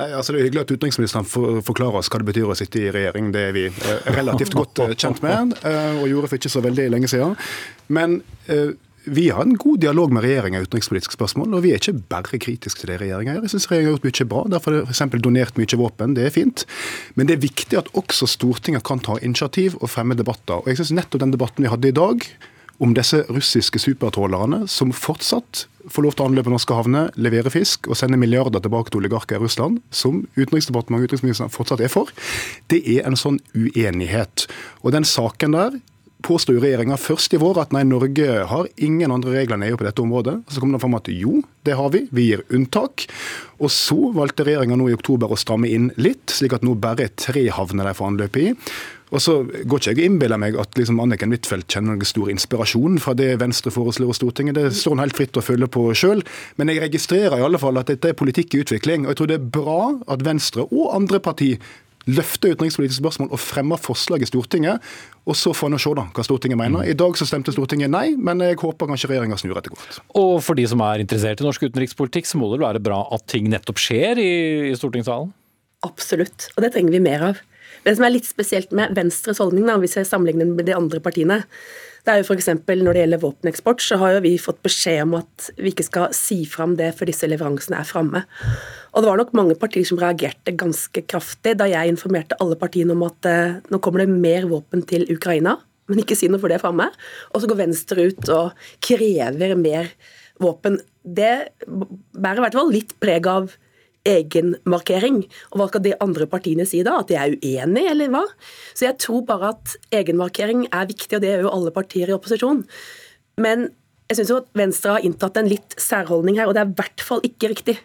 Nei, 0.00 0.06
altså 0.16 0.32
Det 0.32 0.40
er 0.40 0.46
hyggelig 0.46 0.62
at 0.62 0.70
utenriksministeren 0.72 1.26
forklarer 1.66 1.98
oss 2.00 2.08
hva 2.12 2.22
det 2.22 2.28
betyr 2.30 2.48
å 2.48 2.56
sitte 2.56 2.80
i 2.80 2.92
regjering. 2.94 3.28
Det 3.34 3.42
er 3.50 3.56
vi 3.56 3.66
eh, 3.68 4.06
relativt 4.16 4.54
godt 4.56 4.80
eh, 4.80 4.94
kjent 4.96 5.20
med, 5.24 5.52
eh, 5.68 5.98
og 6.00 6.06
gjorde 6.08 6.30
for 6.30 6.40
ikke 6.40 6.52
så 6.52 6.62
veldig 6.64 6.86
lenge 6.94 7.10
siden. 7.12 7.36
Men 7.92 8.22
vi 9.02 9.24
har 9.34 9.42
en 9.42 9.56
god 9.58 9.80
dialog 9.82 10.12
med 10.14 10.22
regjeringa 10.22 10.60
i 10.60 10.64
utenrikspolitiske 10.64 11.16
spørsmål, 11.16 11.56
og 11.58 11.64
vi 11.64 11.72
er 11.74 11.80
ikke 11.80 12.06
bare 12.12 12.38
kritiske 12.40 12.84
til 12.84 12.92
det 12.92 13.00
regjeringa 13.02 13.34
gjør. 13.34 13.44
Jeg 13.48 13.52
syns 13.52 13.66
regjeringa 13.68 13.90
har 13.90 13.96
gjort 13.96 14.06
mye 14.06 14.26
bra. 14.30 14.42
Derfor 14.54 14.76
har 14.76 14.86
de 14.86 14.94
f.eks. 14.94 15.24
donert 15.26 15.58
mye 15.58 15.78
våpen. 15.80 16.14
Det 16.16 16.24
er 16.28 16.32
fint. 16.32 16.64
Men 17.18 17.28
det 17.28 17.36
er 17.36 17.42
viktig 17.42 17.80
at 17.80 17.90
også 17.98 18.30
Stortinget 18.30 18.86
kan 18.86 19.02
ta 19.02 19.18
initiativ 19.20 19.74
og 19.80 19.90
fremme 19.90 20.16
debatter. 20.16 20.62
Og 20.62 20.70
jeg 20.70 20.80
syns 20.80 20.94
nettopp 21.00 21.24
den 21.24 21.34
debatten 21.34 21.66
vi 21.66 21.72
hadde 21.74 21.90
i 21.90 21.96
dag, 21.98 22.28
om 22.82 22.94
disse 22.96 23.22
russiske 23.30 23.78
supertrålerne 23.78 24.64
som 24.70 24.90
fortsatt 24.96 25.66
får 25.90 26.04
lov 26.04 26.16
til 26.16 26.24
å 26.24 26.28
anløpe 26.30 26.50
norske 26.50 26.74
havner, 26.74 27.12
levere 27.14 27.50
fisk 27.50 27.88
og 27.90 27.98
sende 27.98 28.18
milliarder 28.18 28.62
tilbake 28.62 28.90
til 28.90 29.02
oligarker 29.02 29.38
i 29.38 29.42
Russland, 29.42 29.80
som 29.94 30.24
Utenriksdepartementet 30.34 31.06
og 31.06 31.08
utenriksministeren 31.10 31.54
fortsatt 31.54 31.82
er 31.82 31.92
for, 31.92 32.10
det 32.70 32.82
er 32.96 33.06
en 33.06 33.18
sånn 33.18 33.40
uenighet. 33.54 34.46
Og 34.82 34.94
den 34.94 35.06
saken 35.06 35.54
der 35.56 35.78
påsto 36.22 36.54
regjeringa 36.54 36.96
først 37.00 37.34
i 37.34 37.40
vår 37.42 37.58
at 37.64 37.72
nei, 37.74 37.82
Norge 37.88 38.44
har 38.46 38.68
ingen 38.82 39.10
andre 39.14 39.34
regler 39.34 39.58
enn 39.58 39.66
EU 39.66 39.78
på 39.78 39.86
dette 39.88 40.04
området. 40.04 40.36
Så 40.54 40.62
kom 40.62 40.74
det 40.74 40.78
fram 40.82 40.94
at 40.98 41.10
jo, 41.10 41.40
det 41.66 41.74
har 41.78 41.90
vi. 41.94 42.04
Vi 42.14 42.28
gir 42.30 42.44
unntak. 42.54 43.08
Og 43.58 43.72
så 43.74 43.98
valgte 44.14 44.46
regjeringa 44.46 44.78
nå 44.78 44.86
i 44.90 44.96
oktober 44.96 45.32
å 45.32 45.38
stramme 45.40 45.70
inn 45.70 45.90
litt, 45.98 46.30
slik 46.30 46.54
at 46.54 46.66
nå 46.66 46.76
bare 46.78 47.08
er 47.08 47.16
tre 47.18 47.48
havner 47.54 47.90
de 47.90 47.96
får 47.98 48.12
anløpe 48.12 48.44
i. 48.44 48.52
Og 49.12 49.20
så 49.20 49.34
går 49.44 49.82
ikke 49.82 49.92
jeg 49.92 49.98
og 49.98 50.06
innbiller 50.06 50.40
meg 50.40 50.56
at 50.60 50.78
liksom 50.78 51.00
Anniken 51.04 51.34
Huitfeldt 51.34 51.68
kjenner 51.68 51.98
noen 51.98 52.08
stor 52.08 52.30
inspirasjon 52.32 52.96
fra 53.02 53.12
det 53.18 53.34
Venstre 53.42 53.72
foreslår 53.74 54.14
i 54.14 54.16
Stortinget. 54.16 54.56
Det 54.56 54.72
står 54.78 54.96
hun 54.96 55.04
helt 55.04 55.18
fritt 55.18 55.36
å 55.36 55.44
følge 55.44 55.68
på 55.72 55.84
sjøl. 55.98 56.24
Men 56.56 56.72
jeg 56.72 56.80
registrerer 56.86 57.36
i 57.36 57.44
alle 57.44 57.60
fall 57.60 57.80
at 57.80 57.92
dette 57.92 58.12
er 58.12 58.18
politikk 58.18 58.56
i 58.56 58.62
utvikling. 58.64 59.04
Og 59.04 59.12
jeg 59.12 59.20
tror 59.20 59.32
det 59.32 59.38
er 59.38 59.48
bra 59.60 59.80
at 60.12 60.24
Venstre 60.24 60.64
og 60.70 60.94
andre 60.96 61.20
partier 61.22 61.60
løfter 62.10 62.56
utenrikspolitiske 62.56 62.98
spørsmål 62.98 63.28
og 63.30 63.38
fremmer 63.38 63.78
forslag 63.78 64.24
i 64.24 64.28
Stortinget. 64.30 64.82
Og 65.28 65.36
så 65.38 65.52
får 65.54 65.70
en 65.70 65.82
se 65.82 65.92
da, 65.94 66.06
hva 66.16 66.24
Stortinget 66.26 66.58
mener. 66.58 66.88
I 66.88 66.96
dag 66.98 67.14
så 67.18 67.28
stemte 67.28 67.54
Stortinget 67.54 67.92
nei, 67.92 68.16
men 68.16 68.42
jeg 68.42 68.58
håper 68.64 68.90
kanskje 68.90 69.12
regjeringa 69.12 69.38
snur 69.38 69.60
etter 69.60 69.74
hvert. 69.74 70.00
Og 70.18 70.34
for 70.42 70.58
de 70.58 70.66
som 70.72 70.82
er 70.88 71.04
interessert 71.04 71.44
i 71.44 71.46
norsk 71.46 71.68
utenrikspolitikk, 71.68 72.26
så 72.26 72.40
må 72.40 72.50
det 72.52 72.62
være 72.64 72.82
bra 72.82 73.04
at 73.14 73.28
ting 73.30 73.52
nettopp 73.52 73.78
skjer 73.82 74.18
i, 74.18 74.32
i 74.72 74.74
stortingssalen? 74.78 75.30
Absolutt, 75.86 76.50
og 76.56 76.64
det 76.64 76.74
trenger 76.74 76.96
vi 76.96 77.02
mer 77.02 77.28
av. 77.32 77.40
Det 77.82 77.96
som 77.98 78.04
er 78.06 78.14
litt 78.14 78.28
spesielt 78.28 78.74
med 78.74 78.94
Venstres 78.94 79.40
holdning, 79.42 79.66
da, 79.66 79.78
hvis 79.82 79.96
jeg 79.98 80.06
sammenligner 80.06 80.46
med 80.50 80.68
de 80.68 80.76
andre 80.76 81.00
partiene, 81.02 81.42
det 82.02 82.10
er 82.10 82.18
jo 82.18 82.26
f.eks. 82.26 82.48
når 82.66 82.96
det 82.96 83.02
gjelder 83.04 83.22
våpeneksport, 83.22 83.82
så 83.82 83.96
har 84.00 84.16
jo 84.16 84.22
vi 84.24 84.32
fått 84.42 84.58
beskjed 84.66 85.04
om 85.04 85.16
at 85.20 85.50
vi 85.54 85.70
ikke 85.70 85.86
skal 85.86 86.14
si 86.16 86.40
fram 86.50 86.74
det 86.78 86.90
før 86.98 87.10
disse 87.10 87.28
leveransene 87.30 87.78
er 87.78 87.86
framme. 87.86 88.24
Og 88.90 89.02
det 89.02 89.10
var 89.10 89.20
nok 89.20 89.34
mange 89.38 89.54
partier 89.58 89.86
som 89.86 90.00
reagerte 90.02 90.54
ganske 90.58 91.04
kraftig 91.06 91.54
da 91.60 91.68
jeg 91.70 91.92
informerte 91.94 92.38
alle 92.42 92.58
partiene 92.58 92.96
om 92.96 93.04
at 93.06 93.30
eh, 93.30 93.60
nå 93.70 93.78
kommer 93.82 94.02
det 94.02 94.10
mer 94.16 94.48
våpen 94.50 94.82
til 94.86 95.06
Ukraina, 95.14 95.60
men 95.90 96.02
ikke 96.02 96.18
si 96.18 96.30
noe 96.30 96.42
for 96.42 96.50
det 96.50 96.58
er 96.58 96.64
framme. 96.64 96.88
Og 97.30 97.42
så 97.42 97.50
går 97.50 97.62
Venstre 97.62 98.08
ut 98.10 98.34
og 98.34 98.66
krever 98.82 99.54
mer 99.58 99.94
våpen. 100.42 100.80
Det 101.02 101.34
bærer 101.66 102.42
i 102.42 102.46
hvert 102.48 102.58
fall 102.58 102.74
litt 102.74 102.96
preg 103.02 103.30
av 103.30 103.54
egenmarkering. 104.08 105.22
Og 105.52 105.60
hva 105.60 105.68
skal 105.70 105.84
de 105.84 105.94
andre 106.02 106.26
partiene 106.30 106.66
si 106.68 106.82
da? 106.86 106.98
At 107.02 107.12
de 107.12 107.18
er 107.18 107.36
uenige, 107.36 107.92
eller 107.92 108.10
hva? 108.12 108.24
Så 108.74 108.88
jeg 108.88 108.98
tror 109.02 109.24
bare 109.28 109.52
at 109.54 109.76
egenmarkering 109.94 110.66
er 110.70 110.90
viktig, 110.90 111.16
og 111.16 111.22
det 111.22 111.32
gjør 111.32 111.46
jo 111.46 111.54
alle 111.54 111.74
partier 111.74 112.10
i 112.10 112.16
opposisjon. 112.16 112.64
Men 113.42 113.70
jeg 114.10 114.18
syns 114.18 114.34
jo 114.34 114.42
at 114.42 114.50
Venstre 114.58 114.96
har 114.96 115.06
inntatt 115.06 115.38
en 115.40 115.48
litt 115.48 115.78
særholdning 115.80 116.40
her, 116.40 116.50
og 116.50 116.56
det 116.56 116.64
er 116.64 116.70
i 116.70 116.78
hvert 116.82 117.06
fall 117.06 117.24
ikke 117.26 117.52
riktig 117.54 117.78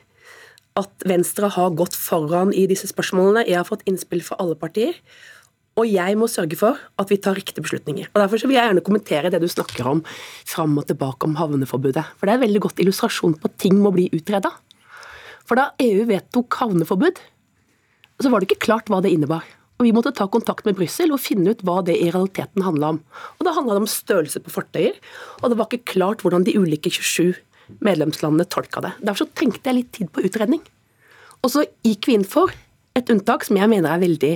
at 0.77 1.07
Venstre 1.09 1.49
har 1.53 1.73
gått 1.77 1.95
foran 1.97 2.53
i 2.53 2.67
disse 2.69 2.89
spørsmålene. 2.91 3.47
Jeg 3.47 3.57
har 3.59 3.67
fått 3.67 3.85
innspill 3.89 4.21
fra 4.25 4.37
alle 4.41 4.57
partier. 4.59 4.97
Og 5.77 5.85
jeg 5.85 6.17
må 6.17 6.25
sørge 6.29 6.57
for 6.57 6.77
at 6.97 7.11
vi 7.11 7.19
tar 7.21 7.37
riktige 7.37 7.61
beslutninger. 7.61 8.09
Og 8.09 8.21
Derfor 8.21 8.41
vil 8.49 8.57
jeg 8.57 8.65
gjerne 8.65 8.85
kommentere 8.85 9.29
det 9.33 9.41
du 9.43 9.49
snakker 9.49 9.85
om 9.85 10.01
fram 10.45 10.73
og 10.81 10.87
tilbake 10.89 11.29
om 11.29 11.37
havneforbudet. 11.37 12.05
For 12.17 12.25
det 12.25 12.33
er 12.33 12.39
en 12.39 12.45
veldig 12.47 12.63
godt 12.65 12.81
illustrasjon 12.81 13.37
på 13.37 13.49
at 13.49 13.59
ting 13.61 13.77
må 13.81 13.93
bli 13.93 14.07
utreda. 14.09 14.55
For 15.47 15.59
da 15.59 15.71
EU 15.79 16.03
vedtok 16.09 16.59
havneforbud, 16.59 17.21
så 18.19 18.31
var 18.31 18.41
det 18.41 18.49
ikke 18.49 18.65
klart 18.67 18.91
hva 18.91 18.99
det 19.03 19.13
innebar. 19.13 19.45
Og 19.77 19.85
Vi 19.85 19.93
måtte 19.93 20.13
ta 20.15 20.25
kontakt 20.27 20.65
med 20.65 20.75
Brussel 20.75 21.13
og 21.13 21.21
finne 21.21 21.53
ut 21.53 21.61
hva 21.61 21.83
det 21.85 21.95
i 22.01 22.09
realiteten 22.09 22.65
handla 22.65 22.95
om. 22.95 23.01
Og 23.37 23.45
Det 23.45 23.53
handla 23.53 23.77
om 23.77 23.89
størrelse 23.89 24.41
på 24.41 24.53
fartøyer, 24.53 24.97
og 25.43 25.49
det 25.49 25.57
var 25.57 25.69
ikke 25.69 25.93
klart 25.93 26.25
hvordan 26.25 26.43
de 26.43 26.57
ulike 26.57 26.89
27 26.89 27.37
medlemslandene 27.83 28.47
tolka 28.49 28.81
det. 28.81 28.93
Derfor 29.03 29.25
så 29.25 29.33
trengte 29.37 29.69
jeg 29.69 29.77
litt 29.77 29.91
tid 29.93 30.09
på 30.11 30.23
utredning. 30.25 30.63
Og 31.43 31.53
så 31.53 31.65
gikk 31.85 32.09
vi 32.09 32.17
inn 32.17 32.25
for 32.25 32.51
et 32.97 33.09
unntak 33.13 33.45
som 33.45 33.59
jeg 33.59 33.69
mener 33.69 33.91
er 33.91 34.01
veldig 34.01 34.35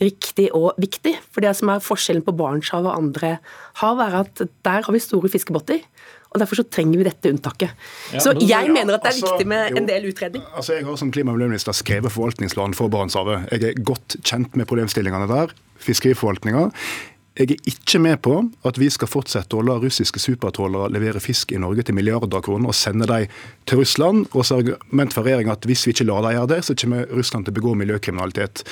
riktig 0.00 0.48
og 0.54 0.78
viktig. 0.80 1.16
For 1.34 1.44
det 1.44 1.52
som 1.58 1.72
er 1.72 1.84
forskjellen 1.84 2.24
på 2.24 2.34
Barentshavet 2.38 2.88
og 2.88 3.02
andre 3.02 3.34
hav, 3.82 4.00
er 4.00 4.20
at 4.22 4.42
der 4.64 4.86
har 4.86 4.94
vi 4.94 5.02
store 5.02 5.30
fiskebåter 5.32 5.82
og 6.28 6.40
Derfor 6.42 6.60
så 6.60 6.64
trenger 6.68 7.00
vi 7.00 7.06
dette 7.06 7.30
unntaket. 7.32 7.84
Ja, 8.12 8.20
så 8.20 8.34
jeg 8.36 8.68
mener 8.68 8.98
at 8.98 9.04
det 9.04 9.10
er 9.10 9.16
altså, 9.16 9.30
viktig 9.32 9.48
med 9.48 9.78
en 9.80 9.88
del 9.88 10.08
utredning. 10.10 10.42
Altså, 10.54 10.76
Jeg 10.76 10.84
har 10.84 10.96
som 11.00 11.12
klima- 11.12 11.32
og 11.32 11.38
miljøminister 11.38 11.72
skrevet 11.72 12.12
forvaltningsplan 12.12 12.74
for 12.76 12.92
Barentshavet. 12.92 13.48
Jeg 13.52 13.64
er 13.64 13.80
godt 13.82 14.18
kjent 14.22 14.56
med 14.56 14.68
problemstillingene 14.68 15.28
der. 15.30 15.54
Fiskeriforvaltninga. 15.80 16.68
Jeg 17.38 17.54
er 17.54 17.70
ikke 17.70 18.00
med 18.02 18.16
på 18.26 18.32
at 18.66 18.78
vi 18.82 18.88
skal 18.90 19.08
fortsette 19.08 19.54
å 19.54 19.62
la 19.62 19.76
russiske 19.78 20.18
supertrålere 20.18 20.90
levere 20.90 21.20
fisk 21.22 21.52
i 21.54 21.60
Norge 21.62 21.84
til 21.86 21.94
milliarder 21.94 22.34
av 22.34 22.42
kroner 22.42 22.72
og 22.72 22.74
sende 22.74 23.06
dem 23.06 23.28
til 23.64 23.78
Russland. 23.78 24.26
Og 24.34 24.44
så 24.44 24.58
argument 24.58 25.14
for 25.14 25.22
regjeringa 25.22 25.54
at 25.54 25.68
hvis 25.70 25.86
vi 25.86 25.94
ikke 25.94 26.08
lar 26.10 26.26
dem 26.26 26.34
gjøre 26.34 26.50
det, 26.56 26.64
så 26.66 26.74
kommer 26.74 27.06
Russland 27.14 27.46
til 27.46 27.54
å 27.54 27.58
begå 27.60 27.76
miljøkriminalitet. 27.78 28.64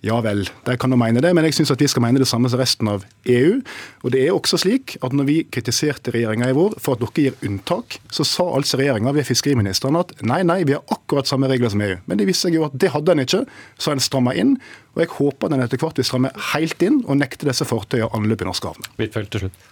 Ja 0.00 0.16
vel, 0.24 0.46
de 0.64 0.74
kan 0.80 0.92
jo 0.92 0.96
mene 0.96 1.20
det, 1.20 1.30
men 1.36 1.44
jeg 1.44 1.58
syns 1.58 1.74
vi 1.76 1.88
skal 1.90 2.00
mene 2.06 2.22
det 2.22 2.28
samme 2.28 2.48
som 2.48 2.60
resten 2.60 2.88
av 2.88 3.02
EU. 3.28 3.58
Og 4.00 4.14
det 4.14 4.22
er 4.24 4.32
også 4.32 4.56
slik 4.62 4.94
at 5.04 5.12
når 5.12 5.26
vi 5.28 5.34
kritiserte 5.52 6.14
regjeringa 6.14 6.48
i 6.48 6.54
vår 6.56 6.78
for 6.80 6.96
at 6.96 7.02
dere 7.02 7.26
gir 7.26 7.36
unntak, 7.44 7.98
så 8.08 8.24
sa 8.24 8.46
altså 8.56 8.80
regjeringa 8.80 9.12
ved 9.16 9.28
fiskeriministeren 9.28 9.98
at 10.00 10.14
nei, 10.24 10.40
nei, 10.48 10.62
vi 10.64 10.78
har 10.78 10.96
akkurat 10.96 11.28
samme 11.28 11.50
regler 11.52 11.72
som 11.72 11.84
EU. 11.84 11.98
Men 12.08 12.20
det 12.20 12.30
viste 12.30 12.48
seg 12.48 12.56
jo 12.56 12.64
at 12.70 12.78
det 12.80 12.94
hadde 12.94 13.12
en 13.12 13.24
ikke, 13.26 13.42
så 13.76 13.92
en 13.92 14.00
stramma 14.00 14.32
inn. 14.40 14.54
Og 14.94 15.04
jeg 15.04 15.12
håper 15.18 15.52
den 15.52 15.66
etter 15.66 15.82
hvert 15.82 16.00
vil 16.00 16.08
stramme 16.08 16.32
helt 16.54 16.86
inn 16.86 17.02
og 17.04 17.20
nekte 17.20 17.50
disse 17.50 17.68
fartøyene 17.68 18.08
anløp 18.16 18.40
i 18.40 18.48
norske 18.48 18.72
havner. 18.72 18.88
Huitfeldt 18.96 19.34
til 19.36 19.44
slutt. 19.44 19.68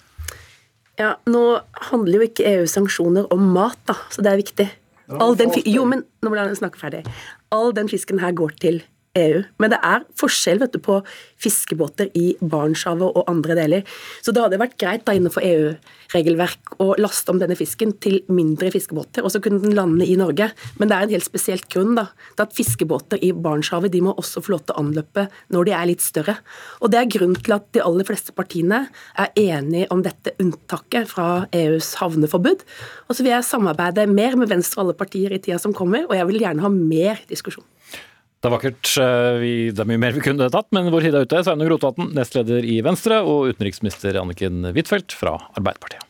Ja, 0.98 1.14
nå 1.30 1.44
handler 1.88 2.18
jo 2.18 2.28
ikke 2.28 2.44
EU-sanksjoner 2.52 3.32
om 3.32 3.48
mat, 3.54 3.80
da, 3.88 3.96
så 4.12 4.20
det 4.26 4.34
er 4.34 4.40
viktig. 4.42 4.68
All 5.08 5.38
den, 5.40 5.54
jo, 5.64 5.88
men 5.88 6.04
nå 6.20 6.28
må 6.28 6.36
jeg 6.36 6.60
snakke 6.60 6.80
ferdig. 6.80 7.04
All 7.54 7.72
den 7.72 7.88
fisken 7.88 8.20
her 8.20 8.34
går 8.36 8.58
til 8.60 8.82
EU. 9.18 9.42
Men 9.62 9.72
det 9.72 9.78
er 9.84 10.06
forskjell 10.18 10.62
vet 10.62 10.74
du, 10.74 10.80
på 10.82 11.00
fiskebåter 11.38 12.10
i 12.18 12.32
Barentshavet 12.40 13.14
og 13.14 13.28
andre 13.30 13.56
deler. 13.58 13.86
Så 14.24 14.34
det 14.34 14.42
hadde 14.42 14.60
vært 14.60 14.78
greit 14.80 15.04
da 15.06 15.14
innenfor 15.16 15.44
EU-regelverk 15.46 16.78
å 16.82 16.90
laste 16.98 17.32
om 17.32 17.40
denne 17.40 17.56
fisken 17.58 17.94
til 18.02 18.20
mindre 18.32 18.72
fiskebåter, 18.74 19.24
og 19.24 19.32
så 19.32 19.42
kunne 19.42 19.62
den 19.62 19.76
lande 19.76 20.06
i 20.06 20.16
Norge. 20.18 20.50
Men 20.80 20.90
det 20.90 20.96
er 20.96 21.06
en 21.06 21.14
helt 21.14 21.28
spesielt 21.28 21.68
grunn 21.72 21.94
da, 21.98 22.08
til 22.34 22.46
at 22.46 22.56
fiskebåter 22.56 23.22
i 23.24 23.32
Barentshavet 23.36 23.94
de 23.94 24.02
må 24.04 24.14
også 24.18 24.42
få 24.44 24.56
lov 24.56 24.64
til 24.66 24.76
å 24.76 24.84
anløpe 24.84 25.28
når 25.54 25.68
de 25.68 25.76
er 25.78 25.90
litt 25.92 26.04
større. 26.04 26.38
Og 26.82 26.92
Det 26.92 27.00
er 27.02 27.12
grunnen 27.12 27.38
til 27.38 27.54
at 27.54 27.66
de 27.76 27.84
aller 27.84 28.06
fleste 28.08 28.34
partiene 28.34 28.84
er 29.18 29.32
enige 29.38 29.90
om 29.94 30.02
dette 30.02 30.34
unntaket 30.42 31.10
fra 31.10 31.46
EUs 31.54 31.94
havneforbud. 32.00 32.64
Og 33.08 33.16
så 33.16 33.24
vil 33.24 33.34
jeg 33.34 33.46
samarbeide 33.46 34.08
mer 34.10 34.36
med 34.40 34.50
Venstre 34.50 34.80
og 34.80 34.88
alle 34.88 34.98
partier 34.98 35.34
i 35.34 35.40
tida 35.42 35.60
som 35.62 35.76
kommer, 35.76 36.06
og 36.08 36.16
jeg 36.16 36.28
vil 36.30 36.42
gjerne 36.42 36.64
ha 36.64 36.72
mer 36.72 37.22
diskusjon. 37.30 37.66
Det 38.38 38.46
er 38.46 38.54
vakkert. 38.54 38.90
Eh, 39.02 39.46
det 39.74 39.82
er 39.82 39.88
mye 39.90 40.00
mer 40.00 40.14
vi 40.14 40.22
kunne 40.22 40.50
tatt, 40.52 40.70
men 40.74 40.92
vår 40.94 41.08
tid 41.08 41.18
er 41.18 41.26
ute. 41.26 41.44
Sveinung 41.46 41.72
Rotevatn, 41.72 42.12
nestleder 42.14 42.66
i 42.66 42.78
Venstre, 42.86 43.22
og 43.26 43.50
utenriksminister 43.54 44.20
Anniken 44.20 44.70
Huitfeldt 44.70 45.16
fra 45.18 45.36
Arbeiderpartiet. 45.58 46.07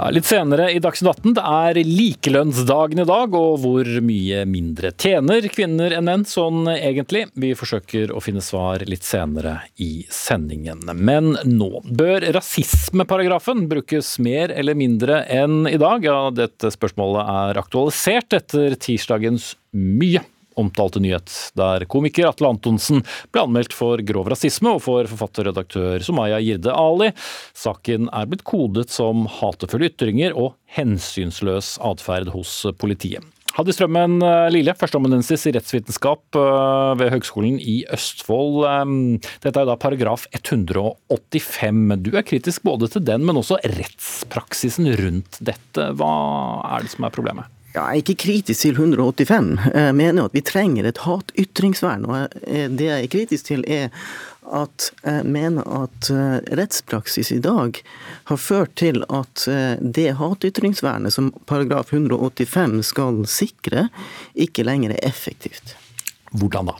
Ja, 0.00 0.06
litt 0.08 0.24
senere 0.24 0.70
i 0.72 0.78
Dagsnytt 0.80 1.10
18, 1.10 1.32
det 1.36 1.42
er 1.44 1.78
likelønnsdagen 1.84 3.02
i 3.02 3.04
dag, 3.04 3.34
og 3.36 3.58
hvor 3.60 3.88
mye 4.00 4.46
mindre 4.48 4.94
tjener 4.96 5.44
kvinner 5.52 5.92
enn 5.92 6.06
menn 6.08 6.24
sånn 6.24 6.70
egentlig? 6.72 7.26
Vi 7.36 7.50
forsøker 7.52 8.14
å 8.16 8.22
finne 8.24 8.40
svar 8.40 8.80
litt 8.88 9.04
senere 9.04 9.58
i 9.76 10.06
sendingen. 10.08 10.86
Men 10.96 11.34
nå, 11.44 11.82
bør 11.84 12.30
rasismeparagrafen 12.32 13.66
brukes 13.68 14.14
mer 14.24 14.56
eller 14.56 14.78
mindre 14.80 15.20
enn 15.28 15.68
i 15.68 15.76
dag? 15.76 16.08
Ja, 16.08 16.30
dette 16.32 16.72
spørsmålet 16.72 17.36
er 17.36 17.60
aktualisert 17.60 18.40
etter 18.40 18.80
tirsdagens 18.80 19.52
mye 19.76 20.24
omtalte 20.60 21.02
nyhet, 21.02 21.32
der 21.58 21.86
komiker 21.90 22.30
Atle 22.30 22.52
Antonsen 22.52 23.02
ble 23.32 23.44
anmeldt 23.46 23.74
for 23.76 24.02
grov 24.06 24.30
rasisme 24.32 24.76
og 24.76 24.84
for 24.84 25.08
forfatterredaktør 25.10 26.04
Somaya 26.06 26.40
Jirde 26.44 26.74
Ali. 26.76 27.10
Saken 27.56 28.08
er 28.12 28.30
blitt 28.30 28.46
kodet 28.48 28.90
som 28.92 29.26
hatefulle 29.40 29.90
ytringer 29.90 30.36
og 30.36 30.54
hensynsløs 30.76 31.76
atferd 31.90 32.32
hos 32.34 32.62
politiet. 32.78 33.24
Hadde 33.56 33.74
Strømmen 33.74 34.20
eh, 34.22 34.48
Lille, 34.54 34.74
førsteamanuensis 34.78 35.48
i 35.50 35.52
rettsvitenskap 35.56 36.38
eh, 36.38 36.92
ved 37.00 37.10
Høgskolen 37.16 37.58
i 37.58 37.80
Østfold. 37.90 38.62
Dette 39.42 39.62
er 39.62 39.66
da 39.68 39.78
paragraf 39.80 40.28
185. 40.30 41.96
Du 42.04 42.12
er 42.14 42.26
kritisk 42.26 42.64
både 42.66 42.90
til 42.92 43.04
den, 43.06 43.26
men 43.26 43.40
også 43.40 43.58
rettspraksisen 43.64 44.92
rundt 45.02 45.40
dette. 45.42 45.90
Hva 45.98 46.12
er 46.76 46.86
det 46.86 46.94
som 46.94 47.08
er 47.08 47.16
problemet? 47.16 47.59
Ja, 47.70 47.84
jeg 47.86 48.00
er 48.00 48.02
ikke 48.02 48.18
kritisk 48.24 48.64
til 48.64 48.74
185. 48.74 49.50
Jeg 49.70 49.94
mener 49.94 50.26
at 50.26 50.34
vi 50.34 50.42
trenger 50.42 50.88
et 50.88 50.98
hatytringsvern. 51.04 52.08
og 52.10 52.34
Det 52.42 52.88
jeg 52.88 53.04
er 53.04 53.12
kritisk 53.12 53.46
til, 53.46 53.62
er 53.70 53.94
at 54.50 54.88
jeg 55.04 55.26
mener 55.30 55.62
at 55.84 56.10
eh, 56.10 56.40
rettspraksis 56.58 57.30
i 57.30 57.38
dag 57.44 57.78
har 58.30 58.40
ført 58.40 58.74
til 58.80 59.04
at 59.06 59.46
eh, 59.46 59.78
det 59.78 60.16
hatytringsvernet 60.18 61.14
som 61.14 61.30
paragraf 61.46 61.92
185 61.94 62.82
skal 62.90 63.22
sikre, 63.30 63.86
ikke 64.34 64.66
lenger 64.66 64.96
er 64.96 65.06
effektivt. 65.06 65.76
Hvordan 66.34 66.72
da? 66.72 66.78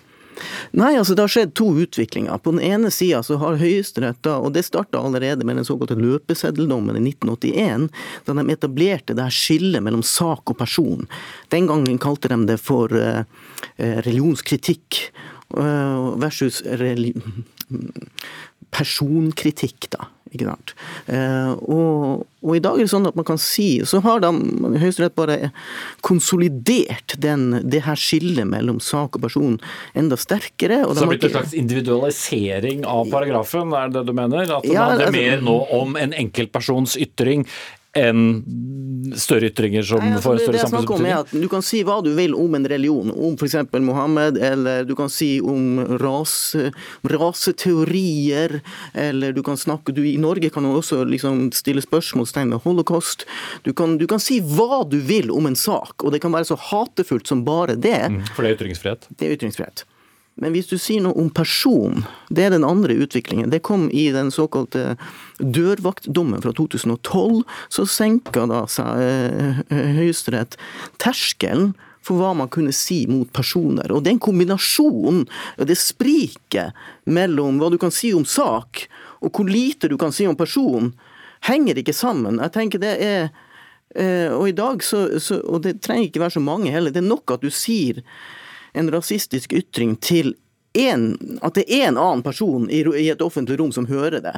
Nei, 0.77 0.93
altså 0.99 1.17
Det 1.17 1.25
har 1.25 1.33
skjedd 1.33 1.55
to 1.59 1.69
utviklinger. 1.85 2.39
På 2.39 2.55
den 2.55 2.63
ene 2.65 2.93
sida 2.95 3.23
har 3.41 3.59
Høyesterett, 3.61 4.27
og 4.31 4.53
det 4.55 4.65
starta 4.67 5.01
allerede 5.01 5.47
med 5.47 5.61
den 5.61 5.69
såkalte 5.69 5.99
løpeseddeldommen 5.99 6.99
i 6.99 7.05
1981, 7.13 7.89
da 8.27 8.37
de 8.39 8.55
etablerte 8.55 9.17
det 9.17 9.27
her 9.27 9.35
skillet 9.35 9.85
mellom 9.85 10.05
sak 10.07 10.51
og 10.51 10.59
person. 10.61 11.09
Den 11.53 11.69
gangen 11.71 12.01
kalte 12.03 12.31
de 12.33 12.41
det 12.49 12.61
for 12.63 12.93
uh, 12.93 13.23
religionskritikk 13.77 15.05
versus 15.51 16.61
personkritikk, 18.77 19.89
da. 19.91 20.07
Ikke 20.31 20.47
sant? 20.47 20.75
Eh, 21.11 21.51
og, 21.67 22.27
og, 22.43 22.53
i 22.55 22.63
dag 22.63 22.79
er 22.79 22.87
det 22.87 22.93
sånn 22.93 23.09
at 23.09 23.17
man 23.19 23.27
kan 23.27 23.41
si 23.43 23.81
Så 23.89 23.99
har 24.05 24.23
da 24.23 24.31
Høyesterett 24.31 25.17
bare 25.19 25.51
konsolidert 26.07 27.17
den, 27.19 27.59
det 27.67 27.83
her 27.87 27.99
skillet 27.99 28.47
mellom 28.49 28.79
sak 28.85 29.19
og 29.19 29.25
person 29.25 29.59
enda 29.99 30.19
sterkere. 30.21 30.85
så 30.85 30.95
det 30.95 31.05
har 31.05 31.13
blitt 31.15 31.27
en 31.31 31.35
slags 31.35 31.57
individualisering 31.59 32.87
av 32.89 33.11
paragrafen, 33.11 33.75
er 33.75 33.91
det 33.93 34.07
du 34.07 34.15
mener? 34.17 34.47
At 34.47 34.67
det 34.67 34.75
ja, 34.77 34.87
handler 34.93 35.11
altså, 35.11 35.19
mer 35.19 35.45
nå 35.51 35.59
om 35.81 35.99
en 36.01 36.17
enkeltpersons 36.25 36.97
ytring 37.01 37.47
enn 37.97 38.45
større 39.19 39.49
ytringer 39.51 39.83
som 39.83 39.99
Nei, 39.99 40.13
altså, 40.15 40.29
får 40.29 40.41
større 40.45 40.63
samfunnsbetydning? 40.63 41.43
Du 41.43 41.49
kan 41.51 41.65
si 41.67 41.83
hva 41.87 41.99
du 42.05 42.13
vil 42.15 42.37
om 42.39 42.55
en 42.55 42.69
religion, 42.71 43.11
om 43.11 43.35
f.eks. 43.35 43.57
Mohammed, 43.83 44.39
eller 44.39 44.87
du 44.87 44.95
kan 44.99 45.11
si 45.11 45.33
om 45.43 45.81
ras, 45.99 46.55
raseteorier, 47.11 48.61
eller 48.95 49.35
du 49.35 49.43
kan 49.47 49.59
snakke 49.59 49.95
du, 49.97 50.05
I 50.07 50.17
Norge 50.23 50.53
kan 50.55 50.67
du 50.67 50.73
også 50.73 51.03
liksom 51.09 51.49
stille 51.57 51.83
spørsmålstegn 51.83 52.55
ved 52.55 52.67
holocaust. 52.67 53.27
Du 53.67 53.73
kan, 53.75 53.99
du 53.99 54.07
kan, 54.11 54.23
si 54.23 54.39
hva 54.45 54.85
du 54.87 55.01
vil 55.01 55.33
om 55.35 55.49
en 55.51 55.59
sak, 55.59 56.05
og 56.05 56.15
det 56.15 56.23
kan 56.23 56.35
være 56.35 56.53
så 56.53 56.59
hatefullt 56.71 57.31
som 57.31 57.43
bare 57.47 57.75
det. 57.75 58.05
Mm, 58.13 58.23
for 58.37 58.45
det 58.45 58.53
er 58.53 58.61
ytringsfrihet? 58.61 59.11
Det 59.17 59.27
er 59.27 59.39
ytringsfrihet. 59.39 59.87
Men 60.41 60.55
hvis 60.55 60.71
du 60.71 60.79
sier 60.81 61.03
noe 61.05 61.17
om 61.21 61.29
person, 61.35 62.05
det 62.33 62.47
er 62.47 62.55
den 62.55 62.65
andre 62.65 62.95
utviklingen. 63.03 63.51
Det 63.53 63.61
kom 63.67 63.89
i 63.93 64.07
den 64.15 64.31
såkalte 64.33 64.95
dørvaktdommen 65.41 66.43
fra 66.45 66.53
2012. 66.57 67.43
Så 67.69 67.87
senka 67.89 68.47
da 68.51 68.65
seg 68.71 69.05
eh, 69.05 69.63
Høyesterett 69.71 70.59
terskelen 71.03 71.73
for 72.05 72.21
hva 72.21 72.33
man 72.37 72.49
kunne 72.53 72.73
si 72.75 73.03
mot 73.11 73.29
personer. 73.33 73.93
Og 73.93 74.05
den 74.07 74.21
kombinasjonen, 74.23 75.27
det 75.59 75.77
spriket 75.79 76.77
mellom 77.05 77.61
hva 77.61 77.71
du 77.73 77.79
kan 77.81 77.93
si 77.95 78.15
om 78.17 78.25
sak, 78.25 78.87
og 79.21 79.37
hvor 79.37 79.49
lite 79.51 79.91
du 79.91 79.99
kan 80.01 80.15
si 80.17 80.27
om 80.29 80.39
person, 80.39 80.95
henger 81.45 81.81
ikke 81.81 81.97
sammen. 81.97 82.41
Jeg 82.41 82.55
tenker 82.57 82.83
det 82.83 82.97
er 83.01 83.23
eh, 83.97 84.29
Og 84.33 84.49
i 84.49 84.57
dag 84.57 84.83
så, 84.85 85.19
så 85.21 85.41
Og 85.41 85.63
det 85.65 85.81
trenger 85.81 86.09
ikke 86.09 86.21
være 86.21 86.37
så 86.37 86.45
mange 86.45 86.71
heller. 86.73 86.93
Det 86.93 87.01
er 87.01 87.09
nok 87.09 87.33
at 87.33 87.45
du 87.45 87.51
sier 87.51 88.03
en 88.73 88.91
rasistisk 88.93 89.53
ytring 89.53 89.97
til 90.01 90.35
en, 90.79 91.17
at 91.43 91.57
det 91.59 91.65
er 91.67 91.89
en 91.89 91.99
annen 91.99 92.23
person 92.23 92.69
i, 92.71 92.85
i 92.85 93.09
et 93.11 93.23
offentlig 93.23 93.59
rom 93.59 93.73
som 93.75 93.89
hører 93.91 94.23
det. 94.23 94.37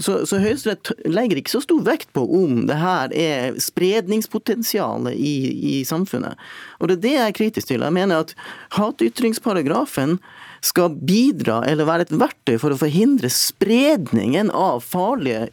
Så, 0.00 0.20
så 0.28 0.40
Høyesterett 0.42 0.92
legger 1.08 1.40
ikke 1.40 1.52
så 1.52 1.62
stor 1.64 1.82
vekt 1.86 2.10
på 2.16 2.24
om 2.24 2.64
det 2.68 2.78
her 2.80 3.14
er 3.16 3.58
spredningspotensialet 3.60 5.16
i, 5.16 5.34
i, 5.72 5.74
samfunnet. 5.88 6.40
Og 6.80 6.90
Det 6.90 6.98
er 6.98 7.02
det 7.04 7.14
jeg 7.16 7.26
er 7.26 7.38
kritisk 7.40 7.70
til. 7.70 7.84
Jeg 7.86 7.96
mener 7.96 8.24
at 8.24 8.34
hatytringsparagrafen 8.76 10.18
skal 10.64 10.92
bidra 10.92 11.62
eller 11.68 11.88
være 11.88 12.08
et 12.08 12.16
verktøy 12.20 12.58
for 12.60 12.74
å 12.74 12.80
forhindre 12.80 13.30
spredningen 13.32 14.52
av 14.52 14.84
farlige 14.84 15.48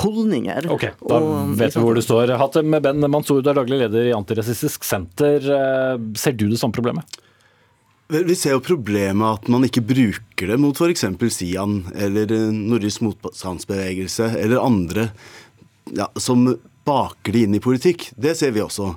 holdninger. 0.00 0.66
Ok, 0.72 0.86
Da 1.00 1.18
og, 1.20 1.54
vet 1.58 1.76
vi 1.76 1.82
hvor 1.84 1.98
du 1.98 2.02
står. 2.04 2.34
Hatem 2.40 2.78
Ben 2.82 3.06
Mansour, 3.10 3.42
du 3.42 3.50
er 3.50 3.58
daglig 3.58 3.82
leder 3.84 4.10
i 4.10 4.14
Antirasistisk 4.16 4.86
Senter. 4.86 5.44
Eh, 5.44 6.06
ser 6.18 6.38
du 6.38 6.48
det 6.48 6.60
samme 6.60 6.76
problemet? 6.76 7.20
Vi 8.10 8.34
ser 8.34 8.56
jo 8.56 8.62
problemet 8.64 9.36
at 9.38 9.48
man 9.52 9.62
ikke 9.62 9.84
bruker 9.86 10.50
det 10.50 10.56
mot 10.58 10.74
f.eks. 10.74 11.04
Sian 11.30 11.84
eller 11.94 12.32
eh, 12.34 12.48
Nordisk 12.50 13.04
motstandsbevegelse 13.06 14.32
eller 14.40 14.58
andre 14.58 15.04
ja, 15.94 16.08
som 16.18 16.48
baker 16.88 17.36
det 17.36 17.44
inn 17.46 17.54
i 17.54 17.62
politikk. 17.62 18.08
Det 18.18 18.34
ser 18.34 18.50
vi 18.56 18.64
også. 18.64 18.96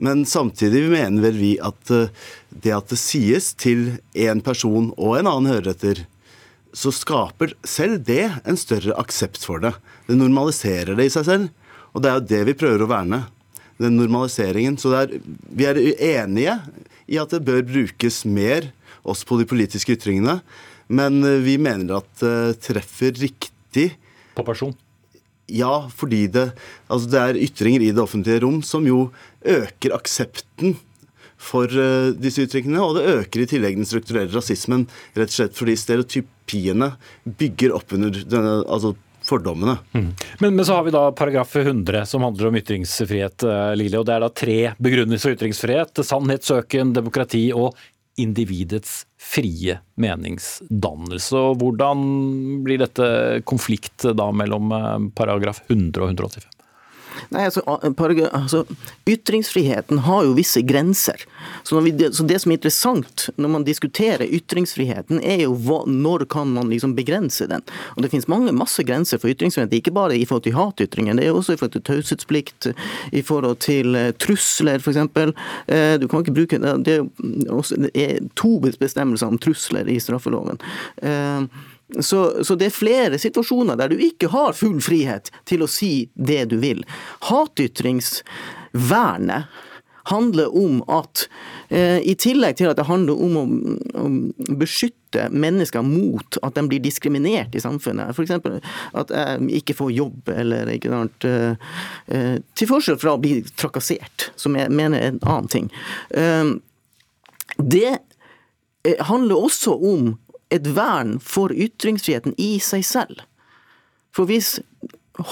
Men 0.00 0.24
samtidig 0.28 0.86
mener 0.88 1.26
vel 1.28 1.36
vi 1.36 1.52
at 1.60 1.92
eh, 1.92 2.08
det 2.48 2.72
at 2.78 2.88
det 2.88 3.00
sies 3.00 3.52
til 3.60 3.98
én 4.16 4.40
person 4.44 4.88
og 4.96 5.18
en 5.18 5.28
annen 5.28 5.52
hører 5.52 5.74
etter, 5.74 6.06
så 6.72 6.92
skaper 6.92 7.52
selv 7.60 8.06
det 8.08 8.24
en 8.44 8.56
større 8.56 8.96
aksept 8.96 9.44
for 9.44 9.60
det. 9.60 9.74
Det 10.08 10.16
normaliserer 10.16 10.96
det 10.96 11.10
i 11.10 11.12
seg 11.12 11.28
selv. 11.28 11.52
Og 11.92 12.04
det 12.04 12.08
er 12.08 12.18
jo 12.18 12.28
det 12.32 12.42
vi 12.48 12.60
prøver 12.64 12.84
å 12.84 12.88
verne. 12.88 13.26
Den 13.82 13.98
normaliseringen. 13.98 14.78
Så 14.80 14.94
er, 14.96 15.18
vi 15.52 15.68
er 15.68 15.80
enige 16.22 16.56
i 17.06 17.20
at 17.20 17.34
det 17.34 17.44
bør 17.46 17.62
brukes 17.66 18.22
mer, 18.24 18.70
også 19.06 19.28
på 19.28 19.38
de 19.40 19.46
politiske 19.48 19.94
ytringene. 19.98 20.40
Men 20.88 21.20
eh, 21.26 21.42
vi 21.44 21.58
mener 21.60 22.00
at 22.00 22.10
det 22.22 22.62
treffer 22.66 23.14
riktig. 23.20 23.92
På 24.36 24.46
person? 24.46 24.74
Ja, 25.46 25.86
fordi 25.94 26.26
det, 26.34 26.48
altså 26.90 27.10
det 27.10 27.22
er 27.22 27.38
ytringer 27.46 27.84
i 27.84 27.92
det 27.94 28.02
offentlige 28.02 28.42
rom 28.42 28.58
som 28.66 28.86
jo 28.88 29.10
øker 29.46 29.94
aksepten 29.94 30.74
for 31.36 31.70
uh, 31.70 32.10
disse 32.16 32.46
ytringene. 32.46 32.80
og 32.82 32.96
det 32.96 33.06
øker 33.20 33.44
i 33.44 33.48
tillegg 33.50 33.76
den 33.78 33.86
strukturelle 33.86 34.32
rasismen, 34.32 34.86
rett 35.14 35.30
og 35.30 35.36
slett 35.36 35.58
fordi 35.58 35.76
stereotypiene 35.78 36.94
bygger 37.38 37.76
opp 37.76 37.92
under 37.94 38.16
denne, 38.24 38.56
altså 38.64 38.96
fordommene. 39.26 39.76
Mm. 39.92 40.08
Men, 40.40 40.56
men, 40.56 40.64
så 40.64 40.78
har 40.78 40.86
vi 40.86 40.94
da 40.94 41.10
paragraf 41.16 41.56
100 41.56 42.06
som 42.06 42.24
handler 42.26 42.50
om 42.50 42.56
ytringsfrihet, 42.56 43.42
eh, 43.42 43.74
Lille. 43.78 43.98
og 43.98 44.06
Det 44.06 44.16
er 44.16 44.24
da 44.24 44.32
tre 44.32 44.58
begrunnelser 44.78 45.30
for 45.30 45.38
ytringsfrihet. 45.38 46.02
Sannhetssøken, 46.06 46.94
demokrati 46.96 47.48
og 47.56 47.76
individets 48.16 49.04
frie 49.20 49.78
meningsdannelse. 50.00 51.36
Og 51.36 51.60
hvordan 51.60 52.04
blir 52.64 52.80
dette 52.80 53.08
konflikt 53.48 54.08
da 54.16 54.30
mellom 54.32 54.72
eh, 54.72 55.08
paragraf 55.18 55.64
100 55.68 56.02
og 56.02 56.14
185? 56.14 56.55
Nei, 57.34 57.44
altså, 57.48 57.62
altså, 57.66 58.64
Ytringsfriheten 59.08 59.98
har 60.06 60.24
jo 60.26 60.34
visse 60.36 60.62
grenser. 60.66 61.26
Så, 61.62 61.80
vi, 61.80 61.92
så, 62.12 62.24
Det 62.26 62.40
som 62.42 62.52
er 62.52 62.58
interessant 62.58 63.28
når 63.36 63.52
man 63.52 63.66
diskuterer 63.66 64.26
ytringsfriheten, 64.26 65.20
er 65.22 65.44
jo 65.46 65.54
hva, 65.66 65.82
når 65.86 66.26
kan 66.32 66.52
man 66.54 66.70
liksom 66.72 66.96
begrense 66.96 67.48
den. 67.50 67.64
Og 67.96 68.02
Det 68.02 68.10
finnes 68.12 68.28
mange, 68.30 68.54
masse 68.56 68.82
grenser 68.86 69.20
for 69.22 69.32
ytringsfrihet, 69.32 69.74
ikke 69.74 69.94
bare 69.94 70.16
i 70.16 70.24
forhold 70.24 70.46
til 70.46 70.56
hatytringer. 70.56 71.18
Det 71.18 71.28
er 71.28 71.36
også 71.36 71.56
i 71.56 71.60
forhold 71.60 71.76
til 71.78 71.86
taushetsplikt, 71.86 72.70
i 73.12 73.22
forhold 73.22 73.60
til 73.64 73.96
uh, 73.96 74.10
trusler 74.18 74.82
f.eks. 74.82 74.96
Eh, 74.96 75.94
du 76.00 76.06
kan 76.08 76.22
ikke 76.22 76.36
bruke 76.36 76.58
det 76.84 76.98
er, 76.98 77.06
også, 77.52 77.78
det 77.86 77.90
er 77.94 78.28
to 78.38 78.56
bestemmelser 78.60 79.30
om 79.30 79.38
trusler 79.38 79.88
i 79.88 79.98
straffeloven. 80.02 80.60
Uh, 81.02 81.46
så, 82.00 82.44
så, 82.44 82.54
det 82.58 82.66
er 82.66 82.70
flere 82.74 83.18
situasjoner 83.20 83.76
der 83.78 83.88
du 83.92 83.96
ikke 84.02 84.28
har 84.32 84.52
full 84.58 84.80
frihet 84.82 85.30
til 85.46 85.62
å 85.62 85.68
si 85.70 86.10
det 86.14 86.44
du 86.50 86.58
vil. 86.62 86.84
Hatytringsvernet 87.28 89.44
handler 90.06 90.56
om 90.56 90.82
at 90.92 91.28
eh, 91.68 91.98
i 92.06 92.14
tillegg 92.18 92.56
til 92.60 92.68
at 92.70 92.78
det 92.78 92.86
handler 92.86 93.22
om 93.22 93.36
å, 93.40 93.44
å, 93.98 94.10
beskytte 94.58 95.28
mennesker 95.34 95.82
mot 95.86 96.38
at 96.46 96.54
de 96.58 96.62
blir 96.70 96.82
diskriminert 96.84 97.54
i 97.58 97.62
samfunnet, 97.62 98.14
f.eks. 98.14 98.30
at 99.00 99.08
jeg 99.10 99.62
ikke 99.62 99.74
får 99.80 99.90
jobb 99.96 100.30
eller 100.30 100.70
ikke 100.76 100.92
annet, 100.94 101.26
eh, 101.26 101.54
eh, 102.14 102.36
til 102.54 102.70
forskjell 102.70 103.00
fra 103.02 103.12
å 103.16 103.22
bli 103.22 103.40
trakassert, 103.58 104.30
som 104.38 104.54
jeg 104.58 104.70
mener 104.70 104.98
er 105.00 105.08
en 105.14 105.22
annen 105.24 105.50
ting. 105.50 105.66
Eh, 106.14 106.46
det 107.58 107.96
eh, 107.96 108.98
handler 109.10 109.36
også 109.48 109.74
om 109.74 110.14
et 110.54 110.66
vern 110.76 111.16
for 111.22 111.52
ytringsfriheten 111.52 112.36
i 112.38 112.56
seg 112.62 112.84
selv. 112.86 113.22
For 114.14 114.28
hvis 114.30 114.56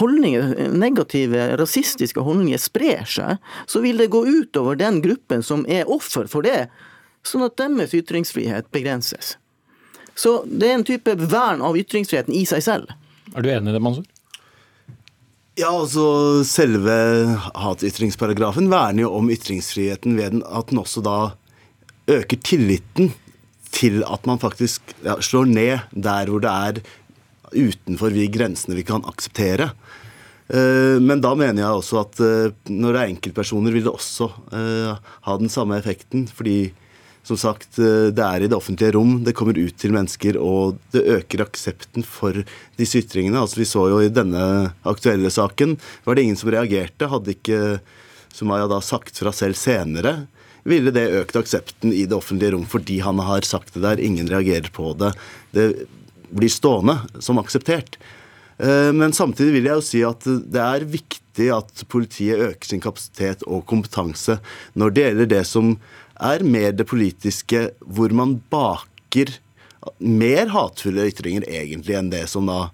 holdninger, 0.00 0.72
negative, 0.72 1.46
rasistiske 1.60 2.24
holdninger 2.24 2.60
sprer 2.60 3.04
seg, 3.08 3.38
så 3.70 3.82
vil 3.84 4.00
det 4.00 4.10
gå 4.12 4.24
utover 4.26 4.78
den 4.80 5.00
gruppen 5.04 5.44
som 5.44 5.64
er 5.68 5.88
offer 5.90 6.28
for 6.30 6.46
det, 6.46 6.66
sånn 7.24 7.44
at 7.46 7.56
deres 7.60 7.94
ytringsfrihet 7.96 8.70
begrenses. 8.74 9.36
Så 10.14 10.42
det 10.46 10.68
er 10.68 10.78
en 10.78 10.86
type 10.86 11.16
vern 11.18 11.62
av 11.64 11.76
ytringsfriheten 11.78 12.34
i 12.36 12.44
seg 12.48 12.62
selv. 12.64 12.92
Er 13.34 13.42
du 13.42 13.50
enig 13.50 13.72
i 13.72 13.76
det, 13.76 13.82
Mansour? 13.82 14.06
Ja, 15.58 15.70
altså 15.70 16.42
Selve 16.46 16.94
hatytringsparagrafen 17.54 18.66
verner 18.72 19.04
jo 19.04 19.12
om 19.20 19.28
ytringsfriheten 19.30 20.16
ved 20.18 20.40
at 20.42 20.70
den 20.70 20.80
også 20.82 21.02
da 21.04 21.18
øker 22.10 22.40
tilliten 22.42 23.12
til 23.74 24.02
at 24.06 24.26
man 24.28 24.40
faktisk 24.42 24.94
ja, 25.04 25.18
slår 25.18 25.50
ned 25.50 25.88
der 25.90 26.30
hvor 26.30 26.42
det 26.44 26.52
er 26.52 26.80
utenfor 27.54 28.14
de 28.14 28.26
grensene 28.32 28.78
vi 28.78 28.86
kan 28.86 29.04
akseptere. 29.06 29.72
Eh, 30.48 31.00
men 31.00 31.22
da 31.24 31.32
mener 31.38 31.62
jeg 31.62 31.80
også 31.80 32.00
at 32.02 32.22
eh, 32.22 32.54
når 32.68 32.94
det 32.94 33.02
er 33.02 33.12
enkeltpersoner, 33.12 33.74
vil 33.74 33.86
det 33.86 33.94
også 33.94 34.28
eh, 34.54 35.12
ha 35.26 35.36
den 35.40 35.52
samme 35.52 35.78
effekten. 35.80 36.26
Fordi 36.28 36.72
som 37.24 37.38
sagt, 37.40 37.78
det 37.78 38.20
er 38.20 38.42
i 38.44 38.48
det 38.52 38.52
offentlige 38.52 38.92
rom, 38.98 39.22
det 39.24 39.32
kommer 39.32 39.56
ut 39.56 39.78
til 39.80 39.94
mennesker, 39.94 40.36
og 40.36 40.74
det 40.92 41.06
øker 41.08 41.46
aksepten 41.46 42.04
for 42.04 42.36
disse 42.76 43.00
ytringene. 43.00 43.40
Altså 43.40 43.62
Vi 43.62 43.68
så 43.70 43.86
jo 43.88 44.02
i 44.04 44.10
denne 44.12 44.42
aktuelle 44.84 45.30
saken, 45.32 45.78
var 46.04 46.18
det 46.18 46.26
ingen 46.26 46.36
som 46.36 46.52
reagerte. 46.52 47.08
Hadde 47.08 47.32
ikke 47.32 47.78
Sumaya 48.28 48.68
da 48.68 48.82
sagt 48.84 49.22
fra 49.22 49.32
selv 49.32 49.56
senere, 49.56 50.26
ville 50.64 50.92
det 50.94 51.06
økt 51.20 51.36
aksepten 51.38 51.92
i 51.92 52.04
det 52.08 52.16
offentlige 52.16 52.54
rom 52.54 52.66
fordi 52.68 53.00
han 53.04 53.20
har 53.22 53.46
sagt 53.46 53.74
det 53.76 53.84
der. 53.84 54.02
Ingen 54.02 54.30
reagerer 54.30 54.70
på 54.72 54.92
det. 54.98 55.12
Det 55.56 55.68
blir 56.34 56.52
stående 56.52 56.98
som 57.22 57.38
akseptert. 57.42 57.98
Eh, 58.58 58.90
men 58.96 59.12
samtidig 59.12 59.58
vil 59.58 59.68
jeg 59.68 59.80
jo 59.80 59.86
si 59.90 60.02
at 60.06 60.24
det 60.24 60.62
er 60.62 60.88
viktig 60.88 61.50
at 61.54 61.84
politiet 61.90 62.42
øker 62.50 62.68
sin 62.68 62.82
kapasitet 62.82 63.42
og 63.50 63.64
kompetanse 63.70 64.38
når 64.78 64.94
det 64.94 65.06
gjelder 65.08 65.30
det 65.32 65.44
som 65.50 65.76
er 66.22 66.44
mer 66.46 66.70
det 66.72 66.86
politiske, 66.86 67.68
hvor 67.82 68.12
man 68.14 68.36
baker 68.52 69.34
mer 69.98 70.52
hatefulle 70.54 71.08
ytringer 71.10 71.46
egentlig 71.50 71.96
enn 71.98 72.12
det 72.12 72.24
som 72.30 72.46
da 72.48 72.68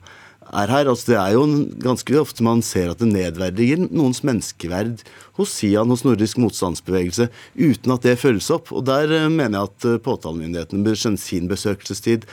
er 0.52 0.72
her. 0.72 0.90
Altså, 0.90 1.12
det 1.12 1.18
er 1.20 1.34
jo 1.36 1.44
ganske 1.82 2.16
ofte 2.20 2.46
man 2.46 2.62
ser 2.66 2.92
at 2.92 3.02
det 3.02 3.10
nedverdiger 3.10 3.86
noens 3.88 4.22
menneskeverd 4.26 5.04
hos 5.38 5.54
Sian, 5.56 5.90
hos 5.92 6.04
Nordisk 6.06 6.40
motstandsbevegelse, 6.42 7.30
uten 7.56 7.94
at 7.94 8.06
det 8.06 8.18
følges 8.20 8.50
opp. 8.54 8.72
Og 8.72 8.86
Der 8.88 9.12
eh, 9.14 9.28
mener 9.28 9.60
jeg 9.60 9.70
at 9.70 10.02
påtalemyndigheten 10.06 10.84
bør 10.86 10.98
skjønne 10.98 11.22
sin 11.22 11.50
besøkelsestid 11.50 12.28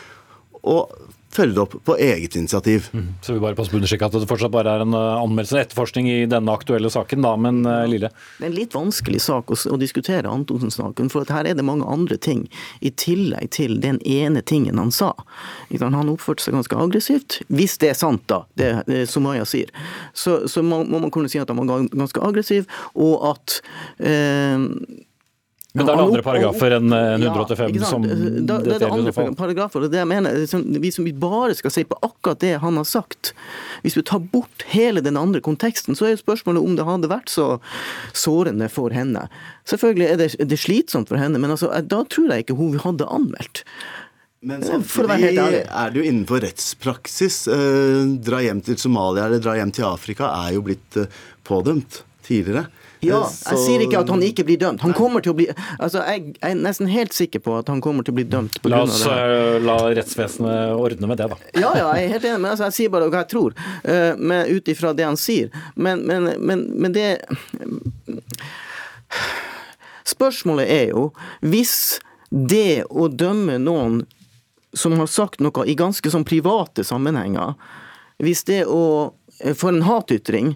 og 0.68 0.91
følge 1.34 1.55
det 1.55 1.63
opp 1.63 1.75
på 1.86 1.95
eget 2.01 2.36
initiativ. 2.36 2.89
Mm. 2.93 3.07
Så 3.21 3.36
vi 3.36 3.41
bare 3.43 3.57
passer 3.57 3.73
på 3.73 3.78
å 3.78 3.82
understreke 3.82 4.07
at 4.07 4.15
det 4.15 4.30
fortsatt 4.30 4.53
bare 4.53 4.75
er 4.78 4.84
en 4.86 4.95
eh, 4.97 5.21
anmeldelse 5.21 5.57
og 5.57 5.63
etterforskning 5.63 6.09
i 6.11 6.17
denne 6.30 6.53
aktuelle 6.53 6.91
saken, 6.93 7.23
da, 7.25 7.34
men 7.39 7.61
uh, 7.67 7.84
Lille? 7.89 8.11
Det 8.38 8.45
er 8.45 8.51
en 8.51 8.57
litt 8.57 8.78
vanskelig 8.78 9.21
sak 9.23 9.51
å, 9.53 9.57
å 9.73 9.80
diskutere 9.82 10.32
Antonsen-saken, 10.32 11.11
for 11.13 11.28
her 11.34 11.49
er 11.49 11.57
det 11.57 11.65
mange 11.67 11.88
andre 11.89 12.17
ting 12.21 12.45
i 12.80 12.91
tillegg 12.91 13.51
til 13.57 13.78
den 13.84 13.99
ene 14.07 14.43
tingen 14.47 14.80
han 14.82 14.93
sa. 14.95 15.13
Han 15.82 16.13
oppførte 16.13 16.45
seg 16.45 16.55
ganske 16.55 16.80
aggressivt, 16.80 17.41
hvis 17.53 17.78
det 17.82 17.91
er 17.93 17.99
sant, 17.99 18.23
da, 18.32 18.43
det, 18.59 18.71
det 18.89 19.05
Sumaya 19.11 19.45
sier. 19.47 19.71
Så, 20.17 20.39
så 20.51 20.63
må, 20.65 20.84
må, 20.88 21.01
man 21.03 21.13
kunne 21.13 21.32
si 21.32 21.41
at 21.41 21.51
han 21.51 21.59
var 21.59 21.88
ganske 21.91 22.23
aggressiv, 22.23 22.67
og 22.95 23.28
at 23.34 23.59
eh, 23.99 24.57
men 25.78 25.88
det 25.88 25.93
er 25.93 26.01
andre 26.01 26.23
paragrafer 26.25 26.75
enn 26.78 26.93
185 26.93 27.78
ja, 27.78 27.89
som 27.89 28.05
da, 28.05 28.57
det 28.63 28.75
er 28.75 28.82
det 28.82 28.89
andre 28.89 29.13
paragrafer, 29.38 29.86
og 29.86 29.93
det 29.93 30.01
jeg 30.01 30.09
mener, 30.09 30.39
Hvis 30.82 30.99
Vi 31.03 31.13
bare 31.13 31.55
skal 31.57 31.73
se 31.73 31.84
på 31.88 31.97
akkurat 32.01 32.41
det 32.41 32.55
han 32.63 32.80
har 32.80 32.88
sagt 32.88 33.34
Hvis 33.86 33.97
vi 33.97 34.03
tar 34.07 34.23
bort 34.34 34.65
hele 34.73 35.03
den 35.05 35.19
andre 35.19 35.41
konteksten, 35.43 35.95
så 35.97 36.07
er 36.07 36.15
jo 36.15 36.23
spørsmålet 36.23 36.63
om 36.63 36.75
det 36.78 36.88
hadde 36.88 37.11
vært 37.11 37.32
så 37.32 37.47
sårende 38.17 38.67
for 38.71 38.93
henne. 38.95 39.28
Selvfølgelig 39.69 40.07
er 40.09 40.19
det, 40.19 40.28
det 40.49 40.59
slitsomt 40.59 41.11
for 41.11 41.19
henne, 41.21 41.39
men 41.41 41.53
altså, 41.53 41.69
da 41.86 42.01
tror 42.09 42.34
jeg 42.34 42.45
ikke 42.45 42.57
hun 42.57 42.80
hadde 42.84 43.07
anmeldt. 43.13 43.63
Men 44.47 44.63
samtidig 44.63 45.38
er 45.65 45.91
det 45.91 45.97
jo 45.99 46.05
innenfor 46.05 46.43
rettspraksis. 46.45 47.39
Eh, 47.51 48.03
dra 48.21 48.41
hjem 48.45 48.61
til 48.65 48.78
Somalia 48.80 49.25
eller 49.28 49.41
dra 49.41 49.55
hjem 49.57 49.73
til 49.73 49.88
Afrika 49.88 50.30
er 50.43 50.53
jo 50.57 50.65
blitt 50.67 50.99
eh, 50.99 51.09
pådømt 51.47 52.03
tidligere. 52.28 52.67
Ja, 53.06 53.20
jeg 53.30 53.60
sier 53.62 53.84
ikke 53.86 54.00
at 54.02 54.10
han 54.10 54.24
ikke 54.26 54.45
blir 54.48 54.58
dømt. 54.62 54.82
Han 54.82 54.95
kommer 54.98 55.22
til 55.24 55.34
å 55.34 55.38
bli 55.38 55.45
altså 55.78 56.02
Jeg 56.08 56.34
er 56.45 56.56
nesten 56.58 56.89
helt 56.89 57.14
sikker 57.14 57.43
på 57.45 57.58
at 57.60 57.70
han 57.70 57.82
kommer 57.84 58.06
til 58.06 58.16
å 58.16 58.18
bli 58.18 58.26
dømt. 58.30 58.58
la 58.66 58.82
oss 58.86 59.04
uh, 59.06 59.58
la 59.62 59.78
rettsvesenet 59.98 60.74
ordne 60.78 61.10
med 61.10 61.22
det, 61.22 61.30
da. 61.30 61.38
Ja, 61.54 61.72
ja, 61.78 61.91
jeg 61.98 62.08
er 62.08 62.16
helt 62.16 62.28
enig, 62.32 62.41
men 62.41 62.52
altså, 62.54 62.70
jeg 62.72 62.78
sier 62.80 62.93
bare 62.93 63.10
hva 63.12 63.22
jeg 63.22 63.32
tror, 63.36 63.58
uh, 63.86 64.50
ut 64.50 64.74
ifra 64.74 64.93
det 64.98 65.06
han 65.06 65.20
sier. 65.20 65.54
Men, 65.76 66.04
men, 66.08 66.32
men, 66.41 66.66
men 66.78 66.95
det 66.95 67.10
Spørsmålet 70.08 70.70
er 70.72 70.86
jo, 70.93 71.10
hvis 71.43 72.00
det 72.32 72.86
å 72.89 73.08
dømme 73.12 73.58
noen 73.62 74.02
som 74.78 74.95
har 75.00 75.10
sagt 75.12 75.41
noe 75.43 75.66
i 75.68 75.76
ganske 75.80 76.12
sånn 76.12 76.26
private 76.28 76.84
sammenhenger, 76.88 77.56
hvis 78.24 78.43
det 78.48 78.64
å 78.66 79.14
for 79.56 79.70
en 79.70 79.86
hatytring 79.86 80.56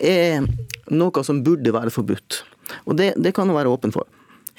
er 0.00 0.46
noe 0.90 1.24
som 1.26 1.42
burde 1.46 1.74
være 1.74 1.92
forbudt. 1.94 2.42
Og 2.86 2.96
det, 2.98 3.12
det 3.18 3.34
kan 3.36 3.48
man 3.48 3.58
være 3.58 3.72
åpen 3.72 3.94
for. 3.94 4.06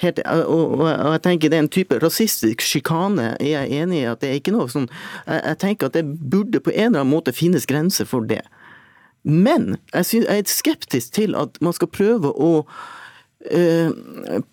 Helt, 0.01 0.21
og, 0.25 0.79
og, 0.79 0.87
jeg 1.13 1.21
tenker 1.25 1.51
det 1.51 1.59
er 1.59 1.65
en 1.65 1.71
type 1.71 1.97
rasistisk 2.01 2.63
sjikane. 2.65 3.35
Er 3.37 3.51
jeg 3.51 3.83
enig 3.83 4.01
i 4.01 4.07
at 4.09 4.23
det 4.23 4.31
er 4.31 4.39
ikke 4.39 4.53
noe 4.55 4.71
sånn 4.71 4.87
jeg, 4.89 5.37
jeg, 5.37 5.59
tenker 5.61 5.91
at 5.91 5.97
det 5.99 6.05
burde 6.07 6.63
på 6.63 6.73
en 6.73 6.89
eller 6.89 7.03
annen 7.03 7.13
måte 7.13 7.35
finnes 7.35 7.69
grenser 7.69 8.09
for 8.09 8.25
det. 8.25 8.41
Men 9.21 9.75
jeg, 9.93 10.07
synes, 10.07 10.25
jeg 10.25 10.41
er 10.41 10.49
skeptisk 10.49 11.13
til 11.19 11.37
at 11.37 11.59
man 11.61 11.75
skal 11.77 11.91
prøve 11.93 12.31
å 12.33 12.51
uh, 12.65 13.91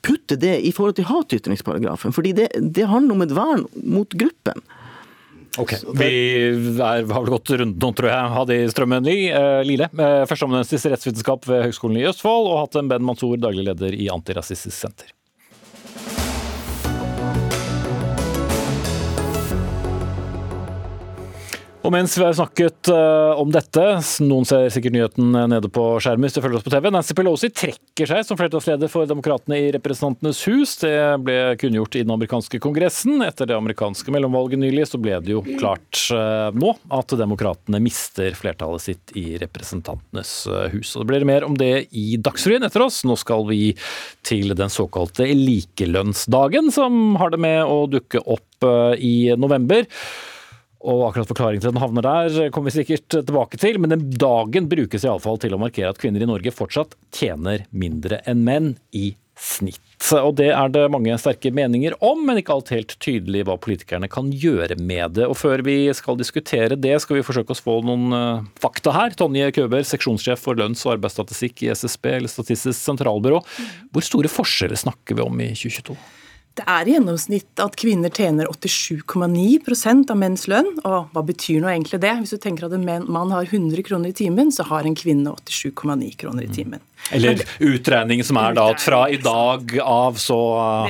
putte 0.04 0.36
det 0.36 0.58
i 0.68 0.74
forhold 0.76 0.98
til 0.98 1.08
hatytringsparagrafen. 1.08 2.12
fordi 2.12 2.34
det, 2.36 2.50
det 2.60 2.90
handler 2.90 3.16
om 3.16 3.24
et 3.24 3.36
vern 3.36 3.64
mot 3.80 4.18
gruppen. 4.20 4.60
Ok, 5.58 5.74
Vi 5.98 6.08
er, 6.08 6.78
har 6.78 7.04
vel 7.08 7.32
gått 7.34 7.52
rundt 7.58 7.82
nå, 7.82 7.92
tror 7.98 8.10
jeg. 8.12 8.32
Hadi 8.36 8.58
Strømmen 8.72 9.08
uh, 9.10 9.60
Lile, 9.66 9.90
uh, 9.98 10.24
førsteamanuensis 10.30 10.86
i 10.86 10.94
rettsvitenskap 10.94 11.48
ved 11.50 11.66
Høgskolen 11.66 12.00
i 12.00 12.06
Østfold, 12.08 12.50
og 12.52 12.62
hatt 12.62 12.78
en 12.78 12.90
Ben 12.90 13.06
Mansour, 13.06 13.36
daglig 13.42 13.66
leder 13.66 13.96
i 13.96 14.10
Antirasistisk 14.14 14.76
Senter. 14.76 15.17
Og 21.88 21.92
mens 21.94 22.12
vi 22.18 22.20
har 22.20 22.34
snakket 22.36 22.90
uh, 22.92 23.38
om 23.40 23.48
dette, 23.48 23.82
noen 24.20 24.44
ser 24.44 24.66
sikkert 24.68 24.92
nyheten 24.92 25.30
nede 25.48 25.70
på 25.72 25.84
skjermen 26.04 26.26
hvis 26.26 26.34
du 26.36 26.42
følger 26.44 26.58
oss 26.58 26.66
på 26.66 26.72
TV, 26.74 26.90
Nancy 26.92 27.16
Pelosi 27.16 27.48
trekker 27.48 28.10
seg 28.10 28.26
som 28.28 28.36
flertallsleder 28.36 28.92
for 28.92 29.08
Demokratene 29.08 29.56
i 29.56 29.70
Representantenes 29.72 30.42
hus. 30.50 30.74
Det 30.82 30.92
ble 31.24 31.38
kunngjort 31.62 31.96
i 31.96 32.04
den 32.04 32.12
amerikanske 32.12 32.60
kongressen. 32.60 33.24
Etter 33.24 33.48
det 33.48 33.56
amerikanske 33.56 34.12
mellomvalget 34.12 34.60
nylig 34.60 34.84
så 34.90 35.00
ble 35.00 35.16
det 35.24 35.32
jo 35.32 35.40
klart 35.56 36.04
uh, 36.12 36.52
nå 36.52 36.76
at 36.92 37.16
Demokratene 37.24 37.80
mister 37.80 38.36
flertallet 38.36 38.84
sitt 38.84 39.16
i 39.16 39.38
Representantenes 39.40 40.36
hus. 40.76 40.92
Og 40.92 41.06
Det 41.06 41.12
blir 41.14 41.30
mer 41.32 41.48
om 41.48 41.56
det 41.56 41.86
i 41.96 42.18
Dagsrevyen 42.20 42.68
etter 42.68 42.84
oss. 42.84 43.00
Nå 43.08 43.16
skal 43.16 43.48
vi 43.48 43.72
til 44.28 44.52
den 44.52 44.68
såkalte 44.68 45.24
likelønnsdagen, 45.32 46.68
som 46.68 47.16
har 47.16 47.32
det 47.32 47.40
med 47.48 47.62
å 47.64 47.86
dukke 47.88 48.20
opp 48.28 48.44
i 49.00 49.30
november. 49.40 49.88
Og 50.88 51.04
akkurat 51.10 51.28
forklaringen 51.28 51.62
til 51.62 51.72
den 51.74 51.82
havner 51.82 52.06
der 52.06 52.52
kommer 52.54 52.72
vi 52.72 52.80
sikkert 52.80 53.12
tilbake 53.12 53.60
til, 53.60 53.76
men 53.82 53.92
den 53.92 54.08
dagen 54.16 54.70
brukes 54.70 55.04
iallfall 55.04 55.40
til 55.42 55.56
å 55.56 55.60
markere 55.60 55.92
at 55.92 56.00
kvinner 56.00 56.24
i 56.24 56.28
Norge 56.28 56.54
fortsatt 56.54 56.96
tjener 57.14 57.66
mindre 57.70 58.22
enn 58.28 58.44
menn 58.46 58.76
i 58.96 59.12
snitt. 59.38 59.82
Og 60.18 60.32
det 60.38 60.48
er 60.54 60.70
det 60.72 60.84
mange 60.90 61.14
sterke 61.20 61.50
meninger 61.54 61.94
om, 62.04 62.20
men 62.26 62.40
ikke 62.40 62.54
alt 62.54 62.72
helt 62.74 62.94
tydelig 63.02 63.44
hva 63.46 63.58
politikerne 63.60 64.08
kan 64.10 64.30
gjøre 64.32 64.78
med 64.80 65.16
det. 65.18 65.26
Og 65.30 65.36
før 65.38 65.62
vi 65.66 65.76
skal 65.94 66.18
diskutere 66.18 66.78
det, 66.78 66.94
skal 67.02 67.18
vi 67.18 67.24
forsøke 67.26 67.54
å 67.54 67.58
få 67.58 67.78
noen 67.86 68.14
uh, 68.14 68.46
fakta 68.62 68.94
her. 68.94 69.14
Tonje 69.18 69.50
Køber, 69.54 69.86
seksjonssjef 69.86 70.42
for 70.42 70.58
lønns- 70.58 70.84
og 70.86 70.96
arbeidsstatistikk 70.96 71.66
i 71.66 71.72
SSB, 71.74 72.12
eller 72.18 72.32
Statistisk 72.32 72.78
sentralbyrå. 72.78 73.42
Hvor 73.94 74.06
store 74.06 74.32
forskjeller 74.32 74.80
snakker 74.86 75.18
vi 75.18 75.26
om 75.26 75.44
i 75.44 75.52
2022? 75.54 75.98
Det 76.58 76.64
er 76.66 76.88
i 76.88 76.94
gjennomsnitt 76.96 77.60
at 77.62 77.76
kvinner 77.78 78.10
tjener 78.10 78.48
87,9% 78.50 80.10
av 80.10 80.18
menns 80.18 80.48
lønn. 80.50 80.72
Og 80.82 81.12
hva 81.14 81.22
betyr 81.22 81.60
nå 81.62 81.68
egentlig 81.70 82.00
det? 82.02 82.14
Hvis 82.22 82.34
du 82.34 82.40
tenker 82.42 82.66
at 82.66 82.74
en 82.74 82.86
mann 83.06 83.30
har 83.30 83.46
100 83.46 83.84
kroner 83.86 84.10
i 84.10 84.16
timen, 84.16 84.50
så 84.54 84.66
har 84.66 84.88
en 84.88 84.96
kvinne 84.98 85.36
87,9 85.46 86.16
kroner 86.18 86.48
i 86.48 86.50
timen. 86.50 86.82
Eller 87.14 87.44
utregning 87.62 88.24
som 88.26 88.40
er 88.42 88.56
da 88.58 88.66
at 88.72 88.82
fra 88.82 89.04
i 89.06 89.20
dag 89.22 89.76
av 89.84 90.18
så 90.18 90.40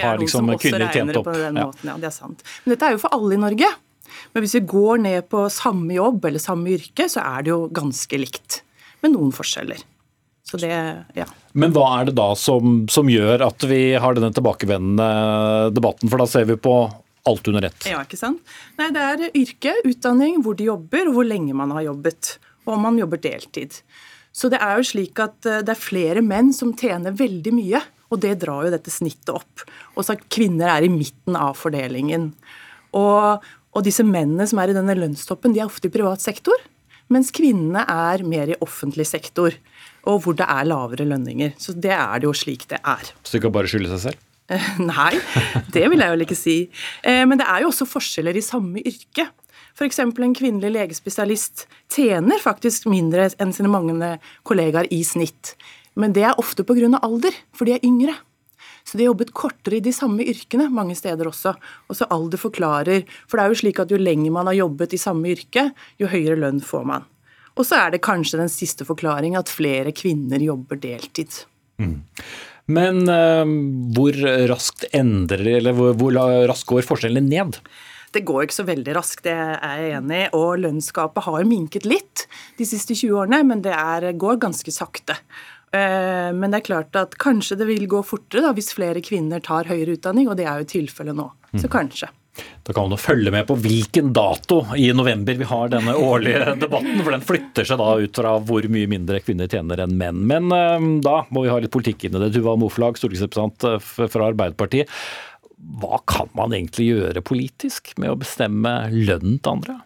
har 0.01 0.23
liksom 0.23 0.49
kvinner 0.57 0.89
tjent 0.89 1.21
opp. 1.21 1.29
Det 1.29 1.51
er 1.51 1.53
noen 1.53 1.53
som 1.53 1.53
også 1.53 1.53
regner 1.53 1.53
på 1.53 1.53
den 1.59 1.61
måten, 1.61 1.93
ja. 1.93 1.99
Det 2.01 2.09
er 2.09 2.17
sant. 2.17 2.49
Men 2.65 2.75
dette 2.75 2.89
er 2.89 2.97
jo 2.97 3.03
for 3.05 3.19
alle 3.19 3.37
i 3.37 3.43
Norge. 3.45 3.71
Men 4.33 4.45
hvis 4.45 4.57
vi 4.57 4.65
går 4.73 5.05
ned 5.05 5.29
på 5.29 5.45
samme 5.53 5.95
jobb 5.99 6.25
eller 6.31 6.43
samme 6.43 6.73
yrke, 6.79 7.11
så 7.13 7.23
er 7.25 7.45
det 7.45 7.53
jo 7.53 7.61
ganske 7.75 8.25
likt. 8.25 8.63
Med 9.05 9.15
noen 9.15 9.37
forskjeller. 9.37 9.85
Så 10.49 10.57
det, 10.57 10.73
ja. 11.19 11.27
Men 11.53 11.75
hva 11.77 11.85
er 11.99 12.09
det 12.09 12.15
da 12.17 12.31
som, 12.39 12.87
som, 12.89 13.09
gjør 13.13 13.45
at 13.45 13.65
vi 13.69 13.83
har 14.01 14.17
denne 14.17 14.33
tilbakevendende 14.33 15.75
debatten? 15.77 16.09
For 16.09 16.23
da 16.23 16.27
ser 16.31 16.47
vi 16.49 16.57
på 16.57 16.77
alt 17.29 17.51
under 17.51 17.67
ett. 17.69 17.89
Ja, 17.91 18.01
ikke 18.07 18.17
sant. 18.17 18.41
Nei, 18.79 18.89
det 18.95 19.03
er 19.05 19.25
yrke, 19.37 19.75
utdanning, 19.85 20.39
hvor 20.45 20.57
de 20.57 20.71
jobber 20.71 21.11
og 21.11 21.19
hvor 21.19 21.29
lenge 21.29 21.57
man 21.57 21.75
har 21.77 21.91
jobbet. 21.91 22.39
Og 22.65 22.79
om 22.79 22.87
man 22.89 22.97
jobber 23.01 23.21
deltid. 23.21 23.77
Så 24.33 24.49
det 24.53 24.61
er 24.65 24.79
jo 24.79 24.89
slik 24.89 25.21
at 25.21 25.45
eh, 25.49 25.61
det 25.67 25.75
er 25.75 25.83
flere 25.83 26.25
menn 26.25 26.53
som 26.57 26.73
tjener 26.79 27.17
veldig 27.19 27.53
mye. 27.59 27.83
Og 28.09 28.23
det 28.25 28.39
drar 28.41 28.65
jo 28.65 28.73
dette 28.73 28.93
snittet 28.93 29.35
opp. 29.35 29.67
Og 29.97 30.05
så 30.05 30.17
at 30.17 30.25
kvinner 30.33 30.73
er 30.73 30.87
i 30.87 30.93
midten 30.93 31.37
av 31.37 31.59
fordelingen. 31.61 32.31
Og, 32.97 33.45
og 33.77 33.85
disse 33.85 34.07
mennene 34.07 34.47
som 34.49 34.63
er 34.63 34.73
i 34.73 34.77
denne 34.77 34.97
lønnstoppen, 34.97 35.53
de 35.53 35.61
er 35.61 35.69
ofte 35.69 35.91
i 35.91 35.95
privat 35.95 36.25
sektor. 36.25 36.57
mens 37.09 37.31
kvinnene 37.33 37.85
er 37.89 38.21
mer 38.25 38.51
i 38.53 38.57
offentlig 38.61 39.07
sektor, 39.09 39.55
og 40.09 40.23
hvor 40.25 40.37
det 40.39 40.47
er 40.49 40.69
lavere 40.69 41.07
lønninger. 41.09 41.55
Så 41.61 41.75
det 41.77 41.93
er 41.95 42.21
det 42.21 42.29
jo 42.29 42.37
slik 42.37 42.67
det 42.71 42.81
er. 42.81 43.13
Så 43.23 43.37
det 43.37 43.45
kan 43.45 43.55
bare 43.55 43.71
skylde 43.71 43.93
seg 43.93 44.09
selv? 44.09 44.25
Nei, 44.93 45.13
det 45.75 45.85
vil 45.93 46.01
jeg 46.01 46.15
vel 46.15 46.25
ikke 46.25 46.39
si. 46.39 46.59
Eh, 47.05 47.25
men 47.29 47.41
det 47.41 47.49
er 47.49 47.65
jo 47.65 47.73
også 47.73 47.89
forskjeller 47.89 48.39
i 48.39 48.45
samme 48.45 48.81
yrke. 48.81 49.29
F.eks. 49.79 50.01
en 50.03 50.35
kvinnelig 50.35 50.73
legespesialist 50.75 51.67
tjener 51.93 52.41
faktisk 52.43 52.89
mindre 52.91 53.29
enn 53.39 53.53
sine 53.55 53.71
mange 53.71 54.17
kollegaer 54.49 54.89
i 54.95 55.05
snitt. 55.07 55.53
Men 55.99 56.15
det 56.17 56.25
er 56.27 56.41
ofte 56.41 56.65
pga. 56.67 56.89
alder, 57.03 57.37
for 57.55 57.69
de 57.69 57.77
er 57.77 57.85
yngre. 57.87 58.17
Så 58.89 58.97
de 58.97 59.05
har 59.05 59.13
jobbet 59.13 59.35
kortere 59.37 59.77
i 59.77 59.85
de 59.85 59.93
samme 59.93 60.25
yrkene 60.25 60.71
mange 60.73 60.97
steder 60.97 61.29
også. 61.29 61.53
Og 61.89 61.99
så 61.99 62.09
alder 62.11 62.41
forklarer. 62.41 63.05
For 63.29 63.37
det 63.37 63.45
er 63.45 63.53
jo 63.53 63.61
slik 63.61 63.81
at 63.83 63.93
jo 63.93 64.01
lenger 64.01 64.33
man 64.33 64.49
har 64.49 64.57
jobbet 64.57 64.97
i 64.97 65.03
samme 65.03 65.29
yrke, 65.29 65.69
jo 66.01 66.09
høyere 66.09 66.39
lønn 66.41 66.63
får 66.65 66.87
man. 66.89 67.05
Og 67.59 67.67
så 67.67 67.81
er 67.83 67.95
det 67.95 68.05
kanskje 68.07 68.41
den 68.41 68.53
siste 68.53 68.87
forklaring 68.87 69.37
at 69.39 69.51
flere 69.51 69.93
kvinner 69.97 70.43
jobber 70.43 70.79
deltid. 70.81 71.43
Mm. 71.83 72.01
Men 72.69 73.05
uh, 73.09 73.45
hvor 73.97 74.17
raskt 74.51 74.87
endrer 74.95 75.57
eller 75.59 75.77
hvor, 75.77 75.95
hvor 75.99 76.19
raskt 76.51 76.69
går 76.71 76.87
forskjellene 76.87 77.29
ned? 77.29 77.61
Det 78.15 78.25
går 78.25 78.47
ikke 78.47 78.57
så 78.57 78.65
veldig 78.69 78.95
raskt, 78.97 79.27
det 79.27 79.35
er 79.37 79.83
jeg 79.83 79.97
enig 79.99 80.23
i. 80.23 80.29
Og 80.37 80.63
lønnsgapet 80.63 81.27
har 81.27 81.49
minket 81.49 81.89
litt 81.89 82.25
de 82.57 82.67
siste 82.69 82.97
20 82.97 83.21
årene, 83.21 83.43
men 83.51 83.63
det 83.65 83.75
er, 83.75 84.09
går 84.17 84.41
ganske 84.41 84.73
sakte. 84.73 85.19
Eh, 85.77 86.31
men 86.33 86.49
det 86.49 86.63
er 86.63 86.69
klart 86.71 86.97
at 86.97 87.19
kanskje 87.21 87.59
det 87.61 87.69
vil 87.69 87.85
gå 87.91 88.01
fortere 88.07 88.47
da, 88.47 88.55
hvis 88.57 88.73
flere 88.77 89.05
kvinner 89.05 89.45
tar 89.45 89.69
høyere 89.69 89.99
utdanning, 89.99 90.31
og 90.31 90.39
det 90.41 90.49
er 90.49 90.63
jo 90.63 90.71
tilfellet 90.73 91.19
nå. 91.19 91.29
Så 91.53 91.67
mm. 91.67 91.73
kanskje. 91.73 92.09
Da 92.67 92.75
kan 92.75 92.85
man 92.85 92.95
jo 92.97 93.01
følge 93.01 93.33
med 93.33 93.47
på 93.49 93.57
hvilken 93.63 94.11
dato 94.17 94.61
i 94.77 94.91
november 94.93 95.39
vi 95.41 95.47
har 95.49 95.71
denne 95.73 95.95
årlige 95.97 96.55
debatten, 96.65 97.01
for 97.01 97.15
den 97.15 97.25
flytter 97.25 97.69
seg 97.69 97.81
da 97.81 97.95
ut 97.99 98.21
fra 98.21 98.35
hvor 98.45 98.69
mye 98.73 98.91
mindre 98.91 99.23
kvinner 99.25 99.51
tjener 99.51 99.85
enn 99.85 99.97
menn. 99.99 100.21
Men 100.29 100.53
uh, 100.53 100.89
da 101.05 101.23
må 101.33 101.47
vi 101.47 101.53
ha 101.53 101.59
litt 101.63 101.75
politikk 101.75 102.09
inn 102.09 102.19
i 102.19 102.23
det. 102.27 102.33
Tuva 102.37 102.59
Moflag, 102.61 103.01
stortingsrepresentant 103.01 103.69
eh, 103.69 104.09
fra 104.13 104.31
Arbeiderpartiet. 104.31 104.93
Hva 105.81 106.03
kan 106.07 106.29
man 106.39 106.55
egentlig 106.55 106.91
gjøre 106.93 107.25
politisk 107.25 107.95
med 107.99 108.13
å 108.13 108.19
bestemme 108.21 108.75
lønnen 108.93 109.41
til 109.41 109.57
andre? 109.57 109.81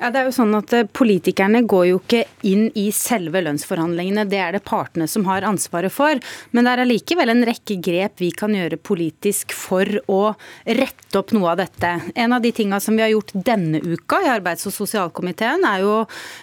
Ja, 0.00 0.08
det 0.08 0.22
er 0.22 0.28
jo 0.30 0.32
sånn 0.32 0.56
at 0.56 0.72
eh, 0.72 0.86
Politikerne 0.96 1.60
går 1.68 1.82
jo 1.90 1.98
ikke 2.00 2.22
inn 2.48 2.70
i 2.78 2.86
selve 2.94 3.42
lønnsforhandlingene, 3.44 4.24
det 4.30 4.38
er 4.40 4.54
det 4.56 4.62
partene 4.64 5.04
som 5.10 5.26
har 5.28 5.44
ansvaret 5.44 5.92
for. 5.92 6.16
Men 6.56 6.64
det 6.64 6.72
er 6.72 6.82
allikevel 6.86 7.32
en 7.34 7.44
rekke 7.44 7.76
grep 7.84 8.22
vi 8.22 8.30
kan 8.32 8.54
gjøre 8.56 8.78
politisk 8.80 9.52
for 9.52 9.84
å 10.08 10.20
rette 10.64 11.20
opp 11.20 11.34
noe 11.36 11.50
av 11.52 11.60
dette. 11.60 11.90
En 12.16 12.32
av 12.32 12.40
de 12.40 12.52
tinga 12.56 12.78
som 12.80 12.96
vi 12.96 13.04
har 13.04 13.12
gjort 13.12 13.34
denne 13.34 13.82
uka 13.84 14.22
i 14.24 14.30
arbeids- 14.32 14.64
og 14.70 14.72
sosialkomiteen, 14.78 15.66
er 15.68 15.84
jo 15.84 15.98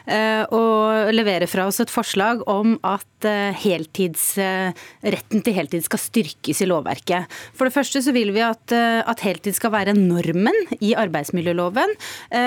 eh, 0.05 0.43
å 0.53 0.61
levere 1.09 1.49
fra 1.49 1.65
oss 1.71 1.81
et 1.81 1.93
forslag 1.93 2.45
om 2.45 2.77
at 2.85 3.25
eh, 3.25 3.57
heltids, 3.57 4.27
retten 4.37 5.41
til 5.41 5.57
heltid 5.57 5.87
skal 5.87 6.03
styrkes 6.03 6.61
i 6.61 6.69
lovverket. 6.69 7.25
For 7.57 7.65
det 7.65 7.73
første 7.73 8.03
så 8.05 8.13
vil 8.13 8.35
vi 8.37 8.45
at, 8.45 8.69
at 8.69 9.25
heltid 9.25 9.57
skal 9.57 9.73
være 9.73 9.97
normen 9.97 10.77
i 10.77 10.93
arbeidsmiljøloven. 10.99 11.95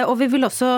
Og 0.07 0.15
vi 0.21 0.29
vil 0.31 0.47
også 0.47 0.71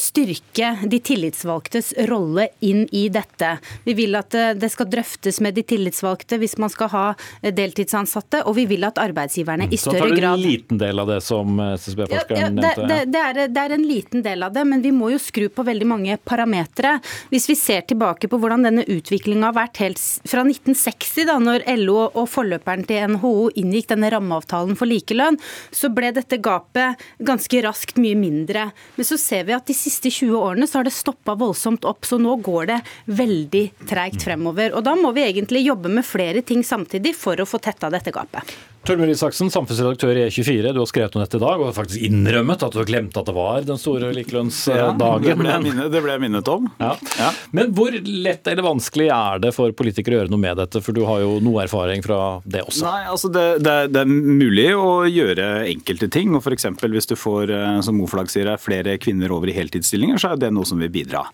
styrke 0.00 0.72
de 0.88 1.00
tillitsvalgtes 1.00 1.92
rolle 2.10 2.48
inn 2.60 2.86
i 2.92 3.06
dette. 3.12 3.56
Vi 3.84 3.94
vil 3.96 4.16
at 4.18 4.34
eh, 4.34 4.52
det 4.58 4.70
skal 4.72 4.88
drøftes 4.90 5.40
med 5.44 5.56
de 5.56 5.64
tillitsvalgte 5.66 6.38
hvis 6.40 6.56
man 6.62 6.72
skal 6.72 6.90
ha 6.92 7.04
eh, 7.42 7.52
deltidsansatte, 7.54 8.42
og 8.46 8.56
vi 8.58 8.66
vil 8.70 8.86
at 8.88 9.00
arbeidsgiverne 9.02 9.68
i 9.70 9.80
større 9.80 10.10
grad 10.10 10.10
Så 10.10 10.16
tar 10.16 10.20
du 10.20 10.28
en 10.32 10.44
liten 10.44 10.80
del 10.80 11.02
av 11.02 11.10
det 11.10 11.20
som 11.24 11.60
SSB-forskeren 11.60 12.40
ja, 12.40 12.46
ja, 12.46 12.52
nevnte? 12.52 12.86
Det, 12.86 13.00
det, 13.12 13.22
er, 13.22 13.40
det, 13.48 13.64
er, 13.64 13.76
en 13.76 13.86
liten 13.86 14.24
del 14.26 14.46
av 14.46 14.54
det, 14.56 14.64
men 14.68 14.84
vi 14.84 14.92
må 14.94 15.10
jo 15.14 15.20
skru 15.22 15.48
på 15.52 15.66
veldig 15.66 15.88
mange 15.88 16.18
parametere. 16.24 16.96
Hvis 17.32 17.48
vi 17.50 17.58
ser 17.58 17.86
tilbake 17.88 18.30
på 18.30 18.40
hvordan 18.40 18.66
denne 18.66 18.86
utviklinga 18.86 19.50
har 19.50 19.58
vært 19.58 19.82
helt 19.84 20.02
fra 20.26 20.44
1960, 20.46 21.26
da 21.28 21.38
når 21.42 21.66
LO 21.82 21.98
og 22.06 22.26
forløperen 22.30 22.86
til 22.88 23.16
NHO 23.16 23.34
inngikk 23.60 23.90
denne 23.92 24.10
rammeavtalen 24.12 24.78
for 24.78 24.88
likelønn, 24.90 25.38
så 25.74 25.90
ble 25.94 26.12
dette 26.16 26.40
gapet 26.42 27.02
ganske 27.26 27.62
raskt 27.64 28.00
mye 28.02 28.16
mindre. 28.18 28.68
Men 28.96 29.08
så 29.08 29.18
ser 29.20 29.46
vi 29.48 29.56
at 29.56 29.65
de 29.66 29.74
siste 29.74 30.10
20 30.10 30.36
årene 30.38 30.68
så 30.70 30.80
har 30.80 30.86
det 30.86 30.94
stoppa 30.94 31.34
voldsomt 31.38 31.86
opp, 31.88 32.06
så 32.06 32.18
nå 32.22 32.36
går 32.46 32.70
det 32.70 32.78
veldig 33.18 33.64
treigt 33.88 34.22
fremover. 34.26 34.74
Og 34.76 34.84
da 34.86 34.94
må 34.98 35.12
vi 35.16 35.26
egentlig 35.26 35.64
jobbe 35.66 35.90
med 35.92 36.06
flere 36.06 36.44
ting 36.46 36.62
samtidig 36.66 37.16
for 37.18 37.40
å 37.40 37.48
få 37.48 37.60
tetta 37.62 37.90
dette 37.92 38.14
gapet. 38.14 38.54
Torbjørn 38.86 39.10
Isaksen, 39.10 39.48
samfunnsredaktør 39.50 40.14
i 40.14 40.20
E24. 40.28 40.70
Du 40.70 40.78
har 40.78 40.86
skrevet 40.86 41.16
om 41.18 41.22
dette 41.24 41.40
i 41.40 41.42
dag 41.42 41.58
og 41.58 41.66
har 41.66 41.72
faktisk 41.74 42.04
innrømmet 42.06 42.60
at 42.62 42.70
du 42.70 42.78
har 42.78 42.86
glemt 42.86 43.16
at 43.18 43.26
det 43.26 43.32
var 43.34 43.64
den 43.66 43.80
store 43.82 44.12
likelønnsdagen. 44.14 45.00
Ja, 45.02 45.08
det, 45.24 45.32
ble 45.40 45.56
minnet, 45.64 45.88
det 45.90 46.02
ble 46.04 46.12
jeg 46.14 46.22
minnet 46.22 46.50
om. 46.52 46.68
Ja. 46.78 46.92
Ja. 47.18 47.32
Men 47.50 47.72
hvor 47.74 47.90
lett 47.90 48.46
eller 48.46 48.62
vanskelig 48.62 49.08
er 49.10 49.42
det 49.42 49.50
for 49.56 49.74
politikere 49.74 50.14
å 50.14 50.20
gjøre 50.20 50.30
noe 50.30 50.42
med 50.44 50.60
dette, 50.62 50.78
for 50.86 50.94
du 50.94 51.02
har 51.08 51.24
jo 51.24 51.40
noe 51.42 51.64
erfaring 51.64 52.04
fra 52.06 52.18
det 52.46 52.62
også? 52.62 52.84
Nei, 52.86 53.00
altså 53.10 53.30
det, 53.34 53.44
det, 53.66 53.74
det 53.96 54.04
er 54.04 54.12
mulig 54.12 54.68
å 54.78 54.92
gjøre 55.10 55.48
enkelte 55.64 56.10
ting. 56.14 56.36
og 56.38 56.46
F.eks. 56.46 56.68
hvis 56.86 57.10
du 57.10 57.16
får, 57.18 57.50
eh, 57.58 57.80
som 57.82 57.98
Moflag 57.98 58.30
sier, 58.30 58.52
flere 58.62 58.94
kvinner 59.02 59.34
over 59.34 59.50
i 59.50 59.56
heltidsstillinger, 59.58 60.22
så 60.22 60.36
er 60.36 60.44
det 60.44 60.52
noe 60.54 60.68
som 60.68 60.78
vil 60.78 60.94
bidra. 60.94 61.24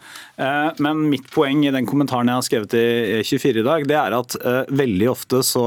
Eh, 0.40 0.70
men 0.80 1.04
mitt 1.12 1.28
poeng 1.36 1.66
i 1.68 1.76
den 1.76 1.90
kommentaren 1.90 2.32
jeg 2.32 2.40
har 2.40 2.48
skrevet 2.48 2.80
i 2.80 2.88
E24 3.20 3.60
i 3.60 3.68
dag, 3.68 3.86
det 3.92 4.00
er 4.00 4.18
at 4.22 4.40
eh, 4.40 4.62
veldig 4.72 5.12
ofte 5.12 5.44
så 5.44 5.66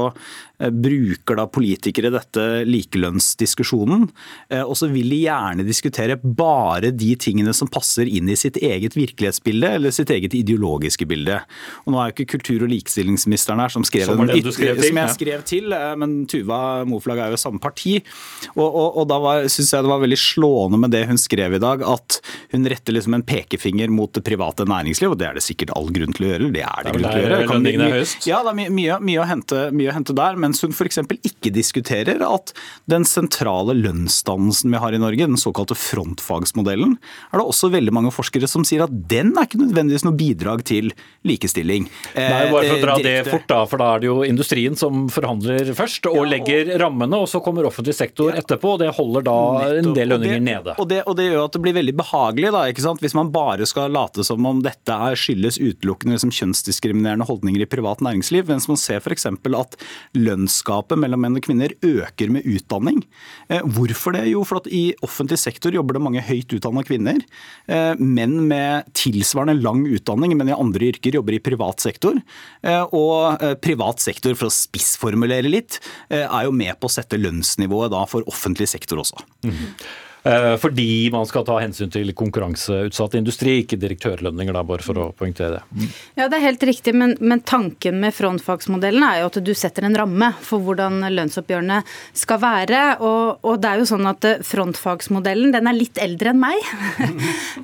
bruker 0.56 1.36
da 1.36 1.46
politikere 1.52 2.10
dette 2.14 2.44
likelønnsdiskusjonen, 2.64 4.06
eh, 4.50 4.62
og 4.62 4.76
så 4.78 4.88
vil 4.92 5.10
de 5.12 5.18
gjerne 5.26 5.66
diskutere 5.66 6.16
bare 6.16 6.92
de 6.96 7.12
tingene 7.20 7.52
som 7.56 7.68
passer 7.68 8.08
inn 8.08 8.30
i 8.32 8.38
sitt 8.38 8.56
eget 8.56 8.96
virkelighetsbilde 8.96 9.72
eller 9.78 9.94
sitt 9.94 10.10
eget 10.14 10.34
ideologiske 10.36 11.08
bilde. 11.08 11.42
Og 11.84 11.92
Nå 11.92 12.00
er 12.00 12.10
jo 12.10 12.16
ikke 12.16 12.38
kultur- 12.38 12.64
og 12.64 12.72
likestillingsministeren 12.72 13.60
her 13.60 13.72
som 13.72 13.84
skrev 13.86 14.08
som, 14.08 14.22
en, 14.24 14.32
skrev 14.52 14.80
som 14.80 15.00
jeg 15.02 15.16
skrev 15.16 15.44
til, 15.48 15.72
eh, 15.76 15.92
men 16.00 16.18
Tuva 16.30 16.60
Moflag 16.88 17.20
er 17.26 17.36
jo 17.36 17.40
samme 17.40 17.60
parti. 17.62 17.98
Og, 18.56 18.66
og, 18.66 19.02
og 19.02 19.08
da 19.12 19.20
syns 19.52 19.74
jeg 19.74 19.84
det 19.84 19.92
var 19.92 20.02
veldig 20.02 20.20
slående 20.20 20.80
med 20.80 20.94
det 20.94 21.04
hun 21.10 21.20
skrev 21.20 21.58
i 21.58 21.62
dag, 21.62 21.84
at 21.84 22.20
hun 22.54 22.66
retter 22.70 22.96
liksom 22.96 23.18
en 23.18 23.26
pekefinger 23.26 23.92
mot 23.92 24.12
det 24.16 24.24
private 24.26 24.66
næringsliv, 24.68 25.12
og 25.12 25.20
det 25.20 25.28
er 25.28 25.38
det 25.38 25.44
sikkert 25.44 25.74
all 25.76 25.92
grunn 25.92 26.16
til 26.16 26.26
å 26.26 26.32
gjøre. 26.32 26.50
Det 26.56 26.64
er 26.64 26.88
det, 26.88 26.96
grunn 26.96 27.06
til 27.06 27.20
å 27.20 27.24
gjøre. 27.26 27.40
Kan, 27.50 27.68
ja, 28.26 28.40
det 28.46 28.52
er 28.52 28.72
mye, 28.72 28.98
mye, 29.04 29.20
å 29.22 29.28
hente, 29.28 29.62
mye 29.76 29.92
å 29.92 29.96
hente 29.96 30.16
der. 30.16 30.40
Mens 30.46 30.62
hun 30.64 30.74
f.eks. 30.74 31.02
ikke 31.26 31.52
diskuterer 31.54 32.22
at 32.26 32.54
den 32.90 33.06
sentrale 33.08 33.74
lønnsdannelsen 33.76 34.72
vi 34.72 34.80
har 34.82 34.94
i 34.94 35.02
Norge, 35.02 35.26
den 35.26 35.40
såkalte 35.40 35.76
frontfagsmodellen, 35.78 36.96
er 37.30 37.40
det 37.40 37.46
også 37.46 37.70
veldig 37.74 37.94
mange 37.94 38.12
forskere 38.14 38.48
som 38.50 38.64
sier 38.66 38.86
at 38.86 38.94
den 39.10 39.34
er 39.34 39.48
ikke 39.48 39.60
nødvendigvis 39.60 40.06
noe 40.06 40.16
bidrag 40.16 40.64
til 40.66 40.92
likestilling. 41.26 41.88
Nei, 42.14 42.46
bare 42.52 42.70
for 42.70 42.76
å 42.76 42.82
dra 42.84 42.96
eh, 43.00 43.04
det 43.06 43.16
fort 43.28 43.48
da, 43.50 43.60
for 43.68 43.82
da 43.82 43.90
er 43.94 44.04
det 44.04 44.10
jo 44.10 44.18
industrien 44.26 44.78
som 44.78 45.06
forhandler 45.12 45.72
først 45.76 46.08
og 46.10 46.22
legger 46.30 46.74
rammene, 46.80 47.22
og 47.24 47.30
så 47.30 47.42
kommer 47.44 47.66
offentlig 47.68 47.96
sektor 47.98 48.36
etterpå, 48.36 48.76
og 48.76 48.82
det 48.84 48.92
holder 48.96 49.26
da 49.26 49.38
en 49.80 49.92
del 49.96 50.12
lønninger 50.14 50.44
nede. 50.44 50.76
Og 50.80 50.88
det, 50.90 51.02
og 51.06 51.18
det, 51.18 51.28
gjør 51.30 51.48
at 51.48 51.56
det 51.56 51.62
blir 51.64 51.76
veldig 51.76 51.96
behagelig, 51.98 52.52
da, 52.54 52.64
ikke 52.70 52.84
sant? 52.84 53.02
hvis 53.04 53.16
man 53.16 53.32
bare 53.34 53.66
skal 53.68 53.92
late 53.94 54.24
som 54.26 54.46
om 54.48 54.62
dette 54.64 54.94
er 55.08 55.18
skyldes 55.18 55.58
utelukkende 55.60 56.16
liksom, 56.16 56.32
kjønnsdiskriminerende 56.34 57.26
holdninger 57.28 57.64
i 57.64 57.70
privat 57.70 58.02
næringsliv, 58.04 58.46
mens 58.50 58.68
man 58.70 58.80
ser 58.80 59.02
f.eks. 59.02 59.26
at 59.26 59.78
lønnsgapet 60.36 61.00
mellom 61.00 61.22
menn 61.24 61.38
og 61.38 61.44
kvinner 61.46 61.74
øker 61.84 62.30
med 62.32 62.46
utdanning. 62.46 63.02
Eh, 63.48 63.62
hvorfor 63.64 64.16
det? 64.16 64.26
Jo, 64.30 64.44
for 64.46 64.60
at 64.60 64.68
i 64.70 64.94
offentlig 65.06 65.38
sektor 65.40 65.74
jobber 65.74 65.96
det 65.96 66.04
mange 66.04 66.24
høyt 66.24 66.52
utdanna 66.56 66.84
kvinner. 66.86 67.20
Eh, 67.68 67.94
menn 67.98 68.38
med 68.48 68.88
tilsvarende 68.96 69.58
lang 69.62 69.84
utdanning, 69.88 70.36
men 70.36 70.50
i 70.50 70.56
andre 70.56 70.92
yrker 70.92 71.18
jobber 71.18 71.36
i 71.36 71.42
privat 71.42 71.82
sektor. 71.84 72.20
Eh, 72.62 72.84
og 72.96 73.40
privat 73.62 74.02
sektor, 74.02 74.34
for 74.36 74.48
å 74.48 74.54
spissformulere 74.54 75.48
litt, 75.48 75.78
er 76.10 76.46
jo 76.46 76.52
med 76.54 76.76
på 76.80 76.88
å 76.88 76.92
sette 76.92 77.18
lønnsnivået 77.18 77.92
da 77.92 78.04
for 78.08 78.26
offentlig 78.30 78.68
sektor 78.68 79.00
også. 79.02 79.22
Mm 79.44 79.52
-hmm. 79.52 79.72
Eh, 80.26 80.56
fordi 80.56 81.10
man 81.12 81.26
skal 81.28 81.44
ta 81.46 81.58
hensyn 81.62 81.90
til 81.92 82.10
konkurranseutsatt 82.16 83.14
industri, 83.18 83.60
ikke 83.62 83.78
direktørlønninger, 83.78 84.56
da, 84.56 84.64
bare 84.66 84.82
for 84.82 84.98
å 84.98 85.06
poengtere 85.14 85.58
det. 85.58 85.62
Mm. 85.70 85.92
Ja, 86.18 86.26
det 86.26 86.38
er 86.38 86.44
helt 86.48 86.64
riktig, 86.66 86.94
men, 86.98 87.14
men, 87.20 87.44
tanken 87.46 88.00
med 88.02 88.14
frontfagsmodellen 88.16 89.04
er 89.06 89.20
jo 89.20 89.28
at 89.30 89.38
du 89.46 89.52
setter 89.54 89.86
en 89.86 89.94
ramme 89.98 90.32
for 90.42 90.64
hvordan 90.66 91.04
lønnsoppgjørene 91.14 91.78
skal 92.16 92.40
være. 92.42 92.82
Og, 93.06 93.44
og 93.46 93.60
det 93.62 93.70
er 93.70 93.82
jo 93.82 93.88
sånn 93.92 94.10
at 94.10 94.26
eh, 94.26 94.42
frontfagsmodellen 94.46 95.54
den 95.54 95.70
er 95.70 95.78
litt 95.78 96.02
eldre 96.02 96.34
enn 96.34 96.42
meg. 96.42 96.58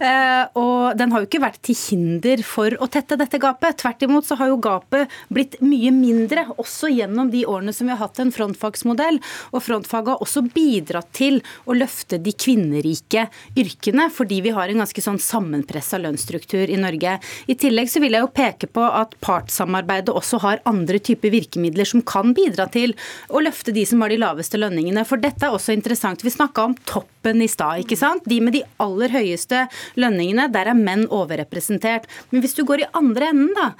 Eh, 0.03 0.45
og 0.59 0.97
den 0.99 1.13
har 1.13 1.23
jo 1.23 1.29
ikke 1.29 1.41
vært 1.43 1.61
til 1.63 1.77
hinder 1.79 2.41
for 2.47 2.75
å 2.83 2.89
tette 2.91 3.15
dette 3.21 3.39
gapet. 3.39 3.77
Tvert 3.79 4.03
imot 4.03 4.27
så 4.27 4.35
har 4.41 4.49
jo 4.51 4.57
gapet 4.63 5.13
blitt 5.31 5.55
mye 5.63 5.93
mindre, 5.95 6.43
også 6.59 6.91
gjennom 6.91 7.31
de 7.31 7.45
årene 7.47 7.75
som 7.77 7.87
vi 7.87 7.95
har 7.95 8.01
hatt 8.01 8.19
en 8.23 8.33
frontfagsmodell. 8.35 9.21
Og 9.53 9.63
frontfaget 9.63 10.15
har 10.15 10.25
også 10.25 10.43
bidratt 10.49 11.13
til 11.15 11.39
å 11.71 11.77
løfte 11.77 12.19
de 12.19 12.35
kvinnelige 12.35 12.52
kvinnerike 12.53 13.27
yrkene, 13.57 14.09
fordi 14.13 14.41
vi 14.45 14.53
har 14.55 14.69
en 14.69 14.83
ganske 14.83 15.03
sånn 15.03 15.21
sammenpressa 15.21 15.99
lønnsstruktur 16.01 16.71
i 16.71 16.79
Norge. 16.81 17.19
I 17.47 17.57
tillegg 17.59 17.91
så 17.91 18.03
vil 18.03 18.17
jeg 18.17 18.25
jo 18.25 18.33
peke 18.35 18.69
på 18.69 18.85
at 18.85 19.17
partssamarbeidet 19.25 20.13
også 20.13 20.41
har 20.43 20.63
andre 20.69 21.01
typer 21.03 21.33
virkemidler 21.33 21.89
som 21.89 22.03
kan 22.05 22.35
bidra 22.37 22.69
til 22.73 22.95
å 23.33 23.43
løfte 23.43 23.73
de 23.73 23.85
som 23.89 24.03
har 24.05 24.13
de 24.13 24.21
laveste 24.21 24.61
lønningene. 24.61 25.07
For 25.09 25.21
dette 25.23 25.47
er 25.47 25.57
også 25.57 25.75
interessant. 25.77 26.25
Vi 26.25 26.33
snakka 26.33 26.69
om 26.69 26.77
toppen 26.89 27.43
i 27.43 27.51
stad, 27.51 27.83
ikke 27.85 27.99
sant. 27.99 28.27
De 28.29 28.41
med 28.45 28.57
de 28.57 28.65
aller 28.83 29.13
høyeste 29.13 29.67
lønningene, 30.01 30.51
der 30.53 30.73
er 30.73 30.79
menn 30.79 31.09
overrepresentert. 31.09 32.09
Men 32.31 32.45
hvis 32.45 32.57
du 32.59 32.65
går 32.69 32.85
i 32.85 32.91
andre 32.99 33.33
enden, 33.33 33.53
da, 33.57 33.73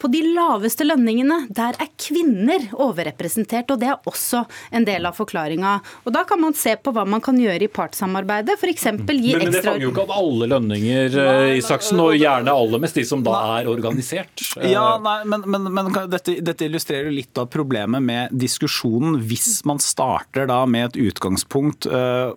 på 0.00 0.08
de 0.12 0.22
laveste 0.34 0.86
lønningene, 0.86 1.42
der 1.52 1.76
er 1.80 1.90
kvinner 2.00 2.64
overrepresentert, 2.80 3.70
og 3.72 3.80
det 3.82 3.90
er 3.92 4.08
også 4.08 4.44
en 4.74 4.86
del 4.88 5.08
av 5.08 5.18
forklaringa. 5.18 5.76
Og 6.04 6.14
Da 6.14 6.24
kan 6.28 6.40
man 6.40 6.56
se 6.56 6.74
på 6.76 6.92
hva 6.94 7.04
man 7.08 7.22
kan 7.24 7.38
gjøre 7.40 7.66
i 7.66 7.70
partssamarbeidet, 7.70 8.56
f.eks. 8.58 8.86
gi 8.86 9.34
Men, 9.36 9.44
men 9.44 9.52
det 9.54 9.62
fanger 9.64 9.84
jo 9.84 9.92
ikke 9.92 10.04
opp 10.06 10.14
alle 10.16 10.48
lønninger, 10.50 11.18
eh, 11.24 11.58
Isaksen, 11.60 12.00
og 12.02 12.16
gjerne 12.16 12.54
aller 12.54 12.82
mest 12.82 12.98
de 12.98 13.04
som 13.08 13.24
da 13.24 13.36
er 13.58 13.70
organisert. 13.70 14.44
Ja, 14.64 14.96
nei, 15.02 15.18
men, 15.28 15.44
men, 15.50 15.68
men 15.74 15.92
dette, 16.10 16.38
dette, 16.40 16.68
illustrerer 16.70 17.12
litt 17.12 17.36
av 17.40 17.50
problemet 17.52 18.02
med 18.04 18.34
diskusjonen 18.36 19.18
hvis 19.26 19.60
man 19.68 19.80
starter 19.82 20.48
da 20.50 20.62
med 20.70 20.90
et 20.90 20.98
utgangspunkt 21.10 21.88
uh, 21.90 22.32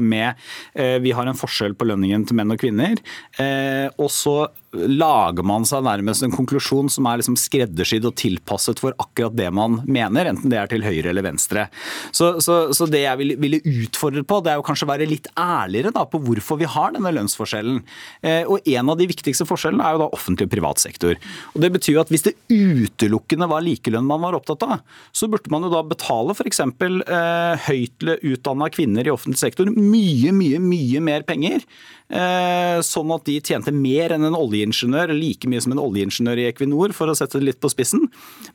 med 0.00 0.38
uh, 0.78 0.96
vi 1.02 1.14
har 1.14 1.28
en 1.28 1.38
forskjell 1.38 1.76
på 1.78 1.88
lønningen 1.88 2.26
til 2.28 2.38
menn 2.38 2.54
og 2.54 2.60
kvinner, 2.60 2.98
uh, 3.40 3.88
og 3.98 4.10
så 4.12 4.38
lager 4.72 5.46
man 5.46 5.64
seg 5.68 5.84
nærmest 5.86 6.24
en 6.24 6.34
konklusjon 6.34 6.90
som 6.92 7.06
er 7.08 7.20
liksom 7.20 7.38
skreddersydd 7.40 8.04
og 8.08 8.16
tilpasset 8.20 8.80
for 8.82 8.96
akkurat 9.00 9.36
det 9.38 9.48
man 9.54 9.80
mener, 9.88 10.28
enten 10.28 10.52
det 10.52 10.58
er 10.60 10.70
til 10.70 10.84
høyre 10.84 11.12
eller 11.12 11.24
venstre. 11.24 11.66
Så, 12.12 12.34
så, 12.44 12.58
så 12.76 12.88
det 12.90 13.02
jeg 13.06 13.20
ville, 13.20 13.38
ville 13.40 13.62
utfordret 13.64 14.28
på, 14.28 14.40
det 14.44 14.52
er 14.52 14.60
jo 14.60 14.66
kanskje 14.68 14.88
å 14.88 14.92
være 14.92 15.08
litt 15.08 15.30
ærligere 15.40 15.94
da, 15.96 16.04
på 16.08 16.20
hvorfor 16.26 16.60
vi 16.60 16.68
har 16.68 16.92
denne 16.94 17.14
lønnsforskjellen. 17.16 17.80
Eh, 18.20 18.44
og 18.44 18.66
En 18.68 18.92
av 18.92 19.00
de 19.00 19.08
viktigste 19.08 19.46
forskjellene 19.48 19.84
er 19.84 19.96
jo 19.96 20.04
da 20.04 20.10
offentlig 20.14 20.48
og 20.48 20.52
privat 20.52 20.82
sektor. 20.82 21.16
Og 21.54 21.62
Det 21.64 21.72
betyr 21.78 21.96
jo 21.96 22.02
at 22.04 22.12
hvis 22.12 22.28
det 22.28 22.36
utelukkende 22.52 23.48
var 23.50 23.64
likelønn 23.64 24.06
man 24.08 24.22
var 24.26 24.36
opptatt 24.36 24.66
av, 24.68 24.80
så 25.16 25.30
burde 25.32 25.52
man 25.52 25.64
jo 25.64 25.72
da 25.72 25.84
betale 25.86 26.36
f.eks. 26.36 26.60
Eh, 26.68 27.68
høyt 27.68 28.08
utdanna 28.18 28.68
kvinner 28.72 29.08
i 29.08 29.14
offentlig 29.14 29.40
sektor 29.40 29.70
mye, 29.72 30.34
mye, 30.36 30.60
mye 30.60 31.00
mer 31.04 31.24
penger 31.28 31.64
Eh, 32.08 32.78
sånn 32.80 33.10
at 33.12 33.26
de 33.28 33.34
tjente 33.44 33.72
mer 33.74 34.14
enn 34.14 34.24
en 34.24 34.36
oljeingeniør, 34.58 35.12
like 35.14 35.48
mye 35.48 35.62
som 35.62 35.74
en 35.74 35.82
oljeingeniør 35.82 36.42
i 36.42 36.46
Equinor, 36.50 36.94
for 36.96 37.10
å 37.10 37.16
sette 37.16 37.38
det 37.38 37.48
litt 37.48 37.60
på 37.62 37.70
spissen. 37.72 38.08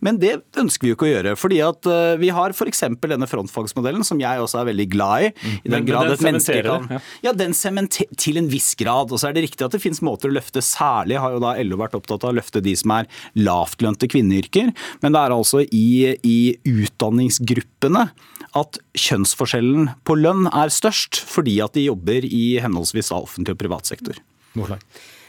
Men 0.04 0.20
det 0.22 0.36
ønsker 0.60 0.86
vi 0.86 0.92
jo 0.92 0.98
ikke 0.98 1.08
å 1.08 1.12
gjøre. 1.12 1.36
fordi 1.40 1.62
at 1.64 1.88
eh, 1.90 2.16
vi 2.20 2.30
har 2.34 2.54
f.eks. 2.54 2.84
denne 3.02 3.30
frontfagsmodellen, 3.30 4.04
som 4.04 4.20
jeg 4.22 4.42
også 4.42 4.62
er 4.62 4.70
veldig 4.72 4.88
glad 4.92 5.28
i. 5.28 5.32
i 5.64 5.72
den, 5.72 5.86
grad 5.88 6.10
den 6.10 6.18
et 6.18 6.26
menneske 6.26 6.60
kan, 6.66 6.88
ja. 6.92 7.00
ja, 7.30 7.34
den 7.34 7.54
sementerer 7.54 8.14
til 8.18 8.38
en 8.42 8.50
viss 8.52 8.74
grad. 8.80 9.12
Og 9.12 9.22
så 9.22 9.30
er 9.30 9.38
det 9.38 9.48
riktig 9.48 9.66
at 9.66 9.76
det 9.76 9.82
finnes 9.84 10.04
måter 10.06 10.32
å 10.32 10.36
løfte. 10.38 10.64
Særlig 10.64 11.22
har 11.22 11.36
jo 11.36 11.42
da 11.44 11.56
LO 11.64 11.80
vært 11.82 11.98
opptatt 12.00 12.26
av 12.26 12.34
å 12.34 12.38
løfte 12.40 12.64
de 12.64 12.76
som 12.80 12.96
er 12.98 13.10
lavtlønte 13.40 14.10
kvinneyrker. 14.12 14.74
Men 15.04 15.16
det 15.16 15.24
er 15.24 15.36
altså 15.36 15.64
i, 15.64 16.14
i 16.24 16.38
utdanningsgruppene 16.70 18.08
at 18.54 18.78
kjønnsforskjellen 19.00 19.90
på 20.06 20.18
lønn 20.20 20.46
er 20.52 20.74
størst, 20.74 21.18
fordi 21.30 21.58
at 21.66 21.74
de 21.78 21.88
jobber 21.88 22.26
i 22.28 22.60
henholdsvis 22.62 23.12
offentlig 23.16 23.56
og 23.58 23.64
privat 23.64 23.90
sektor. 23.90 24.20
Morslag. 24.58 24.84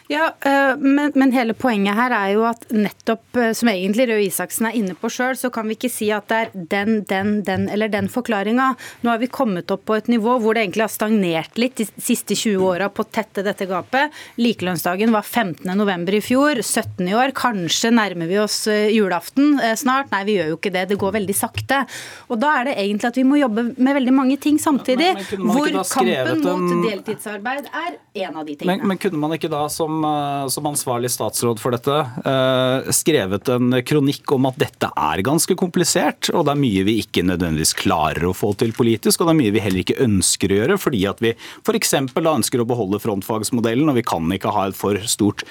Ja, 0.06 0.34
eh, 0.40 0.76
men, 0.76 1.12
men, 1.14 1.32
hele 1.32 1.54
poenget 1.56 1.96
her 1.96 2.12
er 2.12 2.32
jo 2.34 2.42
at 2.44 2.66
nettopp, 2.68 3.24
eh, 3.40 3.52
som 3.56 3.70
egentlig 3.72 4.04
Røe 4.10 4.26
Isaksen 4.26 4.68
er 4.68 4.76
inne 4.76 4.92
på 5.00 5.08
sjøl, 5.08 5.32
så 5.40 5.48
kan 5.52 5.64
vi 5.68 5.78
ikke 5.78 5.88
si 5.92 6.10
at 6.12 6.28
det 6.28 6.40
er 6.42 6.50
den, 6.52 6.98
den, 7.08 7.30
den 7.46 7.64
eller 7.72 7.88
den 7.88 8.10
forklaringa. 8.12 8.66
Nå 9.00 9.12
har 9.14 9.22
vi 9.22 9.30
kommet 9.32 9.72
opp 9.72 9.86
på 9.88 9.96
et 9.96 10.10
nivå 10.12 10.36
hvor 10.42 10.56
det 10.56 10.66
egentlig 10.66 10.84
har 10.84 10.92
stagnert 10.92 11.56
litt 11.60 11.80
de 11.80 11.86
siste 11.96 12.36
20 12.36 12.66
åra 12.68 12.90
på 12.92 13.06
å 13.06 13.08
tette 13.08 13.46
dette 13.46 13.64
gapet. 13.70 14.12
Likelønnsdagen 14.36 15.14
var 15.14 15.24
15.11. 15.24 16.04
i 16.18 16.22
fjor, 16.26 16.60
17. 16.60 17.08
i 17.08 17.16
år. 17.16 17.32
Kanskje 17.38 17.94
nærmer 17.96 18.28
vi 18.28 18.38
oss 18.42 18.58
eh, 18.68 18.90
julaften 18.92 19.56
snart. 19.80 20.12
Nei, 20.12 20.22
vi 20.28 20.36
gjør 20.36 20.52
jo 20.52 20.60
ikke 20.60 20.74
det. 20.76 20.84
Det 20.92 21.00
går 21.00 21.16
veldig 21.16 21.38
sakte. 21.38 21.80
Og 22.28 22.42
da 22.44 22.52
er 22.58 22.68
det 22.68 22.76
egentlig 22.84 23.08
at 23.08 23.22
vi 23.22 23.24
må 23.24 23.40
jobbe 23.40 23.70
med 23.72 24.00
veldig 24.02 24.16
mange 24.20 24.36
ting 24.36 24.60
samtidig. 24.60 25.14
hvor 25.40 25.72
kampen 25.80 26.44
mot 26.44 26.86
deltidsarbeid 26.90 27.72
er 27.72 27.96
en 28.26 28.36
av 28.36 28.44
de 28.44 28.60
tingene. 28.60 28.82
Men, 28.84 28.92
men 28.92 29.00
kunne 29.00 29.24
man 29.24 29.32
ikke 29.38 29.48
da 29.48 29.64
som 29.72 29.93
som, 29.94 30.04
eh, 30.04 30.48
som, 30.48 30.66
ansvarlig 30.66 31.10
statsråd 31.10 31.60
for 31.60 31.74
dette 31.74 31.94
eh, 32.24 32.90
skrevet 32.92 33.48
en 33.48 33.78
kronikk 33.86 34.32
om 34.32 34.48
at 34.48 34.58
dette 34.58 34.88
er 34.90 35.22
ganske 35.24 35.54
komplisert, 35.58 36.30
og 36.34 36.46
det 36.46 36.54
er 36.54 36.60
mye 36.60 36.84
vi 36.86 36.98
ikke 37.02 37.24
nødvendigvis 37.26 37.74
klarer 37.78 38.26
å 38.26 38.34
få 38.34 38.54
til 38.58 38.72
politisk, 38.74 39.20
og 39.20 39.28
det 39.28 39.34
er 39.34 39.40
mye 39.42 39.54
vi 39.54 39.62
heller 39.62 39.84
ikke 39.84 40.00
ønsker 40.04 40.52
å 40.52 40.58
gjøre, 40.60 40.78
fordi 40.80 41.04
at 41.10 41.22
vi 41.22 41.34
f.eks. 41.34 41.94
ønsker 42.14 42.62
å 42.62 42.68
beholde 42.68 43.02
frontfagsmodellen, 43.02 43.88
og 43.90 43.98
vi 43.98 44.06
kan 44.06 44.32
ikke 44.34 44.54
ha 44.54 44.68
et 44.68 44.78
for 44.78 44.98
stort 45.10 45.44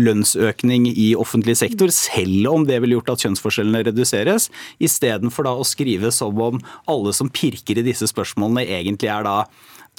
lønnsøkning 0.00 0.88
i 0.90 1.12
offentlig 1.18 1.58
sektor, 1.60 1.92
selv 1.94 2.52
om 2.54 2.66
det 2.68 2.80
ville 2.80 2.98
gjort 2.98 3.14
at 3.14 3.26
kjønnsforskjellene 3.26 3.84
reduseres, 3.90 4.48
istedenfor 4.80 5.48
da 5.48 5.56
å 5.58 5.66
skrive 5.66 6.12
som 6.14 6.38
om 6.40 6.60
alle 6.90 7.12
som 7.16 7.28
pirker 7.32 7.80
i 7.80 7.84
disse 7.84 8.08
spørsmålene 8.10 8.64
egentlig 8.70 9.10
er 9.12 9.26
da 9.26 9.36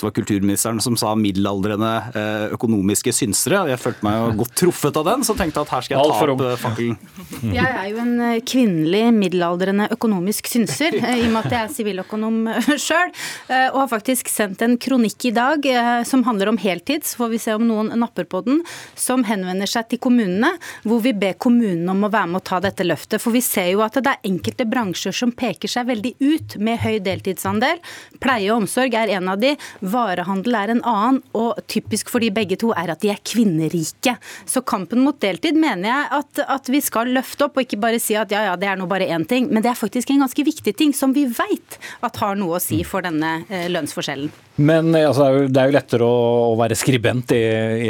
det 0.01 0.07
var 0.07 0.11
kulturministeren 0.11 0.79
som 0.81 0.95
sa 0.97 1.11
middelaldrende 1.15 1.89
eh, 2.17 2.53
økonomiske 2.55 3.11
synsere. 3.13 3.59
Jeg 3.69 3.77
følte 3.77 4.05
meg 4.07 4.15
jo 4.17 4.29
godt 4.39 4.55
truffet 4.57 4.97
av 4.97 5.05
den, 5.05 5.25
så 5.27 5.35
tenkte 5.37 5.61
jeg 5.61 5.67
at 5.67 5.73
her 5.75 5.85
skal 5.85 5.95
jeg 5.99 6.09
ta 6.09 6.29
opp 6.33 6.41
eh, 6.47 6.55
fakkelen. 6.57 6.95
Jeg 7.61 7.67
er 7.67 7.87
jo 7.91 7.99
en 8.01 8.15
eh, 8.25 8.39
kvinnelig 8.47 9.03
middelaldrende 9.13 9.89
økonomisk 9.93 10.49
synser, 10.49 10.95
i 10.97 11.27
og 11.27 11.33
med 11.35 11.39
at 11.43 11.53
jeg 11.53 11.59
er 11.59 11.71
siviløkonom 11.75 12.39
sjøl. 12.85 13.11
Og 13.51 13.77
har 13.77 13.89
faktisk 13.91 14.29
sendt 14.31 14.61
en 14.65 14.77
kronikk 14.81 15.25
i 15.29 15.33
dag 15.35 15.65
som 16.07 16.23
handler 16.25 16.51
om 16.51 16.59
heltid, 16.61 17.05
så 17.05 17.21
får 17.21 17.31
vi 17.33 17.39
se 17.43 17.55
om 17.57 17.65
noen 17.67 17.91
napper 17.99 18.25
på 18.29 18.41
den, 18.45 18.61
som 18.97 19.25
henvender 19.27 19.69
seg 19.69 19.89
til 19.91 20.01
kommunene, 20.01 20.53
hvor 20.87 21.01
vi 21.03 21.13
ber 21.17 21.37
kommunene 21.41 21.93
om 21.93 22.07
å 22.07 22.11
være 22.13 22.31
med 22.31 22.41
å 22.41 22.45
ta 22.51 22.61
dette 22.63 22.85
løftet. 22.87 23.21
For 23.21 23.35
vi 23.35 23.43
ser 23.45 23.71
jo 23.73 23.83
at 23.85 23.99
det 23.99 24.13
er 24.13 24.31
enkelte 24.31 24.67
bransjer 24.69 25.15
som 25.15 25.33
peker 25.35 25.71
seg 25.71 25.89
veldig 25.91 26.15
ut 26.21 26.57
med 26.61 26.81
høy 26.81 26.97
deltidsandel. 27.05 27.81
Pleie 28.23 28.49
og 28.51 28.63
omsorg 28.63 28.97
er 28.97 29.13
en 29.17 29.33
av 29.33 29.41
de. 29.41 29.55
Varehandel 29.81 30.57
er 30.57 30.73
en 30.75 30.83
annen, 30.87 31.21
og 31.37 31.59
typisk 31.71 32.11
for 32.11 32.23
de 32.23 32.31
begge 32.33 32.57
to 32.61 32.71
er 32.77 32.93
at 32.93 33.01
de 33.03 33.11
er 33.13 33.21
kvinnerike. 33.25 34.15
Så 34.49 34.63
kampen 34.67 35.03
mot 35.05 35.17
deltid 35.21 35.57
mener 35.59 35.89
jeg 35.89 36.09
at, 36.19 36.43
at 36.57 36.71
vi 36.71 36.81
skal 36.83 37.11
løfte 37.15 37.47
opp, 37.47 37.57
og 37.57 37.65
ikke 37.65 37.81
bare 37.81 38.01
si 38.01 38.17
at 38.19 38.31
ja, 38.33 38.45
ja, 38.49 38.57
det 38.59 38.69
er 38.69 38.79
nå 38.79 38.87
bare 38.89 39.09
én 39.09 39.25
ting. 39.27 39.49
Men 39.51 39.65
det 39.65 39.73
er 39.73 39.79
faktisk 39.79 40.13
en 40.13 40.23
ganske 40.25 40.45
viktig 40.45 40.75
ting 40.77 40.93
som 40.97 41.15
vi 41.15 41.25
veit 41.29 41.79
at 42.05 42.21
har 42.21 42.37
noe 42.39 42.59
å 42.59 42.63
si 42.63 42.81
for 42.87 43.05
denne 43.05 43.41
eh, 43.49 43.67
lønnsforskjellen. 43.71 44.31
Men 44.61 44.93
eh, 44.95 45.07
altså, 45.09 45.47
det 45.47 45.61
er 45.61 45.71
jo 45.71 45.77
lettere 45.77 46.07
å, 46.07 46.19
å 46.51 46.59
være 46.59 46.77
skribent 46.79 47.33
i 47.35 47.41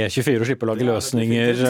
E24 0.06 0.38
og 0.39 0.50
slippe 0.50 0.68
å 0.68 0.72
lage 0.72 0.88
løsninger, 0.88 1.66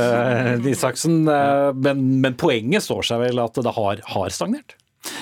Isaksen. 0.72 1.24
Eh, 1.26 1.72
men, 1.88 2.06
men, 2.24 2.38
poenget 2.42 2.86
står 2.86 3.10
seg 3.12 3.26
vel 3.26 3.42
at 3.44 3.58
det 3.62 3.76
har, 3.76 4.06
har 4.16 4.34
stagnert? 4.34 4.78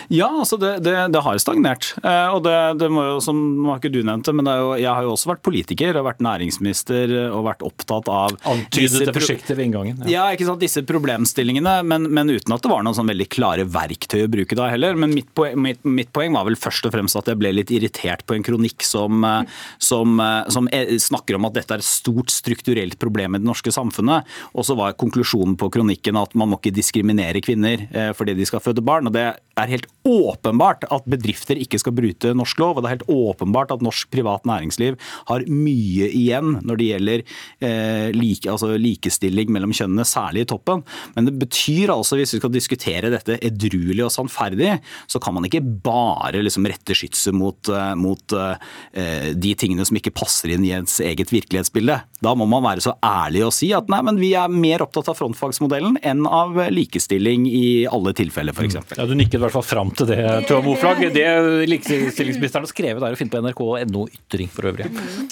Ja, 0.10 0.28
altså 0.42 0.58
det, 0.60 0.72
det, 0.84 0.96
det 1.14 1.22
har 1.24 1.38
stagnert. 1.42 1.92
Eh, 2.02 2.34
og 2.34 2.44
det, 2.46 2.56
det, 2.82 2.90
må 2.92 3.04
jo, 3.06 3.18
som 3.24 3.38
har 3.70 3.80
ikke 3.80 3.92
du 3.94 4.02
nevnt 4.06 4.26
det, 4.26 4.34
men 4.36 4.48
det 4.48 4.56
jo, 4.58 4.72
jeg 4.82 4.90
har 4.90 5.06
jo 5.06 5.14
også 5.14 5.32
vært 5.32 5.44
politiker 5.46 6.00
og 6.00 6.08
vært 6.08 6.24
næringsminister 6.26 7.14
og 7.30 7.46
vært 7.46 7.64
opptatt 7.66 8.10
av 8.12 8.36
Antydet 8.50 9.06
det 9.06 9.14
forsiktig 9.16 9.56
ved 9.56 9.70
inngangen. 9.70 10.02
Ja. 10.04 10.10
ja, 10.16 10.26
ikke 10.36 10.48
sant, 10.50 10.64
disse 10.64 10.84
problemstillingene, 10.88 11.76
men, 11.88 12.10
men, 12.10 12.34
uten 12.34 12.56
at 12.56 12.66
det 12.66 12.72
var 12.72 12.84
noen 12.86 12.98
sånn 12.98 13.10
veldig 13.12 13.30
klare 13.32 13.68
verktøy 13.70 14.24
å 14.26 14.32
bruke 14.32 14.58
da 14.58 14.72
heller. 14.74 14.98
Men 15.00 15.14
mitt 15.16 15.30
poeng, 15.38 15.56
mitt, 15.62 15.86
mitt 15.86 16.12
poeng, 16.16 16.36
var 16.36 16.50
vel 16.50 16.60
først 16.60 16.90
og 16.90 16.96
fremst 16.96 17.20
at 17.20 17.32
jeg 17.32 17.40
ble 17.40 17.54
litt 17.56 17.74
irritert 17.74 18.26
på 18.28 18.36
en 18.36 18.46
kronikk 18.46 18.86
som, 18.86 19.24
eh, 19.30 19.62
som, 19.78 20.20
eh, 20.26 20.50
som 20.52 20.70
snakker 21.10 21.38
om 21.38 21.48
at 21.48 21.60
dette 21.60 21.78
er 21.78 21.84
et 21.84 21.88
stort 21.88 22.34
strukturelt 22.34 23.00
problem 23.00 23.38
i 23.38 23.44
det 23.44 23.48
norske 23.48 23.74
samfunnet. 23.74 24.28
Og 24.58 24.66
så 24.68 24.76
var 24.80 24.98
konklusjonen 25.00 25.56
på 25.60 25.72
kronikken 25.74 26.20
at 26.20 26.36
man 26.40 26.52
må 26.52 26.60
ikke 26.60 26.76
diskriminere 26.76 27.42
kvinner 27.46 27.86
fordi 28.16 28.34
de 28.38 28.46
skal 28.48 28.62
føde 28.64 28.84
barn. 28.86 29.08
og 29.08 29.14
det 29.14 29.24
er 29.60 29.69
helt 29.74 29.90
åpenbart 30.08 30.86
at 30.90 31.08
bedrifter 31.10 31.60
ikke 31.60 31.80
skal 31.82 31.96
bryte 31.96 32.34
norsk 32.38 32.62
lov, 32.62 32.78
og 32.78 32.84
det 32.84 32.90
er 32.90 32.96
helt 32.98 33.12
åpenbart 33.12 33.74
at 33.76 33.84
norsk 33.86 34.10
privat 34.14 34.48
næringsliv 34.50 34.98
har 35.30 35.46
mye 35.50 36.10
igjen 36.10 36.58
når 36.66 36.80
det 36.80 36.90
gjelder 36.90 37.24
eh, 37.24 38.10
like, 38.16 38.50
altså 38.50 38.74
likestilling 38.80 39.52
mellom 39.54 39.74
kjønnene, 39.76 40.08
særlig 40.08 40.46
i 40.46 40.50
toppen. 40.54 40.84
Men 41.16 41.30
det 41.30 41.36
betyr 41.42 41.94
altså, 41.94 42.18
hvis 42.20 42.36
vi 42.36 42.42
skal 42.42 42.54
diskutere 42.54 43.14
dette 43.14 43.38
edruelig 43.46 44.06
og 44.08 44.14
sannferdig, 44.14 44.78
så 45.10 45.22
kan 45.22 45.36
man 45.36 45.48
ikke 45.48 45.64
bare 45.64 46.44
liksom 46.44 46.68
rette 46.70 46.98
skytset 46.98 47.36
mot, 47.36 47.72
uh, 47.72 47.94
mot 48.00 48.36
eh, 48.38 49.32
de 49.36 49.54
tingene 49.60 49.86
som 49.86 49.98
ikke 50.00 50.16
passer 50.16 50.56
inn 50.56 50.66
i 50.68 50.74
ens 50.76 51.00
eget 51.04 51.34
virkelighetsbilde. 51.34 52.00
Da 52.24 52.36
må 52.36 52.48
man 52.50 52.66
være 52.66 52.84
så 52.84 52.96
ærlig 53.06 53.46
og 53.48 53.54
si 53.56 53.72
at 53.76 53.90
nei, 53.92 54.02
men 54.06 54.20
vi 54.20 54.34
er 54.38 54.52
mer 54.52 54.84
opptatt 54.86 55.12
av 55.12 55.20
frontfagsmodellen 55.20 56.00
enn 56.06 56.26
av 56.28 56.58
likestilling 56.74 57.46
i 57.50 57.86
alle 57.90 58.14
tilfeller, 58.18 58.56
f.eks. 58.56 58.80
Ja, 58.98 59.08
du 59.08 59.16
nikket 59.18 59.40
i 59.40 59.44
hvert 59.44 59.56
fall 59.56 59.59
fram 59.66 59.94
til 59.96 60.10
det, 60.12 60.20
Tua 60.50 60.62
Moflag. 60.66 61.02
Det 61.14 61.30
likestillingsministeren 61.70 62.68
har 62.68 62.72
skrevet, 62.72 63.04
er 63.04 63.16
å 63.16 63.20
finne 63.20 63.34
på 63.34 63.42
nrk.no 63.44 64.06
ytring 64.10 64.52
for 64.54 64.70
øvrig. 64.72 64.90
Mm. 64.90 65.26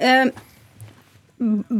Uh, 0.00 0.50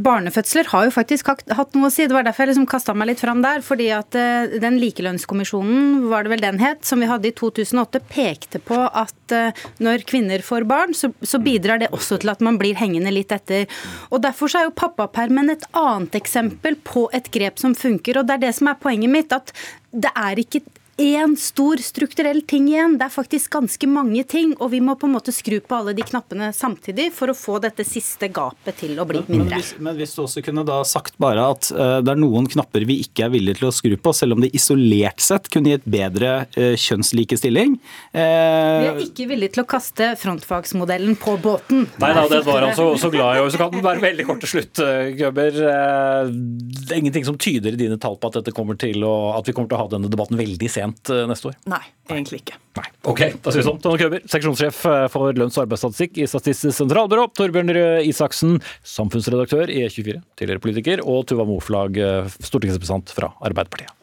barnefødsler 0.05 0.67
har 0.73 0.89
jo 0.89 0.93
faktisk 0.93 1.29
hatt 1.31 1.77
noe 1.77 1.89
å 1.89 1.93
si. 1.93 2.09
Det 2.09 2.17
var 2.17 2.27
derfor 2.27 2.45
jeg 2.45 2.53
liksom 2.53 2.67
kasta 2.69 2.95
meg 2.97 3.13
litt 3.13 3.23
fram 3.23 3.41
der. 3.45 3.63
fordi 3.63 3.87
at 3.95 4.17
uh, 4.19 4.51
den 4.61 4.79
likelønnskommisjonen, 4.83 6.09
var 6.11 6.25
det 6.25 6.35
vel 6.35 6.45
den 6.45 6.61
het, 6.63 6.83
som 6.85 7.01
vi 7.01 7.09
hadde 7.11 7.31
i 7.31 7.35
2008, 7.37 8.03
pekte 8.11 8.61
på 8.63 8.81
at 8.85 9.35
uh, 9.37 9.65
når 9.85 10.07
kvinner 10.11 10.45
får 10.45 10.67
barn, 10.69 10.95
så, 10.95 11.13
så, 11.23 11.39
bidrar 11.45 11.81
det 11.83 11.93
også 11.95 12.19
til 12.23 12.33
at 12.33 12.43
man 12.45 12.59
blir 12.61 12.79
hengende 12.79 13.15
litt 13.15 13.33
etter. 13.35 13.69
Og 14.11 14.23
Derfor 14.25 14.51
så 14.51 14.61
er 14.63 14.69
jo 14.69 14.79
pappapermen 14.79 15.53
et 15.53 15.67
annet 15.77 16.17
eksempel 16.19 16.79
på 16.83 17.09
et 17.15 17.31
grep 17.33 17.61
som 17.63 17.77
funker. 17.79 18.19
og 18.19 18.29
Det 18.29 18.39
er 18.39 18.47
det 18.49 18.55
som 18.59 18.71
er 18.73 18.81
poenget 18.81 19.13
mitt. 19.13 19.33
at 19.33 19.53
det 19.95 20.11
er 20.19 20.41
ikke 20.43 20.65
én 20.97 21.37
stor 21.37 21.81
strukturell 21.83 22.43
ting 22.47 22.69
igjen. 22.71 22.97
Det 22.99 23.09
er 23.09 23.13
faktisk 23.13 23.53
ganske 23.57 23.89
mange 23.91 24.23
ting, 24.31 24.55
og 24.63 24.71
vi 24.75 24.81
må 24.85 24.95
på 24.99 25.09
en 25.09 25.15
måte 25.17 25.35
skru 25.35 25.59
på 25.65 25.79
alle 25.79 25.95
de 25.97 26.05
knappene 26.07 26.51
samtidig 26.55 27.11
for 27.15 27.33
å 27.33 27.37
få 27.37 27.59
dette 27.63 27.87
siste 27.87 28.29
gapet 28.35 28.79
til 28.83 28.99
å 29.01 29.07
bli 29.09 29.25
mindre. 29.27 29.57
Men 29.57 29.63
hvis, 29.63 29.73
men 29.83 29.99
hvis 29.99 30.15
du 30.15 30.23
også 30.25 30.45
kunne 30.47 30.65
da 30.67 30.81
sagt 30.87 31.19
bare 31.23 31.49
at 31.55 31.71
uh, 31.75 31.99
det 32.05 32.15
er 32.15 32.21
noen 32.21 32.47
knapper 32.51 32.87
vi 32.87 33.01
ikke 33.05 33.27
er 33.27 33.35
villige 33.35 33.61
til 33.61 33.71
å 33.71 33.75
skru 33.75 33.97
på, 33.99 34.15
selv 34.15 34.37
om 34.37 34.45
det 34.45 34.53
isolert 34.57 35.23
sett 35.25 35.51
kunne 35.53 35.75
gitt 35.75 35.89
bedre 35.89 36.35
uh, 36.55 36.75
kjønnslikestilling 36.79 37.77
uh, 37.77 38.21
Vi 38.21 38.91
er 38.93 39.03
ikke 39.07 39.29
villige 39.31 39.57
til 39.57 39.65
å 39.65 39.69
kaste 39.75 40.13
frontfagsmodellen 40.21 41.19
på 41.21 41.37
båten. 41.43 41.89
Nei 42.03 42.13
da, 42.15 42.27
det 42.31 42.43
var 42.47 42.69
han 42.69 42.77
så, 42.79 42.93
så 43.01 43.11
glad 43.13 43.41
i. 43.41 43.43
Og 43.45 43.51
så 43.53 43.61
kan 43.61 43.75
den 43.75 43.85
være 43.85 44.03
veldig 44.05 44.29
kort 44.29 44.43
til 44.45 44.55
slutt, 44.55 44.83
Gøber. 45.19 45.55
Det 45.55 46.93
er 46.93 46.99
ingenting 46.99 47.27
som 47.27 47.39
tyder 47.41 47.75
i 47.75 47.81
dine 47.81 47.99
tall 48.01 48.17
på 48.21 48.31
at, 48.31 48.39
dette 48.39 48.55
kommer 48.55 48.79
til 48.79 49.05
å, 49.07 49.35
at 49.39 49.47
vi 49.49 49.55
kommer 49.57 49.71
til 49.71 49.79
å 49.79 49.85
ha 49.85 49.91
denne 49.93 50.11
debatten 50.13 50.39
veldig 50.39 50.71
sent 50.71 50.84
sent 50.85 51.11
eh, 51.11 51.25
neste 51.31 51.51
år? 51.51 51.59
Nei, 51.71 51.83
egentlig 52.13 52.43
ikke. 52.43 52.61
Nei. 52.79 52.87
Ok, 53.07 53.23
da 53.41 53.53
sier 53.53 53.63
vi 53.63 53.67
sånn. 53.69 53.81
Tonje 53.83 54.03
Køber, 54.05 54.25
seksjonssjef 54.31 54.79
for 55.13 55.37
lønns- 55.39 55.59
og 55.59 55.65
arbeidsstatistikk 55.67 56.23
i 56.23 56.29
Statistisk 56.31 56.77
sentralbyrå. 56.77 57.29
Torbjørn 57.39 57.75
Røe 57.77 57.99
Isaksen, 58.09 58.59
samfunnsredaktør 58.95 59.71
i 59.73 59.85
E24, 59.87 60.23
tidligere 60.39 60.65
politiker. 60.65 61.05
Og 61.07 61.27
Tuva 61.31 61.47
Moflag, 61.49 61.99
eh, 61.99 62.33
stortingsrepresentant 62.41 63.15
fra 63.15 63.35
Arbeiderpartiet. 63.45 63.95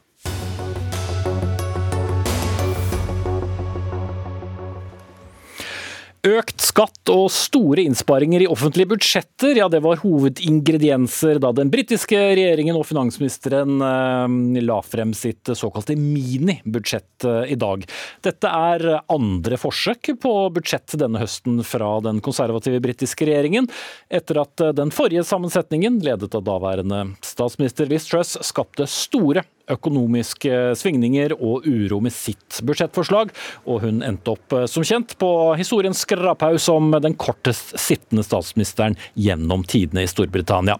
Økt 6.22 6.62
skatt 6.62 7.10
og 7.10 7.32
store 7.34 7.82
innsparinger 7.82 8.44
i 8.44 8.48
offentlige 8.52 8.92
budsjetter, 8.92 9.56
ja 9.58 9.66
det 9.74 9.80
var 9.82 10.04
hovedingredienser 10.04 11.40
da 11.42 11.50
den 11.58 11.72
britiske 11.74 12.14
regjeringen 12.14 12.78
og 12.78 12.86
finansministeren 12.86 13.82
eh, 13.82 14.60
la 14.62 14.78
frem 14.86 15.16
sitt 15.18 15.50
såkalte 15.58 15.96
minibudsjett 15.98 17.26
eh, 17.26 17.56
i 17.56 17.58
dag. 17.58 17.88
Dette 18.22 18.52
er 18.54 18.86
andre 19.02 19.58
forsøk 19.58 20.12
på 20.22 20.36
budsjett 20.54 20.94
denne 21.02 21.24
høsten 21.24 21.64
fra 21.66 21.96
den 22.06 22.22
konservative 22.22 22.84
britiske 22.86 23.26
regjeringen, 23.26 23.72
etter 24.14 24.44
at 24.44 24.66
den 24.78 24.94
forrige 24.94 25.26
sammensetningen, 25.26 25.98
ledet 26.06 26.38
av 26.38 26.46
daværende 26.46 27.02
statsminister 27.26 27.90
Liz 27.90 28.06
Truss, 28.12 28.38
skapte 28.46 28.86
store 28.86 29.48
økonomiske 29.74 30.76
svingninger 30.78 31.36
og 31.38 31.68
uro 31.68 32.02
med 32.04 32.14
sitt 32.16 32.62
budsjettforslag, 32.66 33.32
og 33.66 33.82
hun 33.86 34.02
endte 34.06 34.36
opp 34.36 34.56
eh, 34.56 34.68
som 34.70 34.86
kjent 34.86 35.16
på 35.22 35.32
historiens 35.60 36.04
skraphaug 36.06 36.60
som 36.62 36.92
den 37.02 37.16
kortest 37.20 37.76
sittende 37.80 38.26
statsministeren 38.26 38.98
gjennom 39.14 39.66
tidene 39.68 40.06
i 40.06 40.10
Storbritannia. 40.12 40.78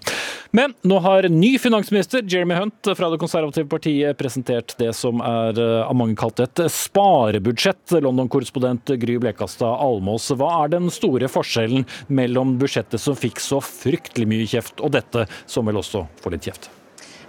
Men 0.56 0.76
nå 0.88 1.00
har 1.04 1.30
ny 1.32 1.54
finansminister 1.62 2.26
Jeremy 2.28 2.58
Hunt 2.60 2.92
fra 2.98 3.10
Det 3.12 3.20
konservative 3.22 3.70
partiet 3.72 4.18
presentert 4.20 4.76
det 4.82 4.92
som 4.98 5.24
er 5.26 5.60
eh, 5.62 5.78
av 5.86 5.96
mange 5.98 6.18
kalt 6.20 6.42
et 6.44 6.66
sparebudsjett. 6.72 7.98
London-korrespondent 8.02 8.94
Gry 9.02 9.18
Blekastad 9.22 9.80
Almås, 9.82 10.30
hva 10.36 10.52
er 10.64 10.76
den 10.76 10.92
store 10.94 11.30
forskjellen 11.32 11.88
mellom 12.12 12.58
budsjettet 12.62 13.02
som 13.02 13.18
fikk 13.18 13.42
så 13.44 13.62
fryktelig 13.64 14.30
mye 14.30 14.50
kjeft, 14.50 14.80
og 14.82 14.96
dette 14.98 15.28
som 15.46 15.68
vel 15.68 15.82
også 15.82 16.06
får 16.24 16.38
litt 16.38 16.52
kjeft? 16.52 16.72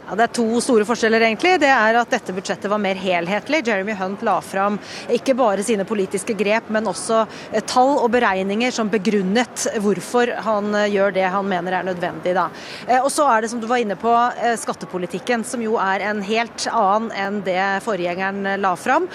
Ja, 0.02 0.16
det 0.18 0.24
er 0.24 0.32
to 0.34 0.60
store 0.62 0.84
forskjeller, 0.86 1.22
egentlig. 1.22 1.52
Det 1.62 1.68
er 1.70 1.96
at 2.00 2.10
dette 2.10 2.34
budsjettet 2.34 2.70
var 2.70 2.80
mer 2.82 2.98
helhetlig. 2.98 3.60
Jeremy 3.68 3.94
Hunt 4.00 4.24
la 4.26 4.34
fram 4.42 4.78
ikke 5.14 5.36
bare 5.38 5.62
sine 5.62 5.86
politiske 5.86 6.34
grep, 6.34 6.72
men 6.74 6.90
også 6.90 7.20
eh, 7.52 7.62
tall 7.70 7.94
og 8.00 8.08
beregninger 8.10 8.74
som 8.74 8.90
begrunnet 8.90 9.68
hvorfor 9.84 10.32
han 10.42 10.74
eh, 10.74 10.88
gjør 10.96 11.14
det 11.14 11.28
han 11.30 11.46
mener 11.46 11.78
er 11.78 11.86
nødvendig. 11.86 12.34
Da. 12.34 12.48
Eh, 12.88 12.98
og 12.98 13.12
så 13.14 13.28
er 13.30 13.44
det, 13.44 13.52
som 13.52 13.62
du 13.62 13.68
var 13.70 13.82
inne 13.82 13.94
på, 13.98 14.10
skattepolitikken, 14.58 15.44
som 15.46 15.62
jo 15.62 15.76
er 15.80 16.02
en 16.08 16.22
helt 16.26 16.66
annen 16.72 17.12
enn 17.14 17.38
det 17.46 17.62
forgjengeren 17.84 18.56
la 18.60 18.72
fram. 18.78 19.06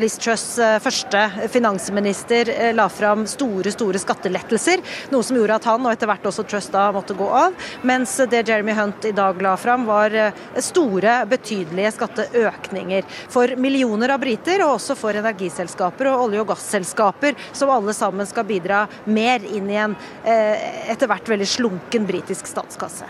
Liz 0.00 0.16
Truss, 0.20 0.44
første 0.82 1.22
finansminister, 1.52 2.50
la 2.76 2.88
fram 2.92 3.24
store, 3.30 3.70
store 3.72 4.00
skattelettelser, 4.02 4.82
noe 5.12 5.24
som 5.24 5.38
gjorde 5.38 5.58
at 5.60 5.68
han, 5.70 5.86
og 5.86 5.94
etter 5.94 6.10
hvert 6.10 6.26
også 6.30 6.44
Truss, 6.48 6.70
da 6.74 6.88
måtte 6.94 7.16
gå 7.18 7.28
av. 7.28 7.56
Mens 7.86 8.16
det 8.30 8.44
Jeremy 8.48 8.74
Hunt 8.78 9.08
i 9.08 9.14
dag 9.16 9.40
la 9.44 9.54
fram, 9.60 9.86
var 9.88 10.07
for 10.08 10.16
eh, 10.16 10.62
store, 10.64 11.14
betydelige 11.28 11.92
skatteøkninger 11.96 13.08
for 13.30 13.54
millioner 13.60 14.14
av 14.14 14.22
briter, 14.22 14.62
og 14.64 14.76
også 14.78 14.96
for 14.98 15.16
energiselskaper 15.18 16.10
og 16.12 16.28
olje- 16.28 16.44
og 16.44 16.52
gasselskaper, 16.52 17.36
som 17.52 17.72
alle 17.74 17.94
sammen 17.96 18.28
skal 18.28 18.46
bidra 18.48 18.86
mer 19.06 19.44
inn 19.44 19.68
i 19.70 19.80
en 19.80 19.96
eh, 20.24 20.88
etter 20.92 21.10
hvert 21.10 21.28
veldig 21.28 21.48
slunken 21.48 22.08
britisk 22.08 22.48
statskasse. 22.48 23.08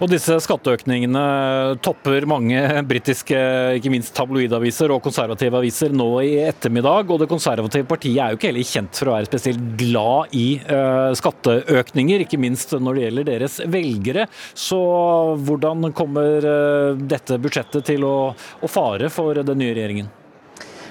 Og 0.00 0.08
disse 0.08 0.32
skatteøkningene 0.40 1.22
topper 1.84 2.24
mange 2.28 2.56
britiske, 2.88 3.36
ikke 3.76 3.90
minst 3.92 4.14
tabloidaviser 4.16 4.94
og 4.94 5.02
konservative 5.04 5.58
aviser 5.58 5.92
nå 5.92 6.06
i 6.24 6.30
ettermiddag. 6.46 7.10
Og 7.12 7.20
det 7.20 7.28
konservative 7.28 7.84
partiet 7.88 8.16
er 8.16 8.32
jo 8.32 8.38
ikke 8.38 8.48
heller 8.48 8.70
kjent 8.70 8.96
for 8.96 9.10
å 9.10 9.16
være 9.18 9.28
spesielt 9.28 9.66
glad 9.82 10.32
i 10.40 10.46
uh, 10.70 11.12
skatteøkninger, 11.20 12.24
ikke 12.24 12.40
minst 12.40 12.72
når 12.72 12.96
det 12.96 13.04
gjelder 13.04 13.28
deres 13.28 13.58
velgere. 13.76 14.24
Så 14.56 14.80
hvordan 15.44 15.92
kommer 15.92 16.48
uh, 16.48 16.96
dette 16.96 17.36
budsjettet 17.36 17.84
til 17.92 18.08
å 18.08 18.72
fare 18.72 19.12
for 19.12 19.36
den 19.44 19.60
nye 19.60 19.76
regjeringen? 19.76 20.08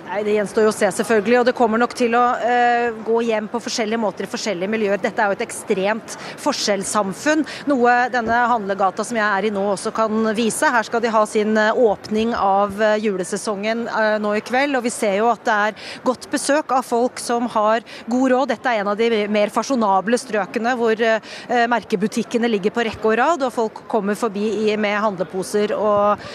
Nei, 0.10 0.24
Det 0.26 0.34
gjenstår 0.34 0.66
jo 0.66 0.70
å 0.72 0.74
se, 0.74 0.88
selvfølgelig. 0.90 1.38
Og 1.38 1.46
det 1.46 1.54
kommer 1.58 1.78
nok 1.78 1.92
til 1.98 2.16
å 2.18 2.24
uh, 2.42 2.96
gå 3.06 3.20
hjem 3.28 3.46
på 3.52 3.60
forskjellige 3.62 4.02
måter 4.02 4.26
i 4.26 4.30
forskjellige 4.32 4.72
miljøer. 4.74 5.02
Dette 5.02 5.22
er 5.22 5.30
jo 5.30 5.36
et 5.38 5.44
ekstremt 5.46 6.16
forskjellssamfunn, 6.42 7.44
noe 7.70 7.94
denne 8.10 8.40
handlegata 8.50 9.06
som 9.06 9.20
jeg 9.20 9.26
er 9.28 9.48
i 9.48 9.52
nå 9.54 9.68
også 9.76 9.94
kan 9.94 10.32
vise. 10.34 10.66
Her 10.74 10.88
skal 10.88 11.04
de 11.04 11.12
ha 11.14 11.22
sin 11.30 11.54
eh, 11.62 11.78
åpning 11.78 12.34
av 12.34 12.82
eh, 12.82 12.96
julesesongen 13.04 13.84
uh, 13.86 14.16
nå 14.22 14.32
i 14.40 14.42
kveld, 14.46 14.80
og 14.80 14.88
vi 14.88 14.94
ser 14.94 15.20
jo 15.20 15.28
at 15.30 15.44
det 15.46 15.60
er 15.68 15.94
godt 16.08 16.26
besøk 16.34 16.74
av 16.74 16.90
folk 16.90 17.22
som 17.22 17.46
har 17.54 17.86
god 18.10 18.34
råd. 18.34 18.54
Dette 18.56 18.74
er 18.74 18.82
en 18.82 18.92
av 18.96 18.98
de 18.98 19.28
mer 19.30 19.54
fasjonable 19.54 20.18
strøkene 20.18 20.74
hvor 20.80 21.06
uh, 21.06 21.30
merkebutikkene 21.70 22.50
ligger 22.50 22.74
på 22.74 22.88
rekke 22.90 23.12
og 23.12 23.18
rad, 23.22 23.46
og 23.46 23.54
folk 23.54 23.84
kommer 23.94 24.18
forbi 24.18 24.48
i, 24.66 24.74
med 24.80 24.98
handleposer 25.06 25.76
og 25.78 26.28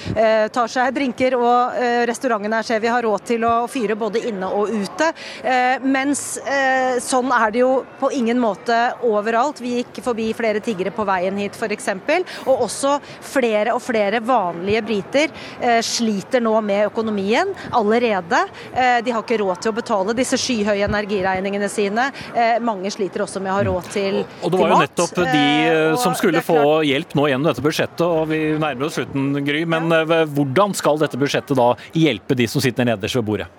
tar 0.54 0.70
seg 0.70 0.94
drinker. 0.94 1.34
Og 1.38 1.76
restaurantene 2.08 2.60
her 2.60 2.66
ser 2.66 2.82
vi 2.82 2.90
har 2.92 3.02
råd 3.02 3.24
til 3.26 3.44
å 3.48 3.63
å 3.64 3.70
fyre 3.70 3.96
både 3.98 4.22
inne 4.28 4.48
og 4.52 4.72
ute. 4.72 5.10
Eh, 5.42 5.82
mens 5.82 6.36
eh, 6.38 7.00
sånn 7.02 7.32
er 7.34 7.54
det 7.54 7.62
jo 7.62 7.72
på 8.00 8.10
ingen 8.14 8.40
måte 8.40 8.76
overalt. 9.06 9.60
Vi 9.64 9.78
gikk 9.80 10.00
forbi 10.04 10.30
flere 10.36 10.62
tiggere 10.64 10.92
på 10.94 11.06
veien 11.08 11.38
hit 11.40 11.56
f.eks. 11.58 11.90
Og 12.44 12.64
også 12.66 12.96
flere 13.24 13.74
og 13.74 13.82
flere 13.84 14.20
vanlige 14.24 14.84
briter 14.84 15.32
eh, 15.60 15.80
sliter 15.84 16.44
nå 16.44 16.56
med 16.64 16.88
økonomien 16.90 17.52
allerede. 17.74 18.44
De 18.74 19.12
har 19.12 19.22
ikke 19.22 19.38
råd 19.40 19.62
til 19.62 19.72
å 19.72 19.76
betale 19.76 20.14
disse 20.16 20.36
skyhøye 20.40 20.86
energiregningene 20.86 21.68
sine. 21.70 22.06
Mange 22.64 22.90
sliter 22.92 23.24
også 23.24 23.40
med 23.42 23.52
å 23.52 23.56
ha 23.56 23.64
råd 23.66 23.90
til 23.94 24.20
mat. 24.22 24.36
Og 24.44 24.52
Det 24.52 24.60
var 24.60 24.72
jo 24.72 24.80
nettopp 24.82 25.20
de 25.20 25.44
som 26.02 26.16
skulle 26.18 26.42
få 26.44 26.60
hjelp 26.86 27.14
nå 27.18 27.28
gjennom 27.30 27.48
dette 27.48 27.64
budsjettet, 27.64 28.04
og 28.04 28.28
vi 28.32 28.40
nærmer 28.60 28.88
oss 28.88 28.98
slutten, 28.98 29.32
Gry. 29.46 29.64
Men 29.68 29.92
hvordan 30.34 30.74
skal 30.76 31.00
dette 31.02 31.20
budsjettet 31.20 31.58
da 31.58 31.72
hjelpe 31.96 32.38
de 32.38 32.48
som 32.50 32.64
sitter 32.64 32.88
nederst 32.88 33.20
ved 33.20 33.28
bordet? 33.28 33.50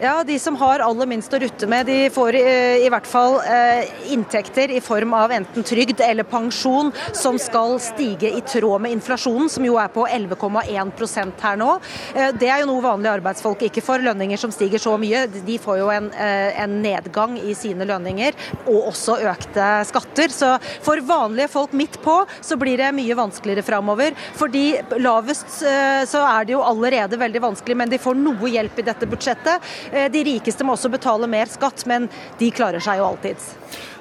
Ja, 0.00 0.24
De 0.24 0.38
som 0.38 0.56
har 0.58 0.82
aller 0.82 1.06
minst 1.06 1.30
å 1.30 1.38
rutte 1.38 1.68
med, 1.70 1.86
de 1.86 2.08
får 2.10 2.34
i, 2.34 2.42
i 2.82 2.88
hvert 2.90 3.06
fall 3.06 3.36
eh, 3.46 3.86
inntekter 4.10 4.72
i 4.74 4.80
form 4.82 5.12
av 5.14 5.30
enten 5.30 5.62
trygd 5.62 6.00
eller 6.02 6.26
pensjon 6.26 6.90
som 7.14 7.36
skal 7.38 7.76
stige 7.78 8.32
i 8.34 8.40
tråd 8.42 8.82
med 8.82 8.96
inflasjonen, 8.96 9.46
som 9.52 9.62
jo 9.62 9.76
er 9.78 9.92
på 9.94 10.02
11,1% 10.10 11.44
her 11.46 11.60
nå. 11.60 11.76
Eh, 12.10 12.32
det 12.34 12.48
er 12.50 12.64
jo 12.64 12.72
noe 12.72 12.82
vanlige 12.82 13.12
arbeidsfolk 13.20 13.62
ikke 13.68 13.84
får. 13.86 14.02
Lønninger 14.02 14.40
som 14.40 14.50
stiger 14.54 14.82
så 14.82 14.96
mye, 14.98 15.28
de 15.30 15.60
får 15.62 15.78
jo 15.78 15.92
en, 15.94 16.10
eh, 16.10 16.58
en, 16.64 16.74
nedgang 16.82 17.38
i 17.38 17.54
sine 17.54 17.86
lønninger, 17.86 18.34
og 18.64 18.90
også 18.90 19.20
økte 19.30 19.70
skatter. 19.86 20.34
Så 20.34 20.56
for 20.82 20.98
vanlige 21.06 21.52
folk 21.54 21.70
midt 21.70 22.00
på 22.02 22.16
så 22.40 22.58
blir 22.58 22.82
det 22.82 22.90
mye 22.98 23.14
vanskeligere 23.14 23.62
framover. 23.70 24.18
Fordi 24.42 24.66
lavest 24.98 25.62
eh, 25.62 26.02
så 26.10 26.26
er 26.26 26.50
det 26.50 26.58
jo 26.58 26.66
allerede 26.66 27.22
veldig 27.22 27.46
vanskelig, 27.46 27.78
men 27.78 27.94
de 27.94 28.02
får 28.02 28.18
noe 28.18 28.54
hjelp 28.58 28.82
i 28.82 28.88
dette 28.90 29.12
budsjettet. 29.14 29.72
Eh, 29.92 30.06
de 30.12 30.24
rikeste 30.30 30.66
må 30.66 30.76
også 30.76 30.92
betale 30.92 31.28
mer 31.30 31.50
skatt, 31.50 31.86
men 31.90 32.08
de 32.40 32.52
klarer 32.54 32.82
seg 32.84 33.02
jo 33.02 33.10
alltids. 33.12 33.52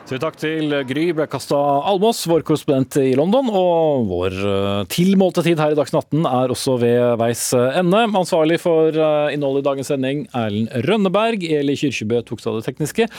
Så 0.03 0.17
takk 0.19 0.35
til 0.35 0.73
Gry 0.83 1.05
Blekastad 1.15 1.85
Almås, 1.87 2.25
vår 2.27 2.43
korrespondent 2.43 2.97
i 2.99 3.13
London. 3.15 3.47
Og 3.47 4.03
vår 4.09 4.35
eh, 4.35 4.81
tilmålte 4.91 5.45
tid 5.45 5.61
her 5.63 5.73
i 5.73 5.79
Dagsnytt 5.79 6.11
18 6.11 6.27
er 6.27 6.53
også 6.53 6.75
ved 6.81 7.15
veis 7.21 7.45
ende. 7.55 8.03
Ansvarlig 8.11 8.59
for 8.61 8.91
eh, 8.91 9.31
innholdet 9.33 9.63
i 9.63 9.67
dagens 9.69 9.93
sending, 9.93 10.25
Erlend 10.35 10.75
Rønneberg. 10.89 11.47
Eli 11.47 11.77
Kyrkjebø 11.79 12.19
tok 12.27 12.43
seg 12.43 12.51
av 12.51 12.59
det 12.59 12.67
tekniske. 12.67 13.09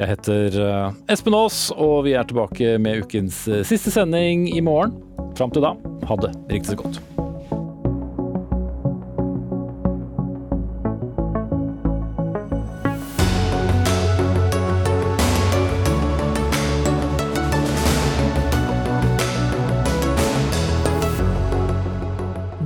Jeg 0.00 0.12
heter 0.14 0.60
eh, 0.64 1.00
Espen 1.12 1.36
Aas, 1.36 1.66
og 1.76 2.06
vi 2.08 2.16
er 2.16 2.26
tilbake 2.26 2.78
med 2.80 3.04
ukens 3.04 3.44
siste 3.68 3.92
sending 3.92 4.48
i 4.54 4.64
morgen. 4.64 4.96
Fram 5.36 5.52
til 5.52 5.68
da, 5.68 5.76
ha 6.08 6.22
det 6.24 6.34
riktig 6.48 6.72
så 6.72 6.80
godt. 6.86 7.28